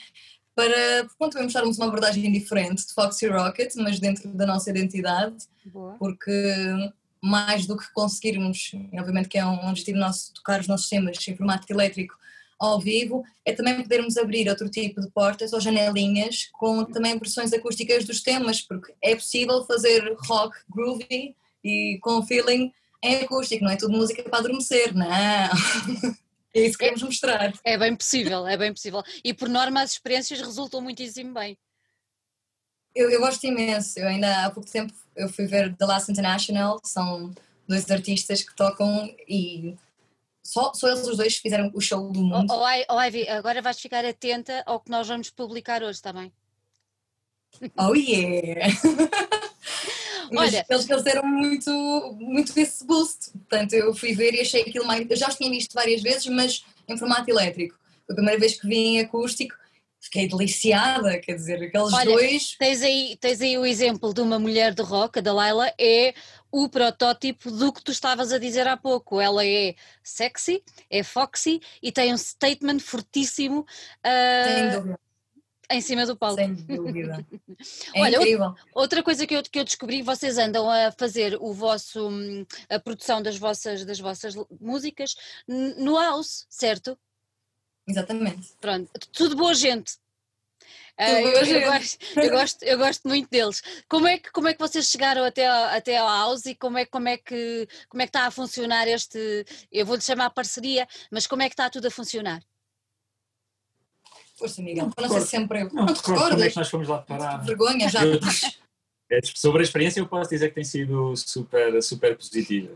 para 0.55 1.05
pronto, 1.20 1.34
também 1.34 1.43
mostrarmos 1.43 1.78
uma 1.78 1.88
abordagem 1.88 2.32
diferente 2.32 2.88
de 2.88 2.93
Foxy 2.93 3.28
Rocket, 3.28 3.76
mas 3.76 3.99
dentro 3.99 4.30
da 4.30 4.45
nossa 4.45 4.70
identidade, 4.70 5.36
Boa. 5.66 5.95
porque 5.99 6.32
mais 7.22 7.65
do 7.65 7.78
que 7.78 7.91
conseguirmos, 7.93 8.72
obviamente 8.93 9.30
que 9.30 9.38
é 9.38 9.45
um 9.45 9.70
objetivo 9.70 9.97
nosso 9.97 10.34
tocar 10.34 10.59
os 10.59 10.68
nossos 10.68 10.89
temas 10.89 11.28
em 11.28 11.36
formato 11.36 11.72
elétrico 11.72 12.15
ao 12.59 12.80
vivo, 12.80 13.24
é 13.45 13.53
também 13.53 13.82
podermos 13.82 14.18
abrir 14.18 14.49
outro 14.49 14.70
tipo 14.70 14.99
de 14.99 15.09
portas 15.11 15.53
ou 15.53 15.59
janelinhas 15.59 16.49
com 16.53 16.84
também 16.86 17.18
versões 17.18 17.53
acústicas 17.53 18.03
dos 18.05 18.22
temas, 18.22 18.61
porque 18.61 18.93
é 19.01 19.15
possível 19.15 19.63
fazer 19.65 20.15
rock 20.26 20.57
groovy 20.70 21.36
e 21.63 21.99
com 22.01 22.26
feeling 22.26 22.72
em 23.03 23.18
acústico, 23.18 23.63
não 23.63 23.72
é 23.72 23.76
tudo 23.76 23.95
música 23.95 24.24
para 24.24 24.39
adormecer, 24.39 24.93
não. 24.95 25.11
É 25.11 25.49
isso 26.55 26.78
que 26.78 26.80
queremos 26.80 27.03
mostrar. 27.03 27.53
É 27.63 27.78
bem 27.78 27.95
possível, 27.95 28.47
é 28.47 28.57
bem 28.57 28.74
possível. 28.74 29.03
E 29.24 29.34
por 29.34 29.47
norma 29.47 29.82
as 29.82 29.91
experiências 29.91 30.41
resultam 30.41 30.82
muitíssimo 30.82 31.34
bem. 31.34 31.57
Eu, 32.95 33.11
eu 33.11 33.20
gosto 33.20 33.45
imenso, 33.45 33.99
eu 33.99 34.07
ainda 34.07 34.45
há 34.45 34.49
pouco 34.49 34.70
tempo 34.70 34.91
eu 35.18 35.28
fui 35.30 35.45
ver 35.45 35.76
The 35.76 35.86
Last 35.86 36.11
International, 36.11 36.80
são 36.84 37.34
dois 37.68 37.89
artistas 37.91 38.43
que 38.43 38.55
tocam 38.55 39.13
e 39.28 39.76
só, 40.43 40.74
só 40.74 40.88
eles 40.88 41.05
os 41.07 41.18
dois 41.18 41.36
fizeram 41.36 41.70
o 41.74 41.82
show 41.82 42.09
do 42.09 42.22
mundo. 42.22 42.47
Oh, 42.49 42.63
oh, 42.63 42.95
oh, 42.95 43.01
Ivy, 43.01 43.28
agora 43.28 43.61
vais 43.61 43.80
ficar 43.80 44.05
atenta 44.05 44.63
ao 44.65 44.80
que 44.80 44.89
nós 44.89 45.07
vamos 45.07 45.30
publicar 45.30 45.84
hoje, 45.84 45.97
está 45.97 46.13
bem? 46.13 46.32
Oh 47.78 47.93
yeah! 47.93 48.68
Mas 50.32 50.53
Olha- 50.53 50.65
eles, 50.70 50.89
eles 50.89 51.03
deram 51.03 51.26
muito, 51.26 51.72
muito 52.20 52.57
esse 52.59 52.86
boost. 52.86 53.32
Portanto, 53.32 53.74
eu 53.74 53.93
fui 53.93 54.13
ver 54.13 54.34
e 54.34 54.41
achei 54.41 54.61
aquilo 54.61 54.86
mais. 54.86 55.09
Eu 55.09 55.15
já 55.15 55.30
os 55.30 55.36
tinha 55.36 55.49
visto 55.49 55.74
várias 55.74 56.01
vezes, 56.01 56.28
mas 56.28 56.65
em 56.88 56.97
formato 56.97 57.30
elétrico. 57.30 57.80
Foi 58.05 58.13
a 58.13 58.15
primeira 58.15 58.39
vez 58.39 58.59
que 58.59 58.68
vi 58.68 58.76
em 58.78 58.99
acústico, 58.99 59.55
fiquei 60.00 60.28
deliciada. 60.28 61.20
Quer 61.20 61.36
dizer, 61.36 61.64
aqueles 61.64 61.93
Olha, 61.93 62.12
dois. 62.12 62.56
Tens 62.58 62.82
aí, 62.82 63.18
tens 63.20 63.41
aí 63.41 63.58
o 63.58 63.66
exemplo 63.66 64.14
de 64.14 64.22
uma 64.22 64.39
mulher 64.39 64.74
de 64.74 64.82
rock, 64.82 65.20
a 65.20 65.22
Delilah, 65.22 65.74
é 65.80 66.14
o 66.52 66.70
protótipo 66.70 67.52
do 67.52 67.72
que 67.74 67.84
tu 67.84 67.91
estavas 67.91 68.32
a 68.32 68.38
dizer 68.38 68.68
há 68.68 68.78
pouco. 68.78 69.20
Ela 69.20 69.45
é 69.45 69.76
sexy, 70.04 70.64
é 70.89 71.04
foxy 71.04 71.62
e 71.82 71.91
tem 71.91 72.14
um 72.14 72.18
statement 72.18 72.80
fortíssimo 72.80 73.66
dúvida. 74.74 75.00
em 75.72 75.82
cima 75.82 76.06
do 76.06 76.16
palco. 76.16 76.38
Sem 76.38 76.54
dúvida. 76.66 77.26
É 77.93 78.02
Olha, 78.02 78.18
incrível. 78.18 78.56
Outra 78.74 79.04
coisa 79.04 79.28
que 79.28 79.36
eu, 79.36 79.43
que 79.43 79.60
eu 79.60 79.66
descobri, 79.66 80.02
vocês 80.02 80.38
andam 80.38 80.70
a 80.70 80.91
fazer 80.91 81.38
o 81.39 81.54
vosso, 81.54 82.10
hum, 82.10 82.45
a 82.70 82.80
produção 82.80 83.22
das 83.22 83.38
vossas, 83.38 83.84
das 83.84 84.00
vossas 84.00 84.36
músicas 84.60 85.16
no 85.48 86.00
house, 86.00 86.45
certo? 86.50 86.98
Exatamente. 87.88 88.49
Pronto, 88.59 88.89
tudo 89.13 89.35
boa 89.35 89.53
gente. 89.53 89.93
Ah, 90.99 91.11
eu, 91.11 91.21
boa 91.31 91.39
eu 91.39 91.45
gente. 91.45 91.65
gosto, 91.65 92.19
eu, 92.19 92.29
gosto, 92.31 92.63
eu 92.63 92.77
gosto 92.79 93.07
muito 93.07 93.29
deles. 93.29 93.61
Como 93.88 94.07
é 94.07 94.17
que, 94.17 94.31
como 94.31 94.47
é 94.47 94.53
que 94.53 94.59
vocês 94.59 94.88
chegaram 94.89 95.23
até, 95.23 95.45
ao- 95.47 95.75
até 95.75 95.97
ao 95.97 96.07
house 96.07 96.47
e 96.47 96.55
como 96.55 96.77
é, 96.79 96.85
como, 96.85 97.07
é 97.07 97.17
que, 97.17 97.67
como 97.88 98.01
é 98.01 98.05
que 98.07 98.09
está 98.09 98.25
a 98.25 98.31
funcionar 98.31 98.88
este, 98.88 99.45
eu 99.71 99.85
vou-lhe 99.85 100.01
chamar 100.01 100.31
parceria, 100.31 100.88
mas 101.11 101.27
como 101.27 101.43
é 101.43 101.47
que 101.49 101.53
está 101.53 101.69
tudo 101.69 101.88
a 101.88 101.91
funcionar? 101.91 102.41
Força, 104.38 104.61
Miguel. 104.61 104.89
Não 104.97 105.07
não 105.07 105.21
sempre 105.21 105.61
eu. 105.61 105.69
Não, 105.73 105.85
Não 105.85 105.93
te 105.93 105.97
recordo 105.97 106.03
como 106.05 106.19
é 106.19 106.23
recordas? 106.25 106.53
que 106.53 106.59
nós 106.59 106.69
fomos 106.69 106.88
lá 106.88 106.97
parar. 107.01 107.38
Vergonha 107.38 107.89
já. 107.89 108.01
É, 109.09 109.19
sobre 109.35 109.61
a 109.61 109.63
experiência 109.63 109.99
eu 109.99 110.07
posso 110.07 110.29
dizer 110.29 110.49
que 110.49 110.55
tem 110.55 110.63
sido 110.63 111.15
super, 111.15 111.81
super 111.81 112.15
positiva. 112.17 112.73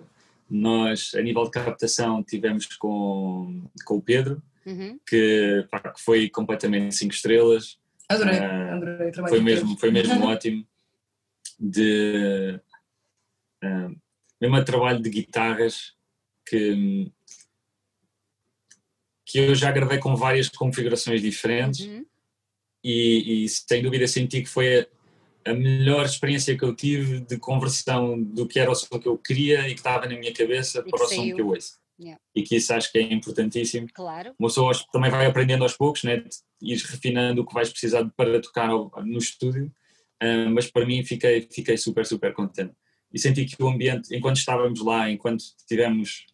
Nós, 0.49 1.13
a 1.15 1.21
nível 1.21 1.43
de 1.43 1.51
captação, 1.51 2.23
tivemos 2.23 2.65
com, 2.77 3.63
com 3.85 3.95
o 3.97 4.01
Pedro, 4.01 4.41
Uhum. 4.65 4.99
que, 5.07 5.65
pá, 5.71 5.79
que 5.79 6.01
foi 6.01 6.29
completamente 6.29 6.95
5 6.95 7.13
estrelas, 7.13 7.79
Adorei, 8.11 8.39
Ah, 8.39 8.75
adorei 8.75 9.07
o 9.07 9.11
trabalho 9.11 9.35
foi 9.35 9.41
mesmo, 9.41 9.77
foi 9.77 9.91
mesmo 9.91 10.25
ótimo. 10.27 10.67
De, 11.57 12.59
ah, 13.63 13.89
mesmo 14.41 14.55
a 14.57 14.63
trabalho 14.63 15.01
de 15.01 15.09
guitarras 15.09 15.95
que, 16.45 17.09
que 19.25 19.39
eu 19.39 19.55
já 19.55 19.71
gravei 19.71 19.97
com 19.97 20.15
várias 20.15 20.49
configurações 20.49 21.21
diferentes 21.21 21.85
Uhum. 21.85 22.05
e, 22.83 23.45
e 23.45 23.49
sem 23.49 23.81
dúvida 23.81 24.07
senti 24.07 24.41
que 24.41 24.49
foi 24.49 24.87
a 25.45 25.53
melhor 25.53 26.05
experiência 26.05 26.57
que 26.57 26.63
eu 26.63 26.75
tive 26.75 27.21
de 27.21 27.37
conversão 27.37 28.21
do 28.21 28.45
que 28.47 28.59
era 28.59 28.69
o 28.69 28.75
som 28.75 28.99
que 28.99 29.07
eu 29.07 29.17
queria 29.17 29.67
e 29.69 29.73
que 29.73 29.79
estava 29.79 30.05
na 30.05 30.17
minha 30.17 30.33
cabeça 30.33 30.83
para 30.83 31.03
o 31.03 31.07
som 31.07 31.33
que 31.33 31.41
eu 31.41 31.47
ouço. 31.47 31.79
Yeah. 31.99 32.19
E 32.35 32.41
que 32.41 32.55
isso 32.55 32.73
acho 32.73 32.91
que 32.91 32.97
é 32.97 33.13
importantíssimo. 33.13 33.87
Claro. 33.93 34.33
Uma 34.39 34.49
pessoa 34.49 34.73
também 34.91 35.11
vai 35.11 35.25
aprendendo 35.25 35.63
aos 35.63 35.77
poucos, 35.77 36.03
né? 36.03 36.23
ir 36.61 36.77
refinando 36.77 37.41
o 37.41 37.45
que 37.45 37.53
vais 37.53 37.69
precisar 37.69 38.09
para 38.15 38.41
tocar 38.41 38.69
no 38.69 39.17
estúdio, 39.17 39.71
uh, 40.21 40.49
mas 40.49 40.69
para 40.69 40.85
mim 40.85 41.03
fiquei, 41.03 41.41
fiquei 41.41 41.77
super, 41.77 42.05
super 42.05 42.33
contente. 42.33 42.73
E 43.13 43.19
senti 43.19 43.45
que 43.45 43.61
o 43.61 43.67
ambiente, 43.67 44.15
enquanto 44.15 44.37
estávamos 44.37 44.81
lá, 44.83 45.09
enquanto 45.09 45.41
estivemos 45.41 46.25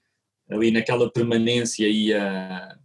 ali 0.49 0.72
naquela 0.72 1.12
permanência 1.12 1.88
e 1.88 2.14
a, 2.14 2.78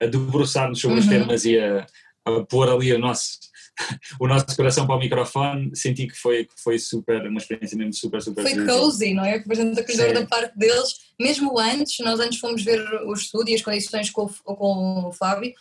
a 0.00 0.06
debruçar-nos 0.06 0.80
sobre 0.80 0.98
uhum. 0.98 1.02
os 1.02 1.08
temas 1.08 1.44
e 1.44 1.58
a, 1.58 1.86
a 2.26 2.44
pôr 2.44 2.68
ali 2.68 2.92
o 2.92 2.98
nosso, 2.98 3.38
o 4.20 4.26
nosso 4.26 4.56
coração 4.56 4.86
para 4.86 4.96
o 4.96 4.98
microfone, 4.98 5.70
senti 5.74 6.06
que 6.08 6.16
foi, 6.16 6.44
que 6.44 6.54
foi 6.62 6.78
super, 6.78 7.26
uma 7.26 7.38
experiência 7.38 7.78
mesmo 7.78 7.94
super, 7.94 8.20
super 8.20 8.42
Foi 8.42 8.66
cozy, 8.66 9.14
não 9.14 9.24
é? 9.24 9.38
Bastante 9.44 9.80
acolhedor 9.80 10.12
da 10.12 10.26
parte 10.26 10.58
deles, 10.58 10.94
mesmo 11.18 11.58
antes, 11.58 11.98
nós 12.04 12.18
antes 12.18 12.38
fomos 12.38 12.62
ver 12.62 12.82
o 13.04 13.12
estúdio 13.12 13.52
e 13.52 13.54
as 13.54 13.62
condições 13.62 14.10
com, 14.10 14.28
com 14.44 15.08
o 15.08 15.12
Fábio 15.12 15.52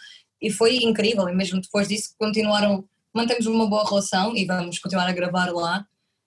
e 0.42 0.52
foi 0.52 0.78
incrível, 0.78 1.30
e 1.30 1.36
mesmo 1.36 1.62
depois 1.62 1.88
disso 1.88 2.16
continuaram, 2.18 2.84
mantemos 3.14 3.46
uma 3.46 3.68
boa 3.68 3.88
relação 3.88 4.36
e 4.36 4.46
vamos 4.46 4.80
continuar 4.80 5.08
a 5.08 5.14
gravar 5.14 5.52
lá. 5.54 5.86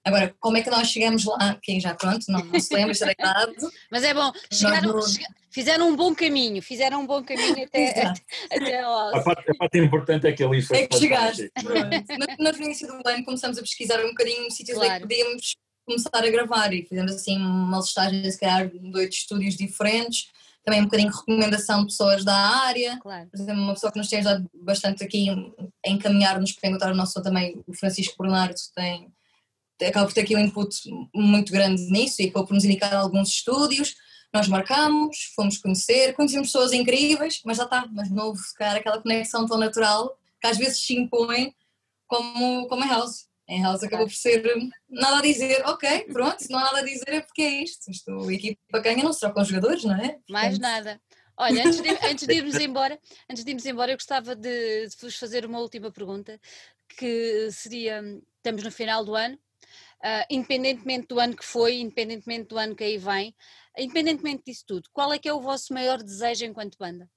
Agora, 0.09 0.34
como 0.40 0.56
é 0.56 0.62
que 0.62 0.70
nós 0.70 0.88
chegamos 0.88 1.24
lá? 1.24 1.59
Quem 1.62 1.80
já 1.80 1.94
pronto, 1.94 2.24
não, 2.28 2.44
não 2.44 2.61
se 2.61 2.74
lembra, 2.74 2.92
está 2.92 3.06
deitado. 3.06 3.52
Mas 3.90 4.02
é 4.04 4.14
bom, 4.14 4.32
chegaram, 4.52 4.94
não... 4.94 5.02
fizeram 5.50 5.88
um 5.88 5.96
bom 5.96 6.14
caminho, 6.14 6.62
fizeram 6.62 7.02
um 7.02 7.06
bom 7.06 7.22
caminho 7.22 7.64
até, 7.64 7.90
até, 8.02 8.22
até 8.50 8.86
lá. 8.86 9.16
A 9.16 9.22
parte, 9.22 9.50
a 9.50 9.54
parte 9.54 9.78
importante 9.78 10.26
é 10.26 10.32
que 10.32 10.42
ali 10.42 10.62
foi. 10.62 10.78
É 10.78 10.86
que 10.86 10.98
chegaste. 10.98 11.50
no, 11.62 12.52
no 12.52 12.64
início 12.64 12.86
do 12.88 13.09
ano 13.09 13.24
começamos 13.24 13.59
a 13.59 13.61
pesquisar 13.61 14.04
um 14.04 14.09
bocadinho 14.09 14.50
sítios 14.50 14.78
claro. 14.78 14.92
em 14.92 14.94
que 14.94 15.00
podíamos 15.02 15.56
começar 15.86 16.24
a 16.24 16.30
gravar 16.30 16.72
e 16.72 16.84
fizemos 16.84 17.12
assim 17.12 17.38
uma 17.38 17.78
listagem, 17.78 18.30
se 18.30 18.38
calhar, 18.38 18.68
de 18.68 18.98
oito 18.98 19.12
estúdios 19.12 19.56
diferentes 19.56 20.28
também 20.68 20.82
um 20.82 20.84
bocadinho 20.84 21.11
de 21.11 21.16
recomendação 21.16 21.80
de 21.80 21.86
pessoas 21.86 22.24
da 22.24 22.36
área. 22.36 22.98
Claro. 22.98 23.28
Por 23.30 23.40
exemplo, 23.40 23.62
uma 23.62 23.72
pessoa 23.72 23.90
que 23.90 23.98
nos 23.98 24.09
tem 24.09 24.18
ajudado 24.18 24.50
bastante 24.54 25.02
aqui 25.02 25.28
a 25.84 25.88
encaminhar-nos 25.88 26.52
para 26.52 26.68
encontrar 26.68 26.92
o 26.92 26.96
nosso 26.96 27.22
também, 27.22 27.59
o 27.66 27.74
Francisco 27.74 28.22
Bernardo, 28.22 28.54
tem, 28.74 29.09
acaba 29.87 30.07
por 30.07 30.12
ter 30.12 30.22
aqui 30.22 30.37
um 30.37 30.41
input 30.41 30.76
muito 31.14 31.53
grande 31.53 31.83
nisso 31.91 32.20
e 32.20 32.26
acabou 32.26 32.47
por 32.47 32.55
nos 32.55 32.64
indicar 32.64 32.95
alguns 32.95 33.29
estúdios. 33.29 33.95
Nós 34.33 34.49
marcamos, 34.49 35.33
fomos 35.35 35.59
conhecer, 35.59 36.14
conhecemos 36.14 36.49
pessoas 36.49 36.72
incríveis, 36.72 37.41
mas 37.45 37.57
já 37.57 37.64
está, 37.64 37.87
mas 37.91 38.11
houve, 38.11 38.43
cara, 38.57 38.79
aquela 38.79 39.01
conexão 39.01 39.47
tão 39.47 39.59
natural 39.59 40.16
que 40.41 40.47
às 40.47 40.59
vezes 40.59 40.85
se 40.85 40.95
impõe 40.95 41.55
como, 42.07 42.66
como 42.68 42.85
a 42.85 42.87
house. 42.87 43.29
Em 43.49 43.62
House 43.62 43.83
acabou 43.83 44.07
por 44.07 44.14
ser 44.14 44.43
nada 44.91 45.18
a 45.18 45.22
dizer, 45.22 45.66
ok, 45.66 46.05
pronto, 46.12 46.39
se 46.39 46.51
não 46.51 46.59
há 46.59 46.64
nada 46.64 46.81
a 46.81 46.85
dizer 46.85 47.09
é 47.09 47.20
porque 47.22 47.41
é 47.41 47.62
isto. 47.62 47.91
Isto, 47.91 48.29
a 48.29 48.33
equipa 48.33 48.79
ganha 48.79 49.03
não 49.03 49.12
se 49.12 49.20
troca 49.20 49.41
os 49.41 49.49
jogadores, 49.49 49.85
não 49.85 49.97
é? 49.97 50.18
Mais 50.29 50.59
nada. 50.59 51.01
Olha, 51.35 51.64
antes 51.64 51.81
de, 51.81 51.89
antes 51.89 52.26
de, 52.26 52.35
irmos 52.35 52.57
embora, 52.57 53.01
antes 53.31 53.45
de 53.45 53.51
irmos 53.51 53.64
embora, 53.64 53.93
eu 53.93 53.97
gostava 53.97 54.37
de, 54.37 54.89
de 54.89 54.97
vos 55.01 55.16
fazer 55.16 55.47
uma 55.47 55.61
última 55.61 55.91
pergunta, 55.91 56.39
que 56.89 57.49
seria, 57.51 58.03
estamos 58.37 58.64
no 58.64 58.72
final 58.72 59.03
do 59.03 59.14
ano, 59.14 59.39
uh, 60.05 60.24
independentemente 60.30 61.09
do 61.09 61.20
ano 61.20 61.36
que 61.36 61.44
foi, 61.44 61.80
independentemente 61.80 62.49
do 62.49 62.59
ano 62.59 62.74
que 62.74 62.84
aí 62.84 62.99
vem, 62.99 63.34
independentemente 63.76 64.44
disso 64.46 64.64
tudo, 64.66 64.88
qual 64.92 65.12
é 65.12 65.18
que 65.18 65.28
é 65.28 65.32
o 65.32 65.40
vosso 65.40 65.72
maior 65.72 66.03
desejo 66.03 66.44
enquanto 66.44 66.78
banda? 66.78 67.09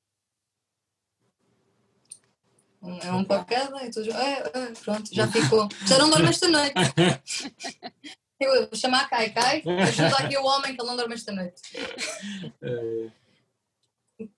É 3.03 3.11
um 3.11 3.23
para 3.23 3.45
cada 3.45 3.85
e 3.85 3.91
tu 3.91 3.99
é, 3.99 4.39
é, 4.39 4.73
pronto, 4.83 5.13
já 5.13 5.27
ficou. 5.27 5.69
Já 5.87 5.99
não 5.99 6.09
dorme 6.09 6.29
esta 6.29 6.47
noite. 6.47 6.73
Eu 8.39 8.67
vou 8.67 8.75
chamar 8.75 9.03
a 9.03 9.07
Kai 9.07 9.29
Kai, 9.29 9.63
ajuda 9.83 10.17
aqui 10.17 10.35
o 10.35 10.43
homem 10.43 10.75
que 10.75 10.81
ele 10.81 10.89
não 10.89 10.97
dorme 10.97 11.13
esta 11.13 11.31
noite. 11.31 11.61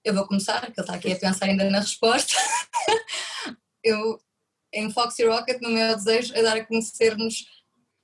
Eu 0.04 0.14
vou 0.14 0.28
começar, 0.28 0.60
porque 0.60 0.78
ele 0.78 0.84
está 0.86 0.94
aqui 0.96 1.14
a 1.14 1.16
pensar 1.16 1.46
ainda 1.46 1.70
na 1.70 1.80
resposta. 1.80 2.34
Eu, 3.82 4.22
em 4.74 4.92
Foxy 4.92 5.26
Rocket, 5.26 5.62
o 5.62 5.70
meu 5.70 5.96
desejo 5.96 6.34
é 6.36 6.42
dar 6.42 6.58
a 6.58 6.66
conhecer-nos 6.66 7.46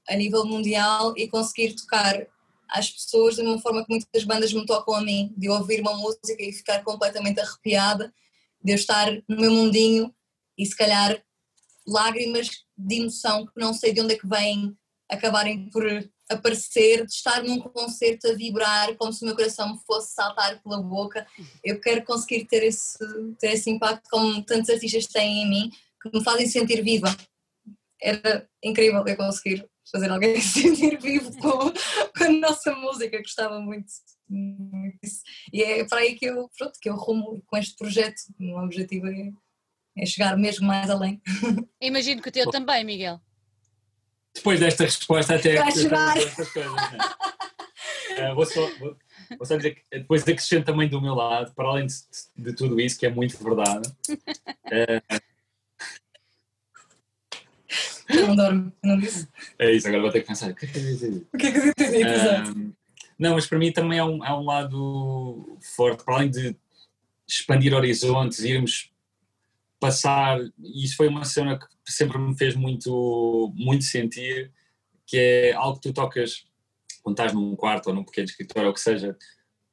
a 0.09 0.15
nível 0.15 0.43
mundial 0.45 1.13
e 1.15 1.27
conseguir 1.27 1.75
tocar 1.75 2.27
às 2.67 2.89
pessoas 2.89 3.35
de 3.35 3.41
uma 3.41 3.59
forma 3.59 3.83
que 3.83 3.89
muitas 3.89 4.23
bandas 4.23 4.51
me 4.53 4.65
tocam 4.65 4.95
a 4.95 5.01
mim, 5.01 5.33
de 5.37 5.49
ouvir 5.49 5.81
uma 5.81 5.93
música 5.93 6.35
e 6.39 6.51
ficar 6.51 6.83
completamente 6.83 7.39
arrepiada, 7.39 8.13
de 8.63 8.71
eu 8.71 8.75
estar 8.75 9.11
no 9.27 9.37
meu 9.37 9.51
mundinho 9.51 10.13
e 10.57 10.65
se 10.65 10.75
calhar 10.75 11.21
lágrimas 11.87 12.49
de 12.77 12.95
emoção 12.95 13.45
que 13.45 13.53
não 13.55 13.73
sei 13.73 13.93
de 13.93 14.01
onde 14.01 14.13
é 14.13 14.17
que 14.17 14.27
vêm 14.27 14.75
acabarem 15.09 15.69
por 15.69 15.83
aparecer, 16.29 17.05
de 17.05 17.11
estar 17.11 17.43
num 17.43 17.59
concerto 17.59 18.27
a 18.27 18.35
vibrar 18.35 18.95
como 18.95 19.11
se 19.11 19.23
o 19.23 19.25
meu 19.25 19.35
coração 19.35 19.73
me 19.73 19.79
fosse 19.85 20.13
saltar 20.13 20.61
pela 20.61 20.79
boca. 20.81 21.25
Eu 21.63 21.81
quero 21.81 22.03
conseguir 22.03 22.45
ter 22.45 22.63
esse, 22.63 22.99
ter 23.39 23.53
esse 23.53 23.69
impacto 23.71 24.07
como 24.11 24.43
tantos 24.43 24.69
artistas 24.69 25.07
têm 25.07 25.43
em 25.43 25.49
mim, 25.49 25.71
que 26.01 26.15
me 26.15 26.23
fazem 26.23 26.45
sentir 26.45 26.83
viva. 26.83 27.15
Era 27.99 28.47
incrível 28.63 29.03
eu 29.05 29.17
conseguir 29.17 29.67
fazer 29.91 30.09
alguém 30.09 30.39
se 30.41 30.61
sentir 30.61 30.99
vivo 30.99 31.31
com, 31.37 31.71
com 31.71 32.23
a 32.23 32.29
nossa 32.29 32.73
música, 32.75 33.17
gostava 33.17 33.59
muito, 33.59 33.87
muito 34.27 34.97
disso. 35.01 35.21
E 35.51 35.63
é 35.63 35.85
para 35.85 35.99
aí 35.99 36.15
que 36.15 36.25
eu, 36.25 36.49
pronto, 36.57 36.79
que 36.81 36.89
eu 36.89 36.95
rumo 36.95 37.41
com 37.47 37.57
este 37.57 37.75
projeto. 37.75 38.19
O 38.39 38.43
meu 38.43 38.57
objetivo 38.57 39.07
é 39.07 39.31
é 40.01 40.05
chegar 40.05 40.37
mesmo 40.37 40.67
mais 40.67 40.89
além. 40.89 41.21
Imagino 41.81 42.21
que 42.21 42.29
o 42.29 42.31
teu 42.31 42.49
também, 42.49 42.83
Miguel. 42.83 43.19
Depois 44.33 44.59
desta 44.59 44.83
resposta 44.85 45.35
até 45.35 45.55
Vai. 45.55 45.71
Coisas, 45.73 46.55
uh, 48.21 48.35
vou, 48.35 48.45
só, 48.45 48.61
vou, 48.77 48.95
vou, 49.37 49.45
só, 49.45 49.57
dizer 49.57 49.75
que 49.75 49.81
depois 49.91 50.21
acrescento 50.21 50.65
também 50.65 50.87
do 50.87 51.01
meu 51.01 51.15
lado, 51.15 51.53
para 51.53 51.67
além 51.67 51.87
de, 51.87 51.95
de 52.37 52.53
tudo 52.53 52.79
isso, 52.79 52.97
que 52.97 53.05
é 53.05 53.09
muito 53.09 53.43
verdade. 53.43 53.89
Uh, 54.09 55.19
não 58.09 58.35
dorme, 58.35 58.73
não 58.83 58.97
disse? 58.97 59.27
É 59.57 59.71
isso, 59.71 59.87
agora 59.87 60.03
vou 60.03 60.11
ter 60.11 60.21
que 60.21 60.27
pensar. 60.27 60.51
O 60.51 60.55
que 60.55 60.65
é 60.65 60.69
que 60.69 60.77
eu 60.77 60.83
dizer? 60.83 61.27
O 61.33 61.37
que 61.37 61.47
é 61.47 61.51
que 61.51 61.57
eu 61.57 61.73
dizer? 61.77 62.05
Uh, 62.05 62.73
não, 63.17 63.35
mas 63.35 63.45
para 63.45 63.59
mim 63.59 63.71
também 63.71 63.99
é 63.99 64.03
um, 64.03 64.25
é 64.25 64.33
um 64.33 64.43
lado 64.43 65.57
forte, 65.75 66.03
para 66.03 66.15
além 66.15 66.29
de 66.29 66.55
expandir 67.27 67.73
horizontes, 67.73 68.39
irmos 68.39 68.91
passar, 69.79 70.39
e 70.57 70.83
isso 70.83 70.95
foi 70.95 71.07
uma 71.07 71.23
cena 71.23 71.57
que 71.57 71.67
sempre 71.85 72.17
me 72.17 72.37
fez 72.37 72.55
muito, 72.55 73.53
muito 73.55 73.83
sentir, 73.83 74.51
que 75.05 75.17
é 75.17 75.53
algo 75.53 75.79
que 75.79 75.89
tu 75.89 75.93
tocas 75.93 76.45
quando 77.01 77.15
estás 77.15 77.33
num 77.33 77.55
quarto 77.55 77.87
ou 77.87 77.95
num 77.95 78.03
pequeno 78.03 78.25
escritório 78.25 78.67
ou 78.67 78.71
o 78.71 78.73
que 78.73 78.81
seja, 78.81 79.17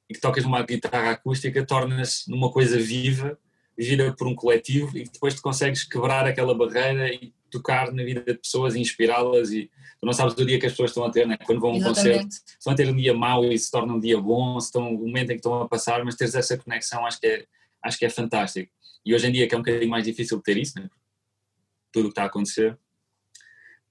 e 0.09 0.15
que 0.15 0.21
tocas 0.21 0.45
uma 0.45 0.63
guitarra 0.63 1.11
acústica, 1.11 1.67
torna-se 1.67 2.31
numa 2.31 2.51
coisa 2.51 2.79
viva, 2.79 3.39
vivida 3.77 4.15
por 4.15 4.27
um 4.27 4.35
coletivo, 4.35 4.97
e 4.97 5.05
depois 5.05 5.35
tu 5.35 5.43
consegues 5.43 5.85
quebrar 5.85 6.27
aquela 6.27 6.55
barreira 6.55 7.13
e 7.13 7.35
tocar 7.57 7.93
na 7.93 8.05
vida 8.05 8.21
de 8.21 8.35
pessoas 8.35 8.75
e 8.75 8.81
inspirá-las 8.81 9.51
e 9.51 9.71
tu 10.01 10.07
não 10.07 10.13
sabes 10.13 10.35
do 10.35 10.45
dia 10.45 10.59
que 10.59 10.67
as 10.67 10.73
pessoas 10.73 10.91
estão 10.91 11.05
a 11.05 11.11
ter, 11.11 11.27
né? 11.27 11.37
quando 11.45 11.61
vão 11.61 11.73
a 11.73 11.75
um 11.75 11.83
concerto, 11.83 12.29
estão 12.29 12.73
a 12.73 12.77
ter 12.77 12.89
um 12.89 12.97
dia 12.97 13.15
mau 13.15 13.45
e 13.45 13.59
se 13.59 13.71
torna 13.71 13.95
um 13.95 14.01
dia 14.01 14.21
bom, 14.21 14.59
estão, 14.59 14.95
o 14.95 15.07
momento 15.07 15.31
em 15.31 15.35
que 15.35 15.41
estão 15.41 15.63
a 15.63 15.69
passar, 15.69 16.05
mas 16.05 16.17
teres 16.17 16.35
essa 16.35 16.57
conexão 16.57 17.07
acho 17.07 17.21
que 17.21 17.27
é, 17.27 17.45
acho 17.83 17.99
que 17.99 18.05
é 18.05 18.11
fantástico. 18.11 18.71
E 19.05 19.15
hoje 19.15 19.27
em 19.27 19.33
dia 19.33 19.49
que 19.49 19.55
é 19.55 19.59
um 19.59 19.63
bocadinho 19.63 19.91
mais 19.91 20.05
difícil 20.05 20.41
ter 20.41 20.57
isso, 20.57 20.79
né? 20.79 20.89
tudo 21.93 22.07
o 22.07 22.09
que 22.09 22.13
está 22.13 22.25
a 22.25 22.27
acontecer, 22.27 22.79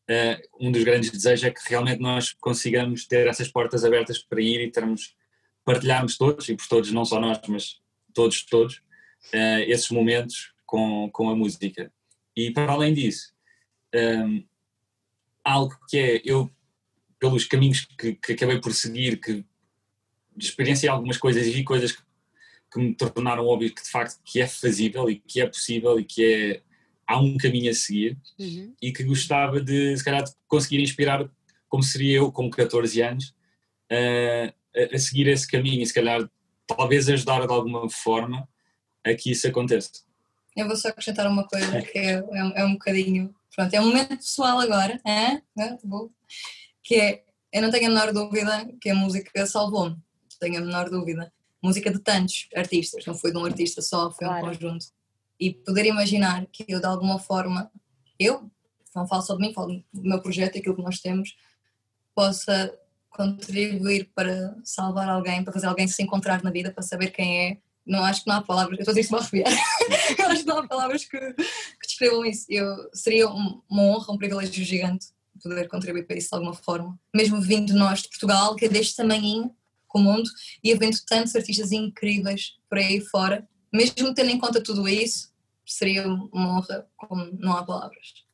uh, 0.09 0.47
um 0.59 0.71
dos 0.71 0.83
grandes 0.83 1.09
desejos 1.09 1.45
é 1.45 1.51
que 1.51 1.61
realmente 1.67 2.01
nós 2.01 2.33
consigamos 2.33 3.05
ter 3.07 3.27
essas 3.27 3.47
portas 3.47 3.83
abertas 3.83 4.19
para 4.19 4.41
ir 4.41 4.61
e 4.61 4.71
termos, 4.71 5.15
partilharmos 5.63 6.17
todos, 6.17 6.47
e 6.49 6.55
por 6.55 6.67
todos 6.67 6.91
não 6.91 7.05
só 7.05 7.19
nós, 7.19 7.39
mas 7.47 7.81
todos, 8.13 8.45
todos, 8.45 8.75
uh, 9.33 9.63
esses 9.65 9.89
momentos 9.89 10.53
com, 10.65 11.09
com 11.11 11.29
a 11.29 11.35
música. 11.35 11.91
E 12.35 12.51
para 12.51 12.73
além 12.73 12.93
disso, 12.93 13.33
um, 13.95 14.43
algo 15.43 15.75
que 15.89 15.97
é, 15.97 16.21
eu, 16.23 16.49
pelos 17.19 17.45
caminhos 17.45 17.85
que, 17.97 18.13
que 18.13 18.33
acabei 18.33 18.59
por 18.59 18.73
seguir, 18.73 19.19
que 19.19 19.45
experienciei 20.37 20.89
algumas 20.89 21.17
coisas 21.17 21.45
e 21.45 21.51
vi 21.51 21.63
coisas 21.63 21.91
que 21.91 22.05
que 22.75 22.79
me 22.79 22.93
tornaram 22.93 23.45
óbvio 23.45 23.73
que 23.73 23.81
de 23.81 23.89
facto 23.89 24.19
que 24.23 24.41
é 24.41 24.47
fazível 24.47 25.09
e 25.09 25.15
que 25.15 25.39
é 25.39 25.47
possível 25.47 25.97
e 25.97 26.03
que 26.03 26.25
é 26.25 26.61
há 27.07 27.19
um 27.19 27.37
caminho 27.37 27.71
a 27.71 27.73
seguir 27.73 28.17
uhum. 28.37 28.73
e 28.81 28.91
que 28.91 29.03
gostava 29.03 29.61
de 29.61 29.95
se 29.95 30.03
calhar 30.03 30.23
de 30.23 30.31
conseguir 30.47 30.81
inspirar 30.81 31.29
como 31.69 31.81
seria 31.81 32.17
eu 32.17 32.31
com 32.31 32.49
14 32.49 33.01
anos 33.01 33.29
uh, 33.91 34.53
a, 34.75 34.95
a, 34.95 34.99
seguir 34.99 35.27
esse 35.27 35.49
caminho 35.49 35.81
e 35.81 35.85
se 35.85 35.93
calhar 35.93 36.29
talvez 36.67 37.07
ajudar 37.07 37.45
de 37.45 37.53
alguma 37.53 37.89
forma 37.89 38.47
a 39.05 39.13
que 39.13 39.31
isso 39.31 39.47
aconteça. 39.47 39.91
Eu 40.55 40.67
vou 40.67 40.75
só 40.75 40.89
acrescentar 40.89 41.27
uma 41.27 41.47
coisa 41.47 41.81
que 41.81 41.97
é, 41.97 42.13
é, 42.13 42.61
é 42.61 42.65
um 42.65 42.73
bocadinho, 42.73 43.33
pronto, 43.55 43.73
é 43.73 43.81
um 43.81 43.87
momento 43.87 44.17
pessoal 44.17 44.59
agora, 44.59 44.99
é? 45.05 45.41
É? 45.59 45.77
que 46.83 46.95
é, 46.95 47.23
eu 47.51 47.61
não 47.61 47.71
tenho 47.71 47.87
a 47.87 47.89
menor 47.89 48.13
dúvida 48.13 48.69
que 48.81 48.89
a 48.89 48.95
música 48.95 49.45
salvou-me, 49.45 49.97
tenho 50.39 50.57
a 50.57 50.61
menor 50.61 50.89
dúvida 50.89 51.31
música 51.65 51.91
de 51.91 51.99
tantos 51.99 52.47
artistas, 52.55 53.05
não 53.05 53.15
foi 53.15 53.31
de 53.31 53.37
um 53.37 53.45
artista 53.45 53.81
só, 53.81 54.11
foi 54.11 54.27
claro. 54.27 54.45
um 54.45 54.49
conjunto. 54.49 54.85
E 55.39 55.51
poder 55.51 55.85
imaginar 55.85 56.45
que 56.51 56.63
eu 56.67 56.79
de 56.79 56.85
alguma 56.85 57.17
forma, 57.17 57.71
eu 58.19 58.49
não 58.95 59.07
falo 59.07 59.23
só 59.23 59.35
de 59.35 59.41
mim, 59.41 59.53
falo 59.53 59.83
do 59.91 60.03
meu 60.03 60.21
projeto, 60.21 60.57
aquilo 60.57 60.75
que 60.75 60.83
nós 60.83 60.99
temos, 60.99 61.35
possa 62.13 62.73
contribuir 63.09 64.11
para 64.13 64.55
salvar 64.63 65.09
alguém, 65.09 65.43
para 65.43 65.53
fazer 65.53 65.67
alguém 65.67 65.87
se 65.87 66.01
encontrar 66.03 66.43
na 66.43 66.51
vida, 66.51 66.71
para 66.71 66.83
saber 66.83 67.11
quem 67.11 67.47
é. 67.47 67.57
Não 67.85 68.03
acho 68.03 68.23
que 68.23 68.29
não 68.29 68.37
há 68.37 68.41
palavras, 68.41 68.79
eu 68.79 68.81
estou 68.81 68.91
a 68.91 68.95
dizer 68.95 69.15
isso 69.15 69.29
para 69.29 70.23
eu 70.25 70.31
acho 70.31 70.41
que 70.41 70.47
não 70.47 70.59
há 70.59 70.67
palavras 70.67 71.05
que, 71.05 71.19
que 71.19 71.87
descrevam 71.87 72.25
isso. 72.25 72.45
Eu, 72.49 72.89
seria 72.93 73.29
um, 73.29 73.61
uma 73.69 73.83
honra, 73.83 74.13
um 74.13 74.17
privilégio 74.17 74.65
gigante 74.65 75.07
poder 75.41 75.67
contribuir 75.67 76.07
para 76.07 76.17
isso 76.17 76.29
de 76.29 76.35
alguma 76.35 76.53
forma. 76.53 76.99
Mesmo 77.13 77.39
vindo 77.39 77.73
nós 77.73 78.01
de 78.01 78.09
Portugal, 78.09 78.55
que 78.55 78.65
é 78.65 78.69
deste 78.69 78.95
tamanhinho 78.95 79.55
com 79.87 79.99
o 79.99 80.03
mundo, 80.03 80.29
e 80.63 80.73
havendo 80.73 80.97
tantos 81.05 81.35
artistas 81.35 81.71
incríveis 81.71 82.57
por 82.67 82.79
aí 82.79 82.99
fora, 82.99 83.47
mesmo 83.71 84.13
tendo 84.13 84.31
em 84.31 84.39
conta 84.39 84.61
tudo 84.61 84.87
isso, 84.87 85.31
seria 85.65 86.07
uma 86.07 86.57
honra 86.57 86.87
como 86.97 87.29
não 87.39 87.53
há 87.53 87.63
palavras. 87.63 88.25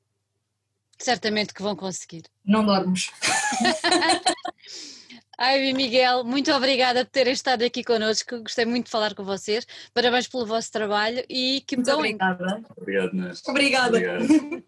Certamente 0.97 1.53
que 1.53 1.61
vão 1.63 1.75
conseguir. 1.75 2.23
Não 2.45 2.65
dormos. 2.65 3.11
Ivy 5.41 5.73
Miguel, 5.73 6.23
muito 6.23 6.51
obrigada 6.51 7.03
por 7.03 7.11
terem 7.11 7.33
estado 7.33 7.63
aqui 7.63 7.83
connosco. 7.83 8.41
Gostei 8.41 8.63
muito 8.63 8.85
de 8.85 8.91
falar 8.91 9.15
com 9.15 9.23
vocês. 9.23 9.65
Parabéns 9.91 10.27
pelo 10.27 10.45
vosso 10.45 10.71
trabalho 10.71 11.23
e 11.27 11.63
que 11.65 11.75
Muito 11.75 11.91
obrigada. 11.91 12.61
Obrigado. 12.77 13.31
Obrigada. 13.47 13.97
Obrigado. 13.97 14.63